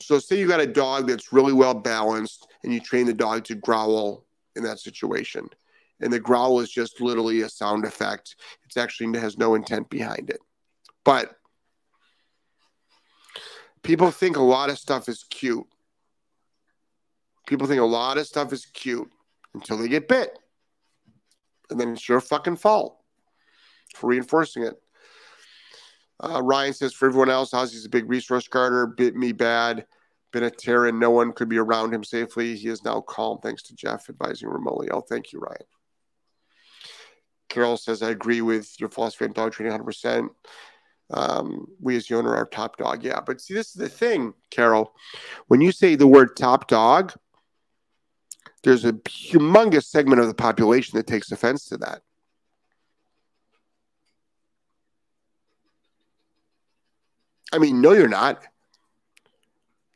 So 0.00 0.18
say 0.18 0.38
you 0.38 0.48
got 0.48 0.60
a 0.60 0.66
dog 0.66 1.08
that's 1.08 1.32
really 1.32 1.52
well 1.52 1.74
balanced 1.74 2.48
and 2.64 2.72
you 2.72 2.80
train 2.80 3.06
the 3.06 3.14
dog 3.14 3.44
to 3.44 3.54
growl 3.54 4.24
in 4.56 4.64
that 4.64 4.80
situation 4.80 5.48
and 6.02 6.12
the 6.12 6.20
growl 6.20 6.60
is 6.60 6.70
just 6.70 7.00
literally 7.00 7.42
a 7.42 7.48
sound 7.48 7.84
effect. 7.84 8.36
It's 8.64 8.76
actually 8.76 9.18
has 9.18 9.38
no 9.38 9.54
intent 9.54 9.88
behind 9.88 10.28
it. 10.30 10.40
But 11.04 11.36
people 13.82 14.10
think 14.10 14.36
a 14.36 14.42
lot 14.42 14.68
of 14.68 14.78
stuff 14.78 15.08
is 15.08 15.24
cute. 15.30 15.66
People 17.46 17.66
think 17.66 17.80
a 17.80 17.84
lot 17.84 18.18
of 18.18 18.26
stuff 18.26 18.52
is 18.52 18.66
cute 18.66 19.10
until 19.54 19.78
they 19.78 19.88
get 19.88 20.08
bit. 20.08 20.38
And 21.70 21.80
then 21.80 21.92
it's 21.92 22.08
your 22.08 22.20
fucking 22.20 22.56
fault 22.56 22.98
for 23.94 24.08
reinforcing 24.08 24.64
it. 24.64 24.74
Uh, 26.20 26.40
Ryan 26.42 26.72
says, 26.72 26.92
for 26.92 27.08
everyone 27.08 27.30
else, 27.30 27.50
Ozzy's 27.50 27.84
a 27.84 27.90
big 27.90 28.08
resource 28.08 28.46
guarder, 28.46 28.86
bit 28.86 29.16
me 29.16 29.32
bad, 29.32 29.86
been 30.32 30.44
a 30.44 30.50
terror, 30.50 30.92
no 30.92 31.10
one 31.10 31.32
could 31.32 31.48
be 31.48 31.58
around 31.58 31.92
him 31.92 32.04
safely. 32.04 32.54
He 32.54 32.68
is 32.68 32.84
now 32.84 33.00
calm 33.00 33.38
thanks 33.42 33.62
to 33.64 33.74
Jeff 33.74 34.08
advising 34.08 34.48
remotely. 34.48 34.88
Oh, 34.90 35.00
thank 35.00 35.32
you, 35.32 35.40
Ryan. 35.40 35.66
Carol 37.48 37.76
says, 37.76 38.02
I 38.02 38.10
agree 38.10 38.40
with 38.40 38.72
your 38.80 38.88
philosophy 38.88 39.26
on 39.26 39.32
dog 39.32 39.52
training 39.52 39.78
100%. 39.78 40.28
Um, 41.10 41.66
we 41.80 41.96
as 41.96 42.06
the 42.06 42.16
owner 42.16 42.34
are 42.34 42.46
top 42.46 42.78
dog. 42.78 43.04
Yeah. 43.04 43.20
But 43.20 43.40
see, 43.40 43.52
this 43.52 43.68
is 43.68 43.74
the 43.74 43.88
thing, 43.88 44.32
Carol. 44.50 44.94
When 45.48 45.60
you 45.60 45.72
say 45.72 45.94
the 45.94 46.06
word 46.06 46.36
top 46.36 46.68
dog, 46.68 47.12
there's 48.62 48.84
a 48.84 48.92
humongous 48.92 49.84
segment 49.84 50.20
of 50.20 50.28
the 50.28 50.34
population 50.34 50.96
that 50.96 51.06
takes 51.06 51.32
offense 51.32 51.66
to 51.66 51.76
that. 51.78 52.02
I 57.52 57.58
mean, 57.58 57.80
no, 57.80 57.92
you're 57.92 58.08
not. 58.08 58.42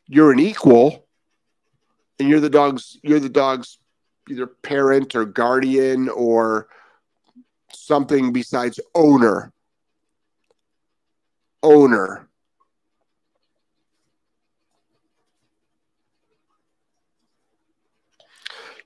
You're 0.05 0.31
an 0.31 0.39
equal, 0.39 1.05
and 2.19 2.29
you're 2.29 2.39
the 2.39 2.49
dog's 2.49 2.97
you're 3.01 3.19
the 3.19 3.29
dog's 3.29 3.79
either 4.29 4.47
parent 4.47 5.15
or 5.15 5.25
guardian 5.25 6.07
or 6.09 6.67
something 7.73 8.31
besides 8.31 8.79
owner. 8.93 9.51
Owner. 11.63 12.26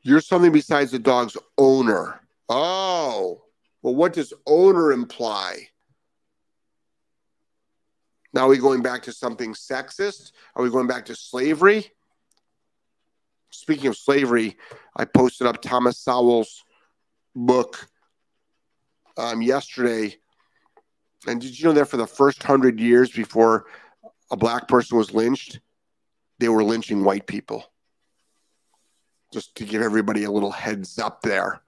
You're 0.03 0.21
something 0.21 0.51
besides 0.51 0.91
the 0.91 0.99
dog's 0.99 1.37
owner. 1.57 2.21
Oh, 2.49 3.43
well, 3.81 3.95
what 3.95 4.13
does 4.13 4.33
owner 4.45 4.91
imply? 4.91 5.67
Now, 8.33 8.45
are 8.45 8.49
we 8.49 8.57
going 8.57 8.81
back 8.81 9.03
to 9.03 9.13
something 9.13 9.53
sexist? 9.53 10.31
Are 10.55 10.63
we 10.63 10.69
going 10.69 10.87
back 10.87 11.05
to 11.05 11.15
slavery? 11.15 11.91
Speaking 13.51 13.87
of 13.87 13.97
slavery, 13.97 14.57
I 14.95 15.05
posted 15.05 15.47
up 15.47 15.61
Thomas 15.61 15.97
Sowell's 15.97 16.63
book, 17.35 17.87
um, 19.17 19.41
yesterday. 19.41 20.15
And 21.27 21.41
did 21.41 21.57
you 21.57 21.65
know 21.65 21.73
that 21.73 21.85
for 21.85 21.97
the 21.97 22.07
first 22.07 22.41
hundred 22.41 22.79
years 22.79 23.11
before 23.11 23.65
a 24.31 24.37
black 24.37 24.67
person 24.67 24.97
was 24.97 25.13
lynched, 25.13 25.59
they 26.39 26.49
were 26.49 26.63
lynching 26.63 27.03
white 27.03 27.27
people? 27.27 27.70
Just 29.31 29.55
to 29.55 29.65
give 29.65 29.81
everybody 29.81 30.23
a 30.23 30.31
little 30.31 30.51
heads 30.51 30.99
up 30.99 31.21
there 31.21 31.61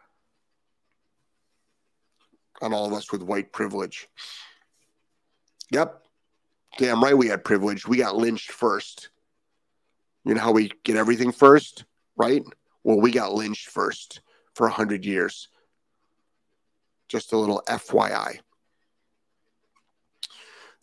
on 2.61 2.74
all 2.74 2.86
of 2.86 2.93
us 2.93 3.11
with 3.11 3.24
white 3.24 3.51
privilege. 3.51 4.07
Yep. 5.72 6.03
Damn 6.78 7.03
right 7.03 7.18
we 7.18 7.28
had 7.28 7.43
privilege. 7.43 7.88
We 7.88 7.97
got 7.97 8.16
lynched 8.16 8.51
first. 8.51 9.09
You 10.26 10.34
know 10.34 10.41
how 10.41 10.51
we 10.51 10.72
get 10.84 10.95
everything 10.95 11.32
first, 11.32 11.86
right? 12.16 12.43
Well, 12.84 12.99
we 12.99 13.11
got 13.11 13.34
lynched 13.34 13.70
first 13.70 14.22
for 14.53 14.68
a 14.68 14.72
hundred 14.72 15.05
years 15.05 15.49
Just 17.07 17.34
a 17.34 17.38
little 17.38 17.61
FYI. 17.68 18.39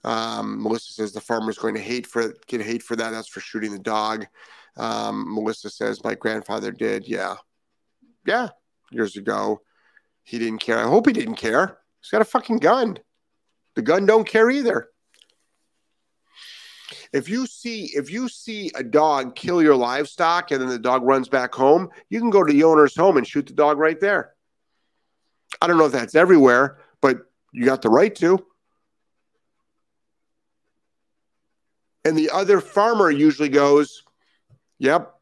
Um, 0.03 0.63
Melissa 0.63 0.93
says 0.93 1.13
the 1.13 1.21
farmer's 1.21 1.59
going 1.59 1.75
to 1.75 1.81
hate 1.81 2.07
for 2.07 2.35
get 2.47 2.63
hate 2.63 2.83
for 2.83 2.97
that. 2.97 3.11
That's 3.11 3.29
for 3.29 3.41
shooting 3.41 3.73
the 3.73 3.79
dog. 3.79 4.27
Um, 4.81 5.35
Melissa 5.35 5.69
says 5.69 6.03
my 6.03 6.15
grandfather 6.15 6.73
did. 6.73 7.07
Yeah, 7.07 7.37
yeah, 8.27 8.49
years 8.91 9.17
ago. 9.17 9.61
He 10.25 10.39
didn't 10.39 10.61
care. 10.61 10.79
I 10.79 10.89
hope 10.89 11.07
he 11.07 11.13
didn't 11.13 11.35
care. 11.35 11.79
He's 12.01 12.11
got 12.11 12.23
a 12.23 12.25
fucking 12.25 12.61
gun. 12.61 12.99
The 13.75 13.83
gun 13.83 14.07
don't 14.07 14.27
care 14.27 14.49
either. 14.51 14.89
If 17.13 17.29
you 17.29 17.47
see 17.47 17.91
if 17.95 18.11
you 18.11 18.29
see 18.31 18.71
a 18.75 18.83
dog 18.83 19.37
kill 19.37 19.63
your 19.63 19.77
livestock 19.77 20.51
and 20.51 20.63
then 20.63 20.69
the 20.69 20.79
dog 20.79 21.03
runs 21.03 21.29
back 21.29 21.55
home, 21.55 21.91
you 22.09 22.19
can 22.19 22.31
go 22.31 22.43
to 22.43 22.53
the 22.53 22.65
owner's 22.65 22.97
home 22.97 23.19
and 23.19 23.27
shoot 23.27 23.47
the 23.47 23.53
dog 23.53 23.79
right 23.79 24.01
there. 24.01 24.33
I 25.61 25.67
don't 25.67 25.77
know 25.77 25.87
if 25.87 25.93
that's 25.93 26.15
everywhere, 26.15 26.79
but 27.03 27.19
you 27.53 27.67
got 27.67 27.83
the 27.83 27.91
right 27.91 28.15
to. 28.17 28.47
And 32.07 32.17
the 32.17 32.31
other 32.31 32.63
farmer 32.63 33.11
usually 33.11 33.51
goes, 33.51 34.05
Yep. 34.81 35.15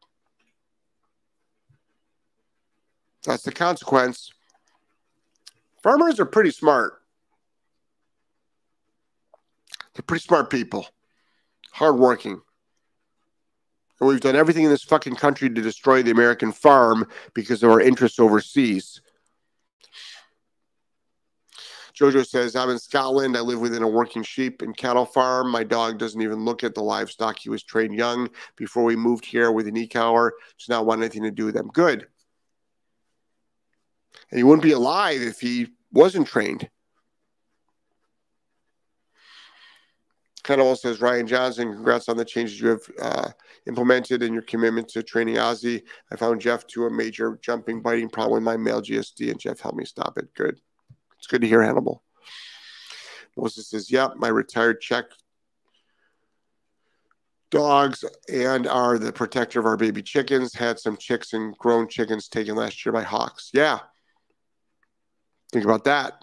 That's 3.25 3.43
the 3.43 3.51
consequence. 3.51 4.31
Farmers 5.83 6.19
are 6.19 6.25
pretty 6.25 6.51
smart. 6.51 6.93
They're 9.93 10.03
pretty 10.03 10.23
smart 10.23 10.49
people, 10.49 10.87
hardworking. 11.71 12.41
And 13.99 14.07
we've 14.07 14.21
done 14.21 14.37
everything 14.37 14.63
in 14.63 14.69
this 14.69 14.83
fucking 14.83 15.15
country 15.15 15.49
to 15.49 15.61
destroy 15.61 16.01
the 16.03 16.11
American 16.11 16.53
farm 16.53 17.05
because 17.33 17.61
of 17.61 17.69
our 17.69 17.81
interests 17.81 18.17
overseas. 18.17 19.01
Jojo 21.99 22.25
says, 22.25 22.55
I'm 22.55 22.69
in 22.69 22.79
Scotland. 22.79 23.35
I 23.35 23.41
live 23.41 23.59
within 23.59 23.83
a 23.83 23.87
working 23.87 24.23
sheep 24.23 24.61
and 24.61 24.75
cattle 24.75 25.05
farm. 25.05 25.51
My 25.51 25.65
dog 25.65 25.97
doesn't 25.97 26.21
even 26.21 26.45
look 26.45 26.63
at 26.63 26.73
the 26.73 26.81
livestock. 26.81 27.37
He 27.39 27.49
was 27.49 27.61
trained 27.61 27.93
young 27.93 28.29
before 28.55 28.85
we 28.85 28.95
moved 28.95 29.25
here 29.25 29.51
with 29.51 29.67
an 29.67 29.75
e-collar. 29.75 30.33
Does 30.57 30.69
not 30.69 30.85
want 30.85 31.01
anything 31.01 31.23
to 31.23 31.31
do 31.31 31.45
with 31.45 31.55
them. 31.55 31.69
Good. 31.73 32.07
And 34.31 34.37
he 34.37 34.43
wouldn't 34.43 34.63
be 34.63 34.71
alive 34.71 35.21
if 35.21 35.41
he 35.41 35.67
wasn't 35.91 36.27
trained. 36.27 36.69
Cannibal 40.43 40.77
says, 40.77 41.01
Ryan 41.01 41.27
Johnson, 41.27 41.73
congrats 41.73 42.07
on 42.07 42.15
the 42.15 42.23
changes 42.23 42.61
you 42.61 42.69
have 42.69 42.81
uh, 43.01 43.29
implemented 43.67 44.23
and 44.23 44.33
your 44.33 44.43
commitment 44.43 44.87
to 44.89 45.03
training 45.03 45.35
Ozzy. 45.35 45.83
I 46.11 46.15
found 46.15 46.39
Jeff 46.39 46.65
to 46.67 46.85
a 46.85 46.89
major 46.89 47.37
jumping, 47.41 47.81
biting 47.81 48.09
problem 48.09 48.35
with 48.35 48.43
my 48.43 48.55
male 48.55 48.81
GSD, 48.81 49.31
and 49.31 49.39
Jeff 49.39 49.59
helped 49.59 49.77
me 49.77 49.85
stop 49.85 50.17
it. 50.17 50.33
Good. 50.33 50.59
It's 51.19 51.27
good 51.27 51.41
to 51.41 51.47
hear 51.47 51.61
Hannibal. 51.61 52.03
Moses 53.37 53.69
says, 53.69 53.91
Yep, 53.91 54.15
my 54.17 54.27
retired 54.27 54.81
Czech 54.81 55.05
dogs 57.51 58.05
and 58.31 58.67
are 58.67 58.97
the 58.97 59.11
protector 59.11 59.59
of 59.59 59.65
our 59.65 59.77
baby 59.77 60.01
chickens. 60.01 60.53
Had 60.53 60.79
some 60.79 60.97
chicks 60.97 61.33
and 61.33 61.57
grown 61.57 61.87
chickens 61.87 62.27
taken 62.27 62.55
last 62.55 62.85
year 62.85 62.93
by 62.93 63.03
hawks. 63.03 63.49
Yeah. 63.53 63.79
Think 65.51 65.65
about 65.65 65.85
that. 65.85 66.13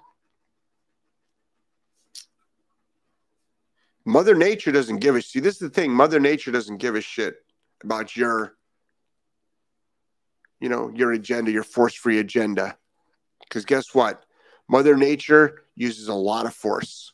Mother 4.04 4.36
Nature 4.36 4.70
doesn't 4.70 4.98
give 4.98 5.16
a 5.16 5.22
see. 5.22 5.40
This 5.40 5.54
is 5.54 5.60
the 5.60 5.70
thing. 5.70 5.92
Mother 5.92 6.20
Nature 6.20 6.52
doesn't 6.52 6.76
give 6.76 6.94
a 6.94 7.00
shit 7.00 7.34
about 7.82 8.16
your, 8.16 8.54
you 10.60 10.68
know, 10.68 10.92
your 10.94 11.10
agenda, 11.12 11.50
your 11.50 11.64
force-free 11.64 12.20
agenda. 12.20 12.76
Because 13.40 13.64
guess 13.64 13.92
what? 13.92 14.24
Mother 14.68 14.96
Nature 14.96 15.62
uses 15.74 16.08
a 16.08 16.14
lot 16.14 16.46
of 16.46 16.54
force. 16.54 17.12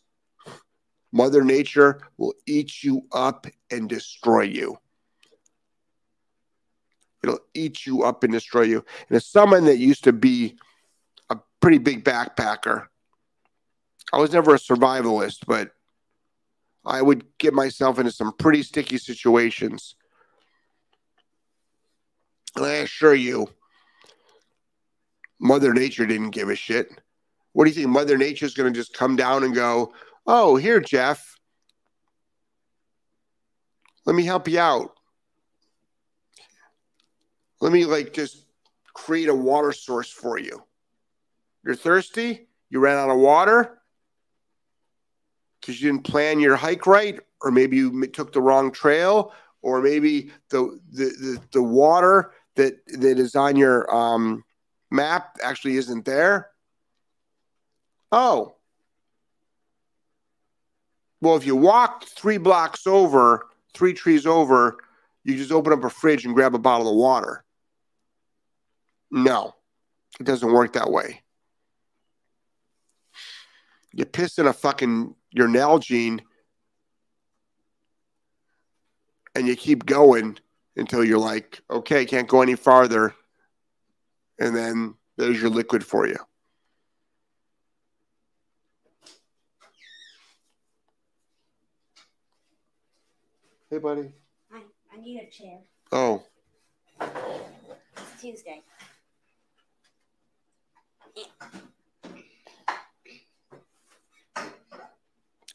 Mother 1.12 1.44
Nature 1.44 2.00
will 2.16 2.34
eat 2.46 2.82
you 2.82 3.02
up 3.12 3.46
and 3.70 3.88
destroy 3.88 4.42
you. 4.42 4.78
It'll 7.22 7.40
eat 7.54 7.86
you 7.86 8.02
up 8.02 8.24
and 8.24 8.32
destroy 8.32 8.62
you. 8.62 8.84
And 9.08 9.16
as 9.16 9.26
someone 9.26 9.66
that 9.66 9.78
used 9.78 10.04
to 10.04 10.12
be 10.12 10.56
a 11.30 11.38
pretty 11.60 11.78
big 11.78 12.04
backpacker, 12.04 12.86
I 14.12 14.18
was 14.18 14.32
never 14.32 14.54
a 14.54 14.58
survivalist, 14.58 15.46
but 15.46 15.72
I 16.84 17.00
would 17.00 17.24
get 17.38 17.54
myself 17.54 17.98
into 17.98 18.10
some 18.10 18.32
pretty 18.32 18.62
sticky 18.62 18.98
situations. 18.98 19.94
And 22.56 22.66
I 22.66 22.72
assure 22.74 23.14
you, 23.14 23.48
Mother 25.38 25.72
Nature 25.72 26.06
didn't 26.06 26.30
give 26.30 26.48
a 26.48 26.56
shit. 26.56 26.90
What 27.52 27.64
do 27.64 27.70
you 27.70 27.74
think? 27.74 27.88
Mother 27.88 28.16
Nature 28.16 28.46
is 28.46 28.54
going 28.54 28.72
to 28.72 28.78
just 28.78 28.94
come 28.94 29.16
down 29.16 29.44
and 29.44 29.54
go, 29.54 29.92
oh, 30.26 30.56
here, 30.56 30.80
Jeff. 30.80 31.36
Let 34.04 34.16
me 34.16 34.24
help 34.24 34.48
you 34.48 34.58
out. 34.58 34.90
Let 37.60 37.72
me 37.72 37.84
like 37.84 38.12
just 38.12 38.44
create 38.92 39.28
a 39.28 39.34
water 39.34 39.72
source 39.72 40.10
for 40.10 40.38
you. 40.38 40.62
You're 41.64 41.76
thirsty? 41.76 42.48
You 42.70 42.80
ran 42.80 42.98
out 42.98 43.10
of 43.10 43.18
water 43.18 43.78
because 45.60 45.80
you 45.80 45.92
didn't 45.92 46.04
plan 46.04 46.40
your 46.40 46.56
hike 46.56 46.86
right, 46.86 47.20
or 47.40 47.52
maybe 47.52 47.76
you 47.76 48.06
took 48.08 48.32
the 48.32 48.40
wrong 48.40 48.72
trail, 48.72 49.32
or 49.60 49.80
maybe 49.80 50.32
the 50.50 50.80
the 50.90 51.04
the, 51.04 51.38
the 51.52 51.62
water 51.62 52.32
that 52.56 52.84
that 52.86 53.18
is 53.18 53.36
on 53.36 53.54
your 53.54 53.94
um, 53.94 54.42
map 54.90 55.36
actually 55.42 55.76
isn't 55.76 56.04
there. 56.04 56.48
Oh. 58.12 58.56
Well, 61.22 61.36
if 61.36 61.46
you 61.46 61.56
walk 61.56 62.04
three 62.04 62.36
blocks 62.36 62.86
over, 62.86 63.46
three 63.74 63.94
trees 63.94 64.26
over, 64.26 64.76
you 65.24 65.36
just 65.36 65.50
open 65.50 65.72
up 65.72 65.84
a 65.84 65.90
fridge 65.90 66.24
and 66.26 66.34
grab 66.34 66.54
a 66.54 66.58
bottle 66.58 66.90
of 66.90 66.96
water. 66.96 67.44
No, 69.10 69.54
it 70.20 70.24
doesn't 70.24 70.52
work 70.52 70.74
that 70.74 70.90
way. 70.90 71.22
You 73.94 74.04
piss 74.04 74.38
in 74.38 74.46
a 74.46 74.52
fucking 74.52 75.14
your 75.30 75.48
Nalgene 75.48 76.20
and 79.34 79.46
you 79.46 79.56
keep 79.56 79.86
going 79.86 80.38
until 80.76 81.04
you're 81.04 81.18
like, 81.18 81.60
okay, 81.70 82.04
can't 82.04 82.28
go 82.28 82.42
any 82.42 82.54
farther. 82.54 83.14
And 84.38 84.56
then 84.56 84.94
there's 85.16 85.40
your 85.40 85.50
liquid 85.50 85.84
for 85.84 86.06
you. 86.06 86.16
Hey, 93.72 93.78
buddy. 93.78 94.12
I, 94.52 94.60
I 94.92 95.00
need 95.00 95.18
a 95.18 95.30
chair. 95.30 95.60
Oh. 95.92 96.22
It's 97.00 98.20
Tuesday. 98.20 98.60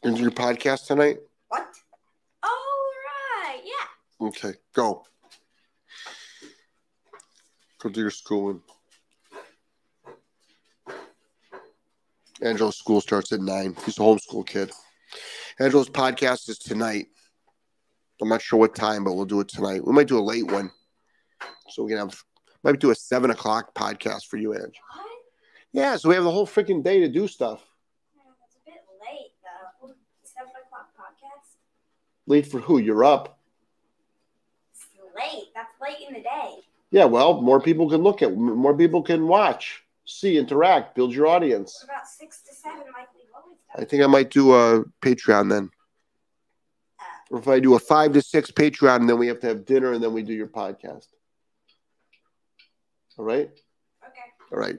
Gonna 0.02 0.18
your 0.18 0.32
podcast 0.32 0.88
tonight? 0.88 1.18
What? 1.46 1.68
Oh, 2.42 2.92
right. 3.06 3.60
Yeah. 3.64 4.26
Okay, 4.26 4.54
go. 4.74 5.04
Go 7.80 7.88
do 7.88 8.00
your 8.00 8.10
schooling. 8.10 8.62
Angelo's 12.42 12.78
school 12.78 13.00
starts 13.00 13.30
at 13.30 13.38
nine. 13.38 13.76
He's 13.84 13.96
a 13.96 14.00
homeschool 14.00 14.44
kid. 14.44 14.72
Angelo's 15.60 15.88
podcast 15.88 16.48
is 16.48 16.58
tonight. 16.58 17.06
I'm 18.20 18.28
not 18.28 18.42
sure 18.42 18.58
what 18.58 18.74
time, 18.74 19.04
but 19.04 19.14
we'll 19.14 19.24
do 19.24 19.40
it 19.40 19.48
tonight. 19.48 19.84
We 19.86 19.92
might 19.92 20.08
do 20.08 20.18
a 20.18 20.20
late 20.20 20.50
one. 20.50 20.70
So 21.68 21.84
we 21.84 21.90
can 21.90 21.98
have 21.98 22.22
might 22.64 22.80
do 22.80 22.90
a 22.90 22.94
seven 22.94 23.30
o'clock 23.30 23.74
podcast 23.74 24.26
for 24.26 24.36
you, 24.36 24.54
Ange. 24.54 24.80
What? 24.92 25.06
Yeah, 25.72 25.96
so 25.96 26.08
we 26.08 26.14
have 26.14 26.24
the 26.24 26.30
whole 26.30 26.46
freaking 26.46 26.82
day 26.82 27.00
to 27.00 27.08
do 27.08 27.28
stuff. 27.28 27.64
That's 28.16 28.56
a 28.56 28.70
bit 28.70 28.80
late, 29.00 29.32
though. 29.42 29.94
Seven 30.24 30.52
o'clock 30.66 30.88
podcast. 30.98 31.56
Late 32.26 32.46
for 32.46 32.58
who? 32.58 32.78
You're 32.78 33.04
up. 33.04 33.38
It's 34.72 34.86
late. 35.16 35.48
That's 35.54 35.72
late 35.80 36.08
in 36.08 36.14
the 36.14 36.22
day. 36.22 36.56
Yeah, 36.90 37.04
well, 37.04 37.42
more 37.42 37.60
people 37.60 37.88
can 37.88 38.02
look 38.02 38.22
at, 38.22 38.34
more 38.34 38.74
people 38.74 39.02
can 39.02 39.28
watch, 39.28 39.82
see, 40.06 40.38
interact, 40.38 40.94
build 40.94 41.12
your 41.12 41.26
audience. 41.26 41.84
What 41.86 41.96
about 41.96 42.06
six 42.06 42.40
to 42.42 42.54
seven 42.54 42.84
like 42.96 43.08
we've 43.14 43.26
always 43.34 43.58
I 43.76 43.84
think 43.84 44.02
I 44.02 44.06
might 44.06 44.30
do 44.30 44.54
a 44.54 44.84
Patreon 45.02 45.50
then. 45.50 45.70
Or 47.30 47.38
if 47.38 47.48
I 47.48 47.60
do 47.60 47.74
a 47.74 47.78
five 47.78 48.12
to 48.14 48.22
six 48.22 48.50
Patreon, 48.50 49.00
and 49.00 49.08
then 49.08 49.18
we 49.18 49.26
have 49.26 49.40
to 49.40 49.48
have 49.48 49.66
dinner, 49.66 49.92
and 49.92 50.02
then 50.02 50.12
we 50.12 50.22
do 50.22 50.32
your 50.32 50.46
podcast. 50.48 51.06
All 53.18 53.24
right, 53.24 53.50
Okay. 54.06 54.20
all 54.52 54.58
right. 54.58 54.78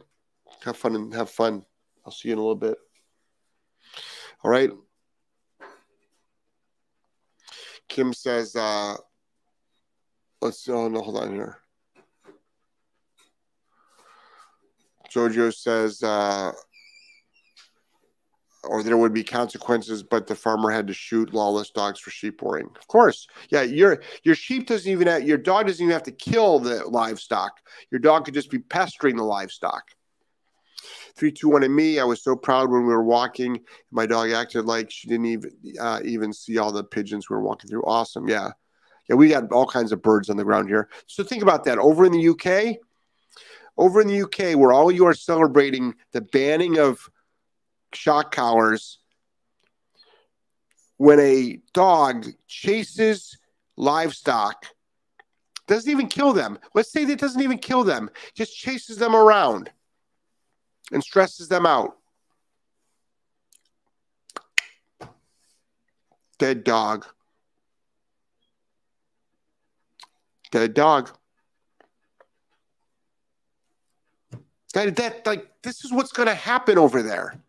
Have 0.64 0.78
fun 0.78 0.96
and 0.96 1.14
have 1.14 1.30
fun. 1.30 1.64
I'll 2.06 2.12
see 2.12 2.30
you 2.30 2.34
in 2.34 2.40
a 2.40 2.42
little 2.42 2.56
bit. 2.56 2.78
All 4.44 4.50
right. 4.52 4.72
Kim 7.90 8.14
says, 8.14 8.56
uh, 8.56 8.96
let's 10.42 10.68
oh 10.70 10.88
no, 10.88 11.02
hold 11.02 11.18
on 11.18 11.34
here. 11.34 11.58
Jojo 15.14 15.54
says, 15.54 16.04
uh, 16.04 16.52
or 18.64 18.84
there 18.84 18.98
would 18.98 19.14
be 19.14 19.24
consequences, 19.24 20.04
but 20.04 20.28
the 20.28 20.36
farmer 20.36 20.70
had 20.70 20.88
to 20.88 20.94
shoot 20.94 21.34
lawless 21.34 21.70
dogs 21.70 22.00
for 22.00 22.12
sheep 22.12 22.42
worrying. 22.42 22.70
Of 22.80 22.88
course, 22.88 23.28
yeah. 23.50 23.62
Your 23.62 24.02
your 24.24 24.36
sheep 24.36 24.68
doesn't 24.68 24.92
even 24.92 25.08
have, 25.08 25.24
your 25.24 25.38
dog 25.38 25.68
doesn't 25.68 25.84
even 25.84 25.94
have 25.94 26.04
to 26.04 26.12
kill 26.12 26.60
the 26.60 26.86
livestock. 26.86 27.54
Your 27.92 28.00
dog 28.00 28.26
could 28.26 28.34
just 28.34 28.52
be 28.52 28.60
pestering 28.60 29.16
the 29.16 29.24
livestock. 29.24 29.84
Three, 31.16 31.32
two, 31.32 31.50
one, 31.50 31.64
and 31.64 31.76
me. 31.76 32.00
I 32.00 32.04
was 32.04 32.24
so 32.24 32.36
proud 32.36 32.70
when 32.70 32.82
we 32.82 32.94
were 32.94 33.04
walking. 33.04 33.62
My 33.92 34.06
dog 34.06 34.32
acted 34.32 34.66
like 34.66 34.92
she 34.92 35.08
didn't 35.08 35.26
even 35.26 35.52
uh, 35.80 36.02
even 36.04 36.34
see 36.34 36.58
all 36.58 36.72
the 36.72 36.84
pigeons 36.84 37.30
we 37.30 37.36
were 37.36 37.44
walking 37.44 37.70
through. 37.70 37.84
Awesome, 37.84 38.28
yeah, 38.28 38.52
yeah. 39.10 39.16
We 39.16 39.30
got 39.30 39.52
all 39.52 39.68
kinds 39.68 39.92
of 39.92 40.02
birds 40.02 40.30
on 40.30 40.38
the 40.38 40.44
ground 40.44 40.68
here. 40.68 40.90
So 41.08 41.24
think 41.24 41.44
about 41.44 41.64
that. 41.66 41.78
Over 41.78 42.06
in 42.06 42.12
the 42.12 42.30
UK, 42.30 42.78
over 43.78 44.02
in 44.02 44.08
the 44.08 44.22
UK, 44.24 44.58
where 44.58 44.74
all 44.74 44.92
you 44.92 45.06
are 45.06 45.14
celebrating 45.14 45.96
the 46.12 46.22
banning 46.22 46.78
of 46.78 47.10
shock 47.94 48.34
collars, 48.34 49.00
when 50.98 51.20
a 51.20 51.62
dog 51.74 52.28
chases 52.48 53.38
livestock, 53.78 54.66
doesn't 55.68 55.90
even 55.90 56.08
kill 56.08 56.34
them. 56.34 56.60
Let's 56.74 56.92
say 56.92 57.06
that 57.06 57.20
doesn't 57.20 57.42
even 57.42 57.60
kill 57.60 57.84
them, 57.84 58.10
just 58.36 58.58
chases 58.58 58.98
them 58.98 59.16
around 59.16 59.72
and 60.92 61.04
stresses 61.04 61.48
them 61.48 61.66
out. 61.66 61.98
Dead 66.40 66.64
dog. 66.64 67.06
Dead 70.52 70.74
dog. 70.74 71.12
That, 74.74 74.96
that 74.96 75.26
like 75.26 75.62
this 75.62 75.84
is 75.84 75.92
what's 75.92 76.12
going 76.12 76.28
to 76.28 76.36
happen 76.36 76.78
over 76.78 77.04
there. 77.04 77.40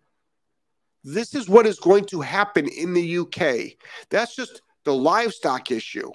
This 1.02 1.34
is 1.34 1.48
what 1.48 1.66
is 1.66 1.78
going 1.78 2.04
to 2.06 2.20
happen 2.20 2.68
in 2.68 2.92
the 2.92 3.18
UK. 3.18 3.76
That's 4.10 4.34
just 4.34 4.62
the 4.84 4.94
livestock 4.94 5.70
issue. 5.70 6.10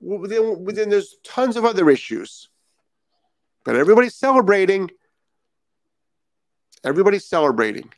Then, 0.00 0.64
then 0.66 0.90
there's 0.90 1.16
tons 1.24 1.56
of 1.56 1.64
other 1.64 1.88
issues. 1.88 2.48
But 3.64 3.76
everybody's 3.76 4.16
celebrating. 4.16 4.90
Everybody's 6.84 7.26
celebrating. 7.26 7.90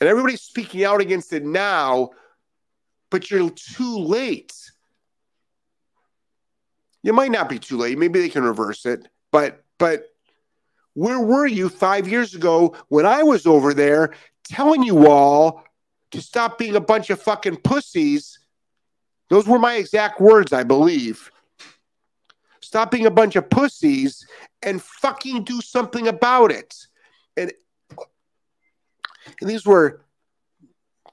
And 0.00 0.08
everybody's 0.08 0.42
speaking 0.42 0.84
out 0.84 1.00
against 1.00 1.32
it 1.32 1.44
now, 1.44 2.10
but 3.10 3.30
you're 3.30 3.50
too 3.50 3.98
late. 3.98 4.54
You 7.02 7.12
might 7.12 7.30
not 7.30 7.48
be 7.48 7.58
too 7.58 7.76
late. 7.76 7.98
Maybe 7.98 8.20
they 8.20 8.28
can 8.28 8.44
reverse 8.44 8.86
it. 8.86 9.06
But 9.32 9.64
but 9.78 10.11
where 10.94 11.20
were 11.20 11.46
you 11.46 11.68
five 11.68 12.08
years 12.08 12.34
ago 12.34 12.76
when 12.88 13.06
I 13.06 13.22
was 13.22 13.46
over 13.46 13.72
there 13.74 14.14
telling 14.44 14.82
you 14.82 15.08
all 15.08 15.64
to 16.10 16.20
stop 16.20 16.58
being 16.58 16.76
a 16.76 16.80
bunch 16.80 17.10
of 17.10 17.20
fucking 17.20 17.56
pussies? 17.58 18.38
Those 19.30 19.46
were 19.46 19.58
my 19.58 19.74
exact 19.74 20.20
words, 20.20 20.52
I 20.52 20.62
believe. 20.64 21.30
Stop 22.60 22.90
being 22.90 23.06
a 23.06 23.10
bunch 23.10 23.36
of 23.36 23.48
pussies 23.48 24.26
and 24.62 24.82
fucking 24.82 25.44
do 25.44 25.60
something 25.60 26.08
about 26.08 26.52
it. 26.52 26.74
And, 27.36 27.52
and 29.40 29.48
these 29.50 29.64
were 29.64 30.04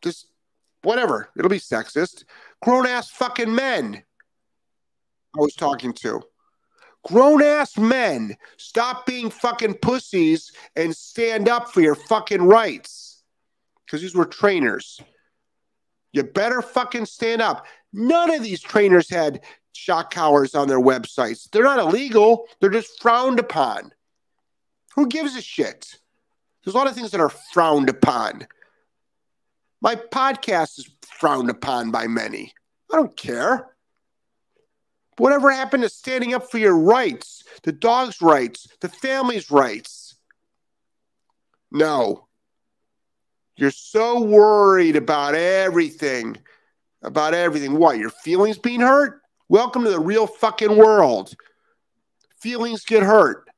just 0.01 0.27
whatever. 0.83 1.29
It'll 1.37 1.49
be 1.49 1.59
sexist. 1.59 2.25
Grown 2.61 2.85
ass 2.85 3.09
fucking 3.09 3.53
men 3.53 4.03
I 5.37 5.41
was 5.41 5.53
talking 5.53 5.93
to 5.93 6.23
grown 7.05 7.41
ass 7.41 7.77
men 7.77 8.35
stop 8.57 9.05
being 9.05 9.29
fucking 9.29 9.75
pussies 9.75 10.51
and 10.75 10.95
stand 10.95 11.47
up 11.47 11.71
for 11.71 11.81
your 11.81 11.95
fucking 11.95 12.41
rights. 12.41 13.23
Because 13.85 14.01
these 14.01 14.15
were 14.15 14.25
trainers. 14.25 15.01
You 16.11 16.23
better 16.23 16.61
fucking 16.61 17.05
stand 17.05 17.41
up. 17.41 17.65
None 17.93 18.31
of 18.31 18.43
these 18.43 18.61
trainers 18.61 19.09
had 19.09 19.41
shock 19.73 20.13
collars 20.13 20.55
on 20.55 20.67
their 20.67 20.79
websites. 20.79 21.49
They're 21.49 21.63
not 21.63 21.79
illegal. 21.79 22.47
They're 22.59 22.69
just 22.69 23.01
frowned 23.01 23.39
upon. 23.39 23.91
Who 24.95 25.07
gives 25.07 25.35
a 25.35 25.41
shit? 25.41 25.95
There's 26.63 26.75
a 26.75 26.77
lot 26.77 26.87
of 26.87 26.95
things 26.95 27.11
that 27.11 27.21
are 27.21 27.29
frowned 27.29 27.89
upon. 27.89 28.47
My 29.81 29.95
podcast 29.95 30.79
is 30.79 30.89
frowned 31.07 31.49
upon 31.49 31.91
by 31.91 32.07
many. 32.07 32.53
I 32.91 32.97
don't 32.97 33.15
care 33.15 33.69
Whatever 35.19 35.51
happened 35.51 35.83
to 35.83 35.89
standing 35.89 36.33
up 36.33 36.49
for 36.49 36.59
your 36.59 36.77
rights, 36.77 37.43
the 37.63 37.73
dog's 37.73 38.21
rights, 38.21 38.69
the 38.79 38.87
family's 38.87 39.51
rights? 39.51 40.15
No. 41.71 42.27
You're 43.57 43.71
so 43.71 44.21
worried 44.21 44.95
about 44.95 45.35
everything. 45.35 46.37
About 47.01 47.33
everything. 47.33 47.75
What? 47.75 47.97
Your 47.97 48.11
feelings 48.11 48.57
being 48.57 48.79
hurt? 48.79 49.19
Welcome 49.49 49.83
to 49.83 49.89
the 49.89 49.99
real 49.99 50.25
fucking 50.25 50.77
world. 50.77 51.35
Feelings 52.39 52.85
get 52.85 53.03
hurt. 53.03 53.48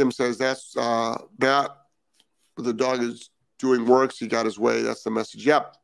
Kim 0.00 0.10
says 0.10 0.38
that's 0.38 0.74
uh, 0.78 1.18
that. 1.40 1.72
The 2.56 2.72
dog 2.72 3.02
is 3.02 3.28
doing 3.58 3.84
works. 3.84 4.18
He 4.18 4.28
got 4.28 4.46
his 4.46 4.58
way. 4.58 4.80
That's 4.80 5.02
the 5.02 5.10
message. 5.10 5.44
Yep. 5.44 5.76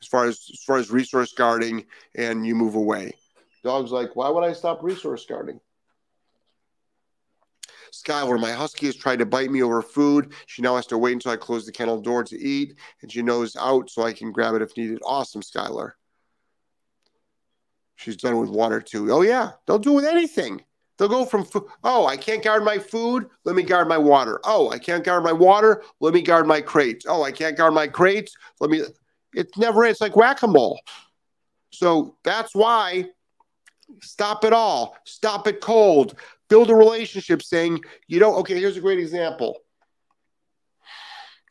As 0.00 0.08
far 0.08 0.26
as 0.26 0.44
as 0.52 0.64
far 0.64 0.78
as 0.78 0.90
resource 0.90 1.32
guarding, 1.32 1.86
and 2.16 2.44
you 2.44 2.56
move 2.56 2.74
away. 2.74 3.12
Dog's 3.62 3.92
like, 3.92 4.16
why 4.16 4.28
would 4.28 4.42
I 4.42 4.52
stop 4.52 4.82
resource 4.82 5.24
guarding? 5.28 5.60
Skylar, 7.92 8.40
my 8.40 8.50
husky 8.50 8.86
has 8.86 8.96
tried 8.96 9.20
to 9.20 9.26
bite 9.26 9.52
me 9.52 9.62
over 9.62 9.80
food. 9.80 10.32
She 10.46 10.60
now 10.60 10.74
has 10.74 10.86
to 10.86 10.98
wait 10.98 11.12
until 11.12 11.30
I 11.30 11.36
close 11.36 11.64
the 11.64 11.70
kennel 11.70 12.00
door 12.00 12.24
to 12.24 12.36
eat, 12.36 12.74
and 13.02 13.12
she 13.12 13.22
knows 13.22 13.54
out 13.54 13.90
so 13.90 14.02
I 14.02 14.12
can 14.12 14.32
grab 14.32 14.56
it 14.56 14.62
if 14.62 14.76
needed. 14.76 14.98
Awesome, 15.04 15.42
Skylar. 15.42 15.92
She's 17.94 18.16
done 18.16 18.38
with 18.38 18.50
water 18.50 18.80
too. 18.80 19.12
Oh 19.12 19.22
yeah, 19.22 19.52
they'll 19.66 19.78
do 19.78 19.92
with 19.92 20.04
anything. 20.04 20.64
They'll 20.98 21.08
go 21.08 21.24
from, 21.24 21.46
oh, 21.84 22.06
I 22.06 22.16
can't 22.16 22.44
guard 22.44 22.64
my 22.64 22.78
food. 22.78 23.26
Let 23.44 23.56
me 23.56 23.62
guard 23.62 23.88
my 23.88 23.98
water. 23.98 24.40
Oh, 24.44 24.70
I 24.70 24.78
can't 24.78 25.02
guard 25.02 25.24
my 25.24 25.32
water. 25.32 25.82
Let 26.00 26.14
me 26.14 26.22
guard 26.22 26.46
my 26.46 26.60
crates. 26.60 27.06
Oh, 27.08 27.22
I 27.22 27.32
can't 27.32 27.56
guard 27.56 27.74
my 27.74 27.88
crates. 27.88 28.34
Let 28.60 28.70
me, 28.70 28.82
it's 29.32 29.56
never, 29.56 29.84
it's 29.84 30.00
like 30.00 30.16
whack 30.16 30.42
a 30.42 30.46
mole. 30.46 30.80
So 31.70 32.16
that's 32.22 32.54
why 32.54 33.06
stop 34.02 34.44
it 34.44 34.52
all. 34.52 34.96
Stop 35.04 35.46
it 35.46 35.60
cold. 35.60 36.18
Build 36.48 36.70
a 36.70 36.74
relationship 36.74 37.42
saying, 37.42 37.80
you 38.06 38.20
know, 38.20 38.36
okay, 38.36 38.58
here's 38.58 38.76
a 38.76 38.80
great 38.80 38.98
example. 38.98 39.58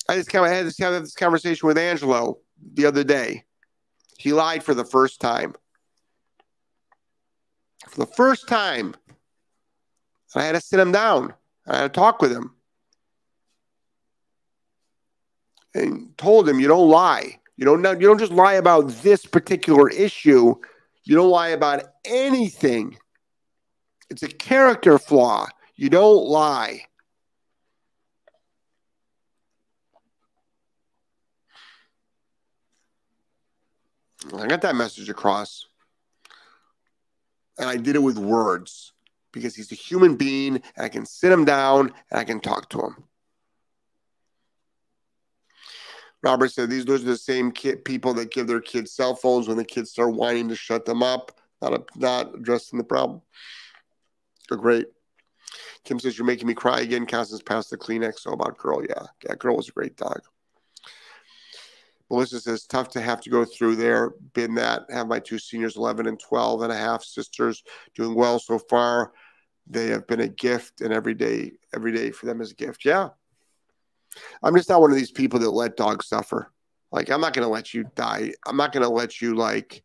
I 0.07 0.15
just 0.15 0.29
kind 0.29 0.45
of 0.45 0.51
had 0.51 0.65
this, 0.65 0.77
had 0.77 0.91
this 0.91 1.15
conversation 1.15 1.67
with 1.67 1.77
Angelo 1.77 2.39
the 2.73 2.85
other 2.85 3.03
day. 3.03 3.43
He 4.17 4.33
lied 4.33 4.63
for 4.63 4.73
the 4.73 4.85
first 4.85 5.19
time. 5.19 5.55
For 7.87 8.05
the 8.05 8.11
first 8.13 8.47
time, 8.47 8.95
I 10.35 10.43
had 10.43 10.53
to 10.53 10.61
sit 10.61 10.79
him 10.79 10.91
down. 10.91 11.33
I 11.67 11.77
had 11.77 11.93
to 11.93 11.99
talk 11.99 12.21
with 12.21 12.31
him 12.31 12.55
and 15.73 16.17
told 16.17 16.47
him, 16.47 16.59
"You 16.59 16.67
don't 16.67 16.89
lie. 16.89 17.39
You 17.57 17.65
don't 17.65 17.83
you 17.83 18.07
don't 18.07 18.19
just 18.19 18.31
lie 18.31 18.53
about 18.53 18.87
this 19.03 19.25
particular 19.25 19.89
issue. 19.89 20.55
You 21.03 21.15
don't 21.15 21.29
lie 21.29 21.49
about 21.49 21.83
anything. 22.05 22.97
It's 24.09 24.23
a 24.23 24.27
character 24.27 24.97
flaw. 24.97 25.47
You 25.75 25.89
don't 25.89 26.25
lie." 26.25 26.87
I 34.33 34.47
got 34.47 34.61
that 34.61 34.75
message 34.75 35.09
across. 35.09 35.67
And 37.57 37.69
I 37.69 37.75
did 37.75 37.95
it 37.95 37.99
with 37.99 38.17
words 38.17 38.93
because 39.31 39.55
he's 39.55 39.71
a 39.71 39.75
human 39.75 40.15
being 40.15 40.55
and 40.55 40.85
I 40.85 40.89
can 40.89 41.05
sit 41.05 41.31
him 41.31 41.45
down 41.45 41.93
and 42.09 42.19
I 42.19 42.23
can 42.23 42.39
talk 42.39 42.69
to 42.71 42.79
him. 42.79 43.03
Robert 46.23 46.51
said 46.51 46.69
these 46.69 46.85
those 46.85 47.03
are 47.03 47.07
the 47.07 47.17
same 47.17 47.51
kid, 47.51 47.83
people 47.83 48.13
that 48.13 48.31
give 48.31 48.47
their 48.47 48.61
kids 48.61 48.91
cell 48.91 49.15
phones 49.15 49.47
when 49.47 49.57
the 49.57 49.65
kids 49.65 49.91
start 49.91 50.13
whining 50.13 50.49
to 50.49 50.55
shut 50.55 50.85
them 50.85 51.01
up, 51.01 51.39
not 51.61 51.73
a, 51.73 51.83
not 51.95 52.35
addressing 52.35 52.77
the 52.77 52.83
problem. 52.85 53.21
They're 54.47 54.57
great. 54.57 54.87
Kim 55.83 55.99
says 55.99 56.17
you're 56.17 56.27
making 56.27 56.47
me 56.47 56.53
cry 56.53 56.81
again. 56.81 57.07
Constance 57.07 57.41
passed 57.41 57.71
the 57.71 57.77
Kleenex. 57.77 58.19
So 58.19 58.33
about 58.33 58.57
girl, 58.57 58.83
yeah, 58.87 59.07
yeah, 59.25 59.35
girl 59.35 59.57
was 59.57 59.69
a 59.69 59.71
great 59.71 59.97
dog. 59.97 60.21
Melissa 62.11 62.41
says, 62.41 62.65
tough 62.65 62.89
to 62.89 62.99
have 62.99 63.21
to 63.21 63.29
go 63.29 63.45
through 63.45 63.77
there. 63.77 64.11
Been 64.33 64.53
that. 64.55 64.83
Have 64.89 65.07
my 65.07 65.19
two 65.19 65.39
seniors, 65.39 65.77
11 65.77 66.07
and 66.07 66.19
12 66.19 66.61
and 66.61 66.71
a 66.71 66.75
half 66.75 67.05
sisters, 67.05 67.63
doing 67.95 68.13
well 68.13 68.37
so 68.37 68.59
far. 68.59 69.13
They 69.65 69.87
have 69.87 70.05
been 70.07 70.19
a 70.19 70.27
gift, 70.27 70.81
and 70.81 70.91
every 70.91 71.13
day, 71.13 71.53
every 71.73 71.93
day 71.93 72.11
for 72.11 72.25
them 72.25 72.41
is 72.41 72.51
a 72.51 72.55
gift. 72.55 72.83
Yeah. 72.83 73.09
I'm 74.43 74.53
just 74.57 74.67
not 74.67 74.81
one 74.81 74.91
of 74.91 74.97
these 74.97 75.11
people 75.11 75.39
that 75.39 75.51
let 75.51 75.77
dogs 75.77 76.07
suffer. 76.07 76.51
Like, 76.91 77.09
I'm 77.09 77.21
not 77.21 77.33
going 77.33 77.47
to 77.47 77.53
let 77.53 77.73
you 77.73 77.85
die. 77.95 78.33
I'm 78.45 78.57
not 78.57 78.73
going 78.73 78.83
to 78.83 78.89
let 78.89 79.21
you, 79.21 79.35
like, 79.35 79.81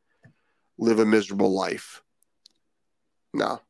live 0.79 0.99
a 0.99 1.07
miserable 1.07 1.55
life. 1.55 2.03
No. 3.33 3.61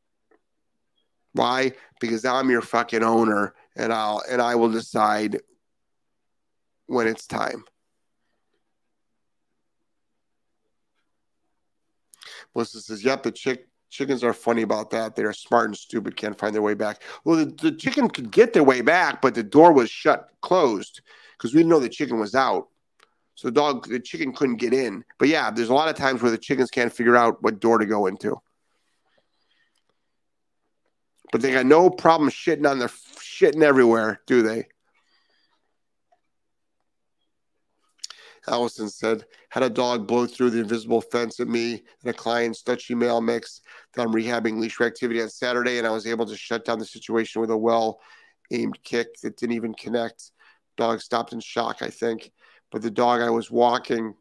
Why? 1.33 1.73
Because 2.01 2.25
I'm 2.25 2.49
your 2.49 2.63
fucking 2.63 3.03
owner 3.03 3.53
and 3.75 3.93
I'll 3.93 4.23
and 4.27 4.41
I 4.41 4.55
will 4.55 4.71
decide 4.71 5.41
when 6.87 7.05
it's 7.05 7.27
time. 7.27 7.63
Says, 12.65 13.03
Yep, 13.03 13.23
the 13.23 13.31
chick 13.31 13.67
chickens 13.89 14.23
are 14.23 14.33
funny 14.33 14.61
about 14.61 14.89
that. 14.91 15.15
They're 15.15 15.33
smart 15.33 15.67
and 15.67 15.77
stupid, 15.77 16.17
can't 16.17 16.37
find 16.37 16.53
their 16.53 16.61
way 16.61 16.73
back. 16.73 17.01
Well, 17.23 17.37
the, 17.37 17.45
the 17.45 17.71
chicken 17.71 18.09
could 18.09 18.31
get 18.31 18.53
their 18.53 18.63
way 18.63 18.81
back, 18.81 19.21
but 19.21 19.33
the 19.33 19.43
door 19.43 19.71
was 19.71 19.89
shut, 19.89 20.29
closed, 20.41 21.01
because 21.37 21.53
we 21.53 21.59
didn't 21.59 21.69
know 21.69 21.79
the 21.79 21.89
chicken 21.89 22.19
was 22.19 22.35
out. 22.35 22.67
So 23.35 23.47
the 23.47 23.53
dog, 23.53 23.87
the 23.87 23.99
chicken 23.99 24.33
couldn't 24.33 24.57
get 24.57 24.73
in. 24.73 25.03
But 25.19 25.29
yeah, 25.29 25.51
there's 25.51 25.69
a 25.69 25.73
lot 25.73 25.89
of 25.89 25.95
times 25.95 26.21
where 26.21 26.31
the 26.31 26.37
chickens 26.37 26.71
can't 26.71 26.91
figure 26.91 27.15
out 27.15 27.41
what 27.43 27.59
door 27.59 27.77
to 27.77 27.85
go 27.85 28.07
into. 28.07 28.41
But 31.31 31.41
they 31.41 31.51
got 31.51 31.65
no 31.65 31.89
problem 31.89 32.29
shitting 32.29 32.69
on 32.69 32.79
their 32.79 32.87
shitting 32.87 33.61
everywhere, 33.61 34.21
do 34.25 34.41
they? 34.41 34.67
Allison 38.47 38.89
said, 38.89 39.25
had 39.49 39.63
a 39.63 39.69
dog 39.69 40.07
blow 40.07 40.25
through 40.25 40.51
the 40.51 40.59
invisible 40.59 41.01
fence 41.01 41.39
at 41.39 41.47
me 41.47 41.83
and 42.01 42.09
a 42.09 42.13
client's 42.13 42.61
Dutch 42.61 42.89
email 42.89 43.19
mix 43.19 43.61
that 43.93 44.01
I'm 44.01 44.13
rehabbing 44.13 44.59
leash 44.59 44.77
reactivity 44.77 45.21
on 45.21 45.29
Saturday, 45.29 45.77
and 45.77 45.87
I 45.87 45.91
was 45.91 46.07
able 46.07 46.25
to 46.25 46.37
shut 46.37 46.65
down 46.65 46.79
the 46.79 46.85
situation 46.85 47.41
with 47.41 47.51
a 47.51 47.57
well 47.57 47.99
aimed 48.51 48.81
kick 48.83 49.07
that 49.21 49.37
didn't 49.37 49.55
even 49.55 49.73
connect. 49.73 50.31
Dog 50.77 51.01
stopped 51.01 51.33
in 51.33 51.39
shock, 51.39 51.81
I 51.81 51.89
think. 51.89 52.31
But 52.71 52.81
the 52.81 52.91
dog 52.91 53.21
I 53.21 53.29
was 53.29 53.51
walking 53.51 54.13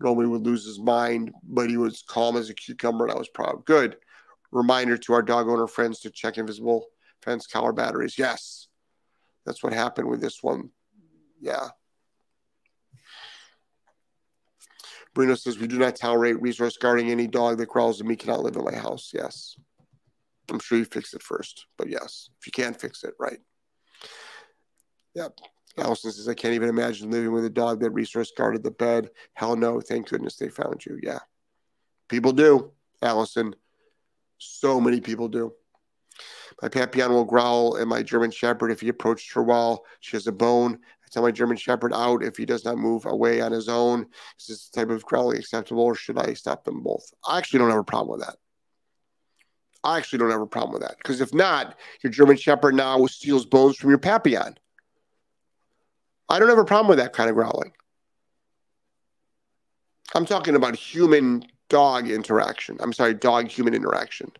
normally 0.00 0.26
would 0.26 0.42
lose 0.42 0.66
his 0.66 0.80
mind, 0.80 1.32
but 1.42 1.70
he 1.70 1.76
was 1.76 2.02
calm 2.06 2.36
as 2.36 2.50
a 2.50 2.54
cucumber, 2.54 3.04
and 3.04 3.14
I 3.14 3.18
was 3.18 3.28
proud. 3.28 3.64
Good. 3.64 3.96
Reminder 4.50 4.98
to 4.98 5.12
our 5.14 5.22
dog 5.22 5.48
owner 5.48 5.66
friends 5.66 6.00
to 6.00 6.10
check 6.10 6.36
invisible 6.36 6.86
fence 7.22 7.46
collar 7.46 7.72
batteries. 7.72 8.18
Yes, 8.18 8.68
that's 9.46 9.62
what 9.62 9.72
happened 9.72 10.08
with 10.08 10.20
this 10.20 10.42
one. 10.42 10.70
Yeah. 11.40 11.68
Bruno 15.14 15.34
says, 15.34 15.58
We 15.58 15.66
do 15.66 15.78
not 15.78 15.96
tolerate 15.96 16.40
resource 16.40 16.76
guarding 16.76 17.10
any 17.10 17.26
dog 17.26 17.58
that 17.58 17.68
growls 17.68 18.00
at 18.00 18.06
me 18.06 18.16
cannot 18.16 18.42
live 18.42 18.56
in 18.56 18.64
my 18.64 18.74
house. 18.74 19.10
Yes. 19.14 19.56
I'm 20.50 20.58
sure 20.58 20.78
you 20.78 20.84
fix 20.84 21.14
it 21.14 21.22
first, 21.22 21.66
but 21.78 21.88
yes, 21.88 22.28
if 22.40 22.46
you 22.46 22.52
can't 22.52 22.78
fix 22.78 23.04
it, 23.04 23.14
right. 23.18 23.38
Yep. 25.14 25.38
Allison 25.78 26.12
says, 26.12 26.28
I 26.28 26.34
can't 26.34 26.54
even 26.54 26.68
imagine 26.68 27.10
living 27.10 27.32
with 27.32 27.44
a 27.44 27.50
dog 27.50 27.80
that 27.80 27.90
resource 27.90 28.32
guarded 28.36 28.62
the 28.62 28.70
bed. 28.70 29.10
Hell 29.34 29.56
no. 29.56 29.80
Thank 29.80 30.08
goodness 30.08 30.36
they 30.36 30.48
found 30.48 30.84
you. 30.84 30.98
Yeah. 31.02 31.20
People 32.08 32.32
do, 32.32 32.72
Allison. 33.00 33.54
So 34.38 34.80
many 34.80 35.00
people 35.00 35.28
do. 35.28 35.52
My 36.60 36.68
Papillon 36.68 37.12
will 37.12 37.24
growl 37.24 37.78
at 37.78 37.88
my 37.88 38.02
German 38.02 38.30
Shepherd 38.30 38.70
if 38.70 38.80
he 38.80 38.88
approaches 38.88 39.32
her 39.32 39.42
while 39.42 39.84
she 40.00 40.16
has 40.16 40.26
a 40.26 40.32
bone. 40.32 40.78
Tell 41.12 41.22
my 41.22 41.30
German 41.30 41.58
Shepherd 41.58 41.92
out 41.92 42.24
if 42.24 42.36
he 42.36 42.46
does 42.46 42.64
not 42.64 42.78
move 42.78 43.04
away 43.04 43.40
on 43.40 43.52
his 43.52 43.68
own. 43.68 44.06
Is 44.40 44.46
this 44.46 44.68
type 44.70 44.88
of 44.88 45.04
growling 45.04 45.38
acceptable 45.38 45.82
or 45.82 45.94
should 45.94 46.18
I 46.18 46.32
stop 46.32 46.64
them 46.64 46.82
both? 46.82 47.04
I 47.28 47.38
actually 47.38 47.58
don't 47.58 47.70
have 47.70 47.78
a 47.78 47.84
problem 47.84 48.18
with 48.18 48.26
that. 48.26 48.36
I 49.84 49.98
actually 49.98 50.20
don't 50.20 50.30
have 50.30 50.40
a 50.40 50.46
problem 50.46 50.72
with 50.72 50.82
that 50.82 50.96
because 50.96 51.20
if 51.20 51.34
not, 51.34 51.76
your 52.02 52.10
German 52.10 52.36
Shepherd 52.36 52.74
now 52.74 53.04
steals 53.06 53.44
bones 53.44 53.76
from 53.76 53.90
your 53.90 53.98
Papillon. 53.98 54.56
I 56.28 56.38
don't 56.38 56.48
have 56.48 56.58
a 56.58 56.64
problem 56.64 56.88
with 56.88 56.98
that 56.98 57.12
kind 57.12 57.28
of 57.28 57.36
growling. 57.36 57.72
I'm 60.14 60.24
talking 60.24 60.56
about 60.56 60.76
human 60.76 61.44
dog 61.68 62.08
interaction. 62.08 62.78
I'm 62.80 62.92
sorry, 62.92 63.14
dog 63.14 63.48
human 63.48 63.74
interaction. 63.74 64.32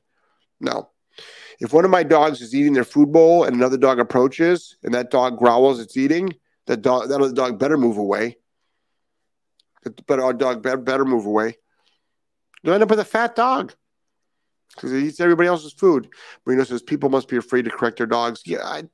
No. 0.60 0.88
If 1.60 1.72
one 1.72 1.84
of 1.84 1.90
my 1.90 2.02
dogs 2.02 2.40
is 2.40 2.54
eating 2.54 2.72
their 2.72 2.84
food 2.84 3.12
bowl 3.12 3.44
and 3.44 3.54
another 3.56 3.76
dog 3.76 3.98
approaches 3.98 4.76
and 4.82 4.94
that 4.94 5.10
dog 5.10 5.38
growls 5.38 5.80
it's 5.80 5.96
eating, 5.96 6.32
that 6.66 6.82
dog 6.82 7.08
that 7.08 7.20
other 7.20 7.32
dog 7.32 7.58
better 7.58 7.76
move 7.76 7.96
away. 7.96 8.36
But 10.06 10.20
our 10.20 10.32
dog 10.32 10.62
better, 10.62 11.04
move 11.04 11.26
away. 11.26 11.56
You'll 12.62 12.74
end 12.74 12.84
up 12.84 12.90
with 12.90 13.00
a 13.00 13.04
fat 13.04 13.34
dog 13.34 13.74
because 14.74 14.92
it 14.92 15.02
eats 15.02 15.20
everybody 15.20 15.48
else's 15.48 15.72
food. 15.72 16.08
Marino 16.46 16.62
says 16.64 16.82
people 16.82 17.10
must 17.10 17.28
be 17.28 17.36
afraid 17.36 17.64
to 17.64 17.70
correct 17.70 17.98
their 17.98 18.06
dogs. 18.06 18.42
Yeah, 18.46 18.62
I, 18.62 18.84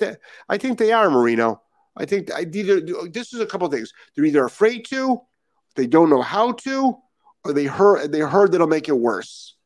I 0.48 0.56
think 0.56 0.78
they 0.78 0.92
are, 0.92 1.10
Marino. 1.10 1.62
I 1.96 2.06
think 2.06 2.32
I 2.32 2.46
either 2.52 2.80
this 3.10 3.34
is 3.34 3.40
a 3.40 3.46
couple 3.46 3.68
things. 3.68 3.92
They're 4.14 4.24
either 4.24 4.44
afraid 4.44 4.86
to, 4.86 5.20
they 5.76 5.86
don't 5.86 6.10
know 6.10 6.22
how 6.22 6.52
to, 6.52 6.96
or 7.44 7.52
they 7.52 7.64
heard 7.64 8.10
they 8.10 8.20
heard 8.20 8.52
that'll 8.52 8.66
make 8.66 8.88
it 8.88 8.98
worse. 8.98 9.56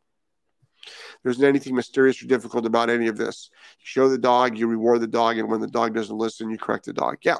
There 1.22 1.30
isn't 1.30 1.44
anything 1.44 1.76
mysterious 1.76 2.20
or 2.20 2.26
difficult 2.26 2.66
about 2.66 2.90
any 2.90 3.06
of 3.06 3.16
this. 3.16 3.50
You 3.78 3.84
show 3.84 4.08
the 4.08 4.18
dog, 4.18 4.58
you 4.58 4.66
reward 4.66 5.00
the 5.00 5.06
dog, 5.06 5.38
and 5.38 5.48
when 5.48 5.60
the 5.60 5.68
dog 5.68 5.94
doesn't 5.94 6.16
listen, 6.16 6.50
you 6.50 6.58
correct 6.58 6.86
the 6.86 6.92
dog. 6.92 7.18
Yeah. 7.22 7.36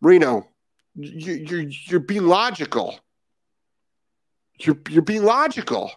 Marino, 0.00 0.46
you, 0.94 1.34
you're 1.34 1.68
you're 1.86 2.00
being 2.00 2.26
logical. 2.26 2.98
You're 4.60 4.78
you're 4.88 5.02
being 5.02 5.24
logical. 5.24 5.90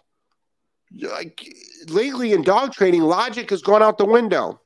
Like 1.00 1.46
lately 1.88 2.32
in 2.32 2.42
dog 2.42 2.72
training, 2.72 3.02
logic 3.02 3.50
has 3.50 3.62
gone 3.62 3.82
out 3.82 3.98
the 3.98 4.04
window. 4.04 4.60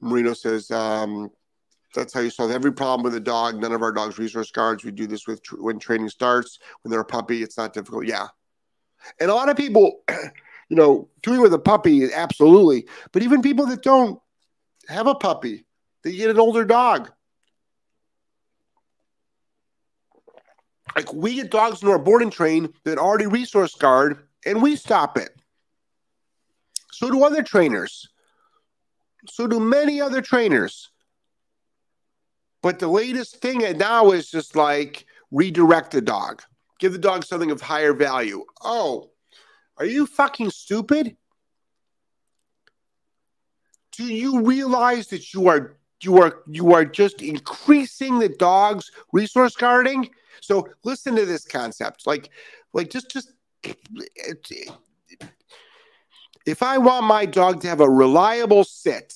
Marino 0.00 0.32
says, 0.32 0.70
um, 0.70 1.30
that's 1.94 2.14
how 2.14 2.20
you 2.20 2.30
solve 2.30 2.52
every 2.52 2.72
problem 2.72 3.02
with 3.02 3.14
a 3.14 3.20
dog. 3.20 3.60
None 3.60 3.72
of 3.72 3.82
our 3.82 3.92
dogs 3.92 4.18
resource 4.18 4.50
guards. 4.50 4.84
We 4.84 4.92
do 4.92 5.06
this 5.06 5.26
with 5.26 5.42
tr- 5.42 5.60
when 5.60 5.78
training 5.78 6.08
starts. 6.08 6.58
When 6.82 6.90
they're 6.90 7.00
a 7.00 7.04
puppy, 7.04 7.42
it's 7.42 7.58
not 7.58 7.72
difficult. 7.72 8.06
Yeah, 8.06 8.28
and 9.20 9.30
a 9.30 9.34
lot 9.34 9.48
of 9.48 9.56
people, 9.56 10.02
you 10.68 10.76
know, 10.76 11.08
doing 11.22 11.40
with 11.40 11.54
a 11.54 11.58
puppy, 11.58 12.12
absolutely. 12.12 12.86
But 13.12 13.22
even 13.22 13.42
people 13.42 13.66
that 13.66 13.82
don't 13.82 14.20
have 14.88 15.06
a 15.06 15.14
puppy, 15.14 15.66
they 16.08 16.16
get 16.16 16.30
an 16.30 16.40
older 16.40 16.64
dog. 16.64 17.10
Like 20.96 21.12
we 21.12 21.34
get 21.34 21.50
dogs 21.50 21.82
in 21.82 21.88
our 21.88 21.98
boarding 21.98 22.30
train 22.30 22.72
that 22.84 22.96
already 22.96 23.26
resource 23.26 23.74
guard, 23.74 24.26
and 24.46 24.62
we 24.62 24.74
stop 24.76 25.18
it. 25.18 25.30
So 26.92 27.10
do 27.10 27.22
other 27.24 27.42
trainers. 27.42 28.08
So 29.28 29.46
do 29.46 29.60
many 29.60 30.00
other 30.00 30.22
trainers. 30.22 30.88
But 32.62 32.78
the 32.78 32.88
latest 32.88 33.36
thing 33.42 33.58
now 33.76 34.12
is 34.12 34.30
just 34.30 34.56
like 34.56 35.04
redirect 35.30 35.90
the 35.90 36.00
dog, 36.00 36.42
give 36.78 36.92
the 36.92 36.98
dog 36.98 37.24
something 37.24 37.50
of 37.50 37.60
higher 37.60 37.92
value. 37.92 38.44
Oh, 38.62 39.10
are 39.76 39.84
you 39.84 40.06
fucking 40.06 40.50
stupid? 40.50 41.18
Do 43.92 44.04
you 44.04 44.42
realize 44.42 45.08
that 45.08 45.34
you 45.34 45.48
are 45.48 45.77
you 46.02 46.20
are 46.22 46.42
you 46.46 46.72
are 46.72 46.84
just 46.84 47.22
increasing 47.22 48.18
the 48.18 48.28
dog's 48.28 48.90
resource 49.12 49.56
guarding? 49.56 50.10
So 50.40 50.68
listen 50.84 51.16
to 51.16 51.26
this 51.26 51.44
concept. 51.44 52.06
Like 52.06 52.30
like 52.72 52.90
just 52.90 53.10
just 53.10 53.32
if 56.46 56.62
I 56.62 56.78
want 56.78 57.04
my 57.04 57.26
dog 57.26 57.60
to 57.62 57.68
have 57.68 57.80
a 57.80 57.90
reliable 57.90 58.64
sit, 58.64 59.14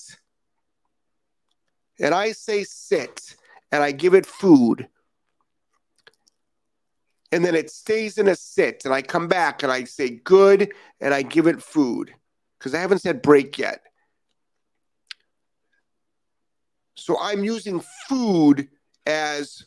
and 2.01 2.15
I 2.15 2.33
say 2.33 2.65
sit, 2.65 3.37
and 3.71 3.83
I 3.83 3.93
give 3.93 4.15
it 4.15 4.27
food, 4.27 4.89
and 7.31 7.45
then 7.45 7.55
it 7.55 7.71
stays 7.71 8.19
in 8.19 8.29
a 8.29 8.35
sit, 8.35 8.85
and 8.85 8.93
I 8.93 9.03
come 9.03 9.29
back 9.29 9.63
and 9.63 9.71
I 9.71 9.85
say 9.85 10.11
good, 10.11 10.73
and 11.01 11.15
I 11.15 11.23
give 11.23 11.47
it 11.47 11.63
food, 11.63 12.13
because 12.59 12.75
I 12.75 12.81
haven't 12.81 12.99
said 12.99 13.23
break 13.23 13.57
yet. 13.57 13.83
So 16.95 17.19
I'm 17.21 17.45
using 17.45 17.83
food 18.09 18.69
as 19.07 19.65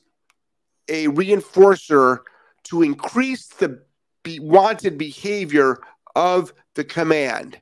a 0.88 1.07
reinforcer 1.07 2.19
to 2.65 2.81
increase 2.84 3.47
the 3.47 3.84
be 4.23 4.39
wanted 4.39 4.97
behavior 4.97 5.80
of 6.15 6.53
the 6.73 6.84
command. 6.84 7.60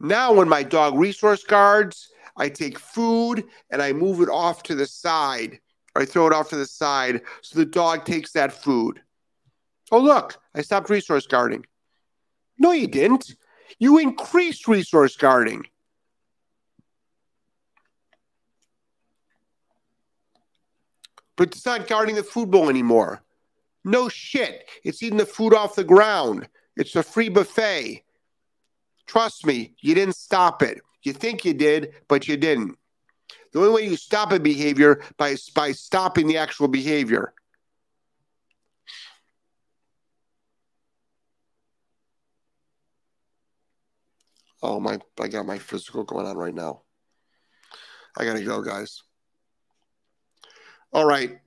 Now, 0.00 0.32
when 0.32 0.48
my 0.48 0.62
dog 0.62 0.96
resource 0.96 1.44
guards, 1.44 2.08
I 2.36 2.48
take 2.48 2.78
food 2.78 3.44
and 3.70 3.82
I 3.82 3.92
move 3.92 4.20
it 4.20 4.28
off 4.28 4.62
to 4.64 4.74
the 4.74 4.86
side. 4.86 5.60
or 5.94 6.02
I 6.02 6.04
throw 6.04 6.26
it 6.26 6.32
off 6.32 6.48
to 6.50 6.56
the 6.56 6.66
side 6.66 7.22
so 7.42 7.58
the 7.58 7.66
dog 7.66 8.04
takes 8.04 8.32
that 8.32 8.52
food. 8.52 9.02
Oh, 9.92 10.00
look, 10.00 10.40
I 10.54 10.62
stopped 10.62 10.88
resource 10.88 11.26
guarding. 11.26 11.66
No, 12.58 12.72
you 12.72 12.86
didn't. 12.86 13.34
You 13.78 13.98
increased 13.98 14.68
resource 14.68 15.16
guarding. 15.16 15.66
But 21.40 21.56
it's 21.56 21.64
not 21.64 21.88
guarding 21.88 22.16
the 22.16 22.22
food 22.22 22.50
bowl 22.50 22.68
anymore. 22.68 23.22
No 23.82 24.10
shit. 24.10 24.68
It's 24.84 25.02
eating 25.02 25.16
the 25.16 25.24
food 25.24 25.54
off 25.54 25.74
the 25.74 25.82
ground. 25.82 26.46
It's 26.76 26.94
a 26.96 27.02
free 27.02 27.30
buffet. 27.30 28.04
Trust 29.06 29.46
me, 29.46 29.74
you 29.80 29.94
didn't 29.94 30.16
stop 30.16 30.62
it. 30.62 30.82
You 31.02 31.14
think 31.14 31.46
you 31.46 31.54
did, 31.54 31.94
but 32.08 32.28
you 32.28 32.36
didn't. 32.36 32.76
The 33.54 33.60
only 33.60 33.72
way 33.72 33.88
you 33.88 33.96
stop 33.96 34.32
a 34.32 34.38
behavior 34.38 35.02
by 35.16 35.34
by 35.54 35.72
stopping 35.72 36.26
the 36.26 36.36
actual 36.36 36.68
behavior. 36.68 37.32
Oh 44.62 44.78
my! 44.78 44.98
I 45.18 45.28
got 45.28 45.46
my 45.46 45.56
physical 45.56 46.04
going 46.04 46.26
on 46.26 46.36
right 46.36 46.54
now. 46.54 46.82
I 48.18 48.26
gotta 48.26 48.44
go, 48.44 48.60
guys. 48.60 49.02
All 50.92 51.04
right. 51.04 51.38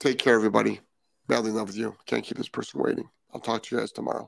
Take 0.00 0.18
care, 0.18 0.34
everybody. 0.34 0.80
Badly 1.28 1.50
in 1.50 1.56
love 1.56 1.68
with 1.68 1.76
you. 1.76 1.94
Can't 2.06 2.24
keep 2.24 2.36
this 2.36 2.48
person 2.48 2.80
waiting. 2.80 3.08
I'll 3.32 3.40
talk 3.40 3.62
to 3.64 3.74
you 3.74 3.80
guys 3.80 3.92
tomorrow. 3.92 4.26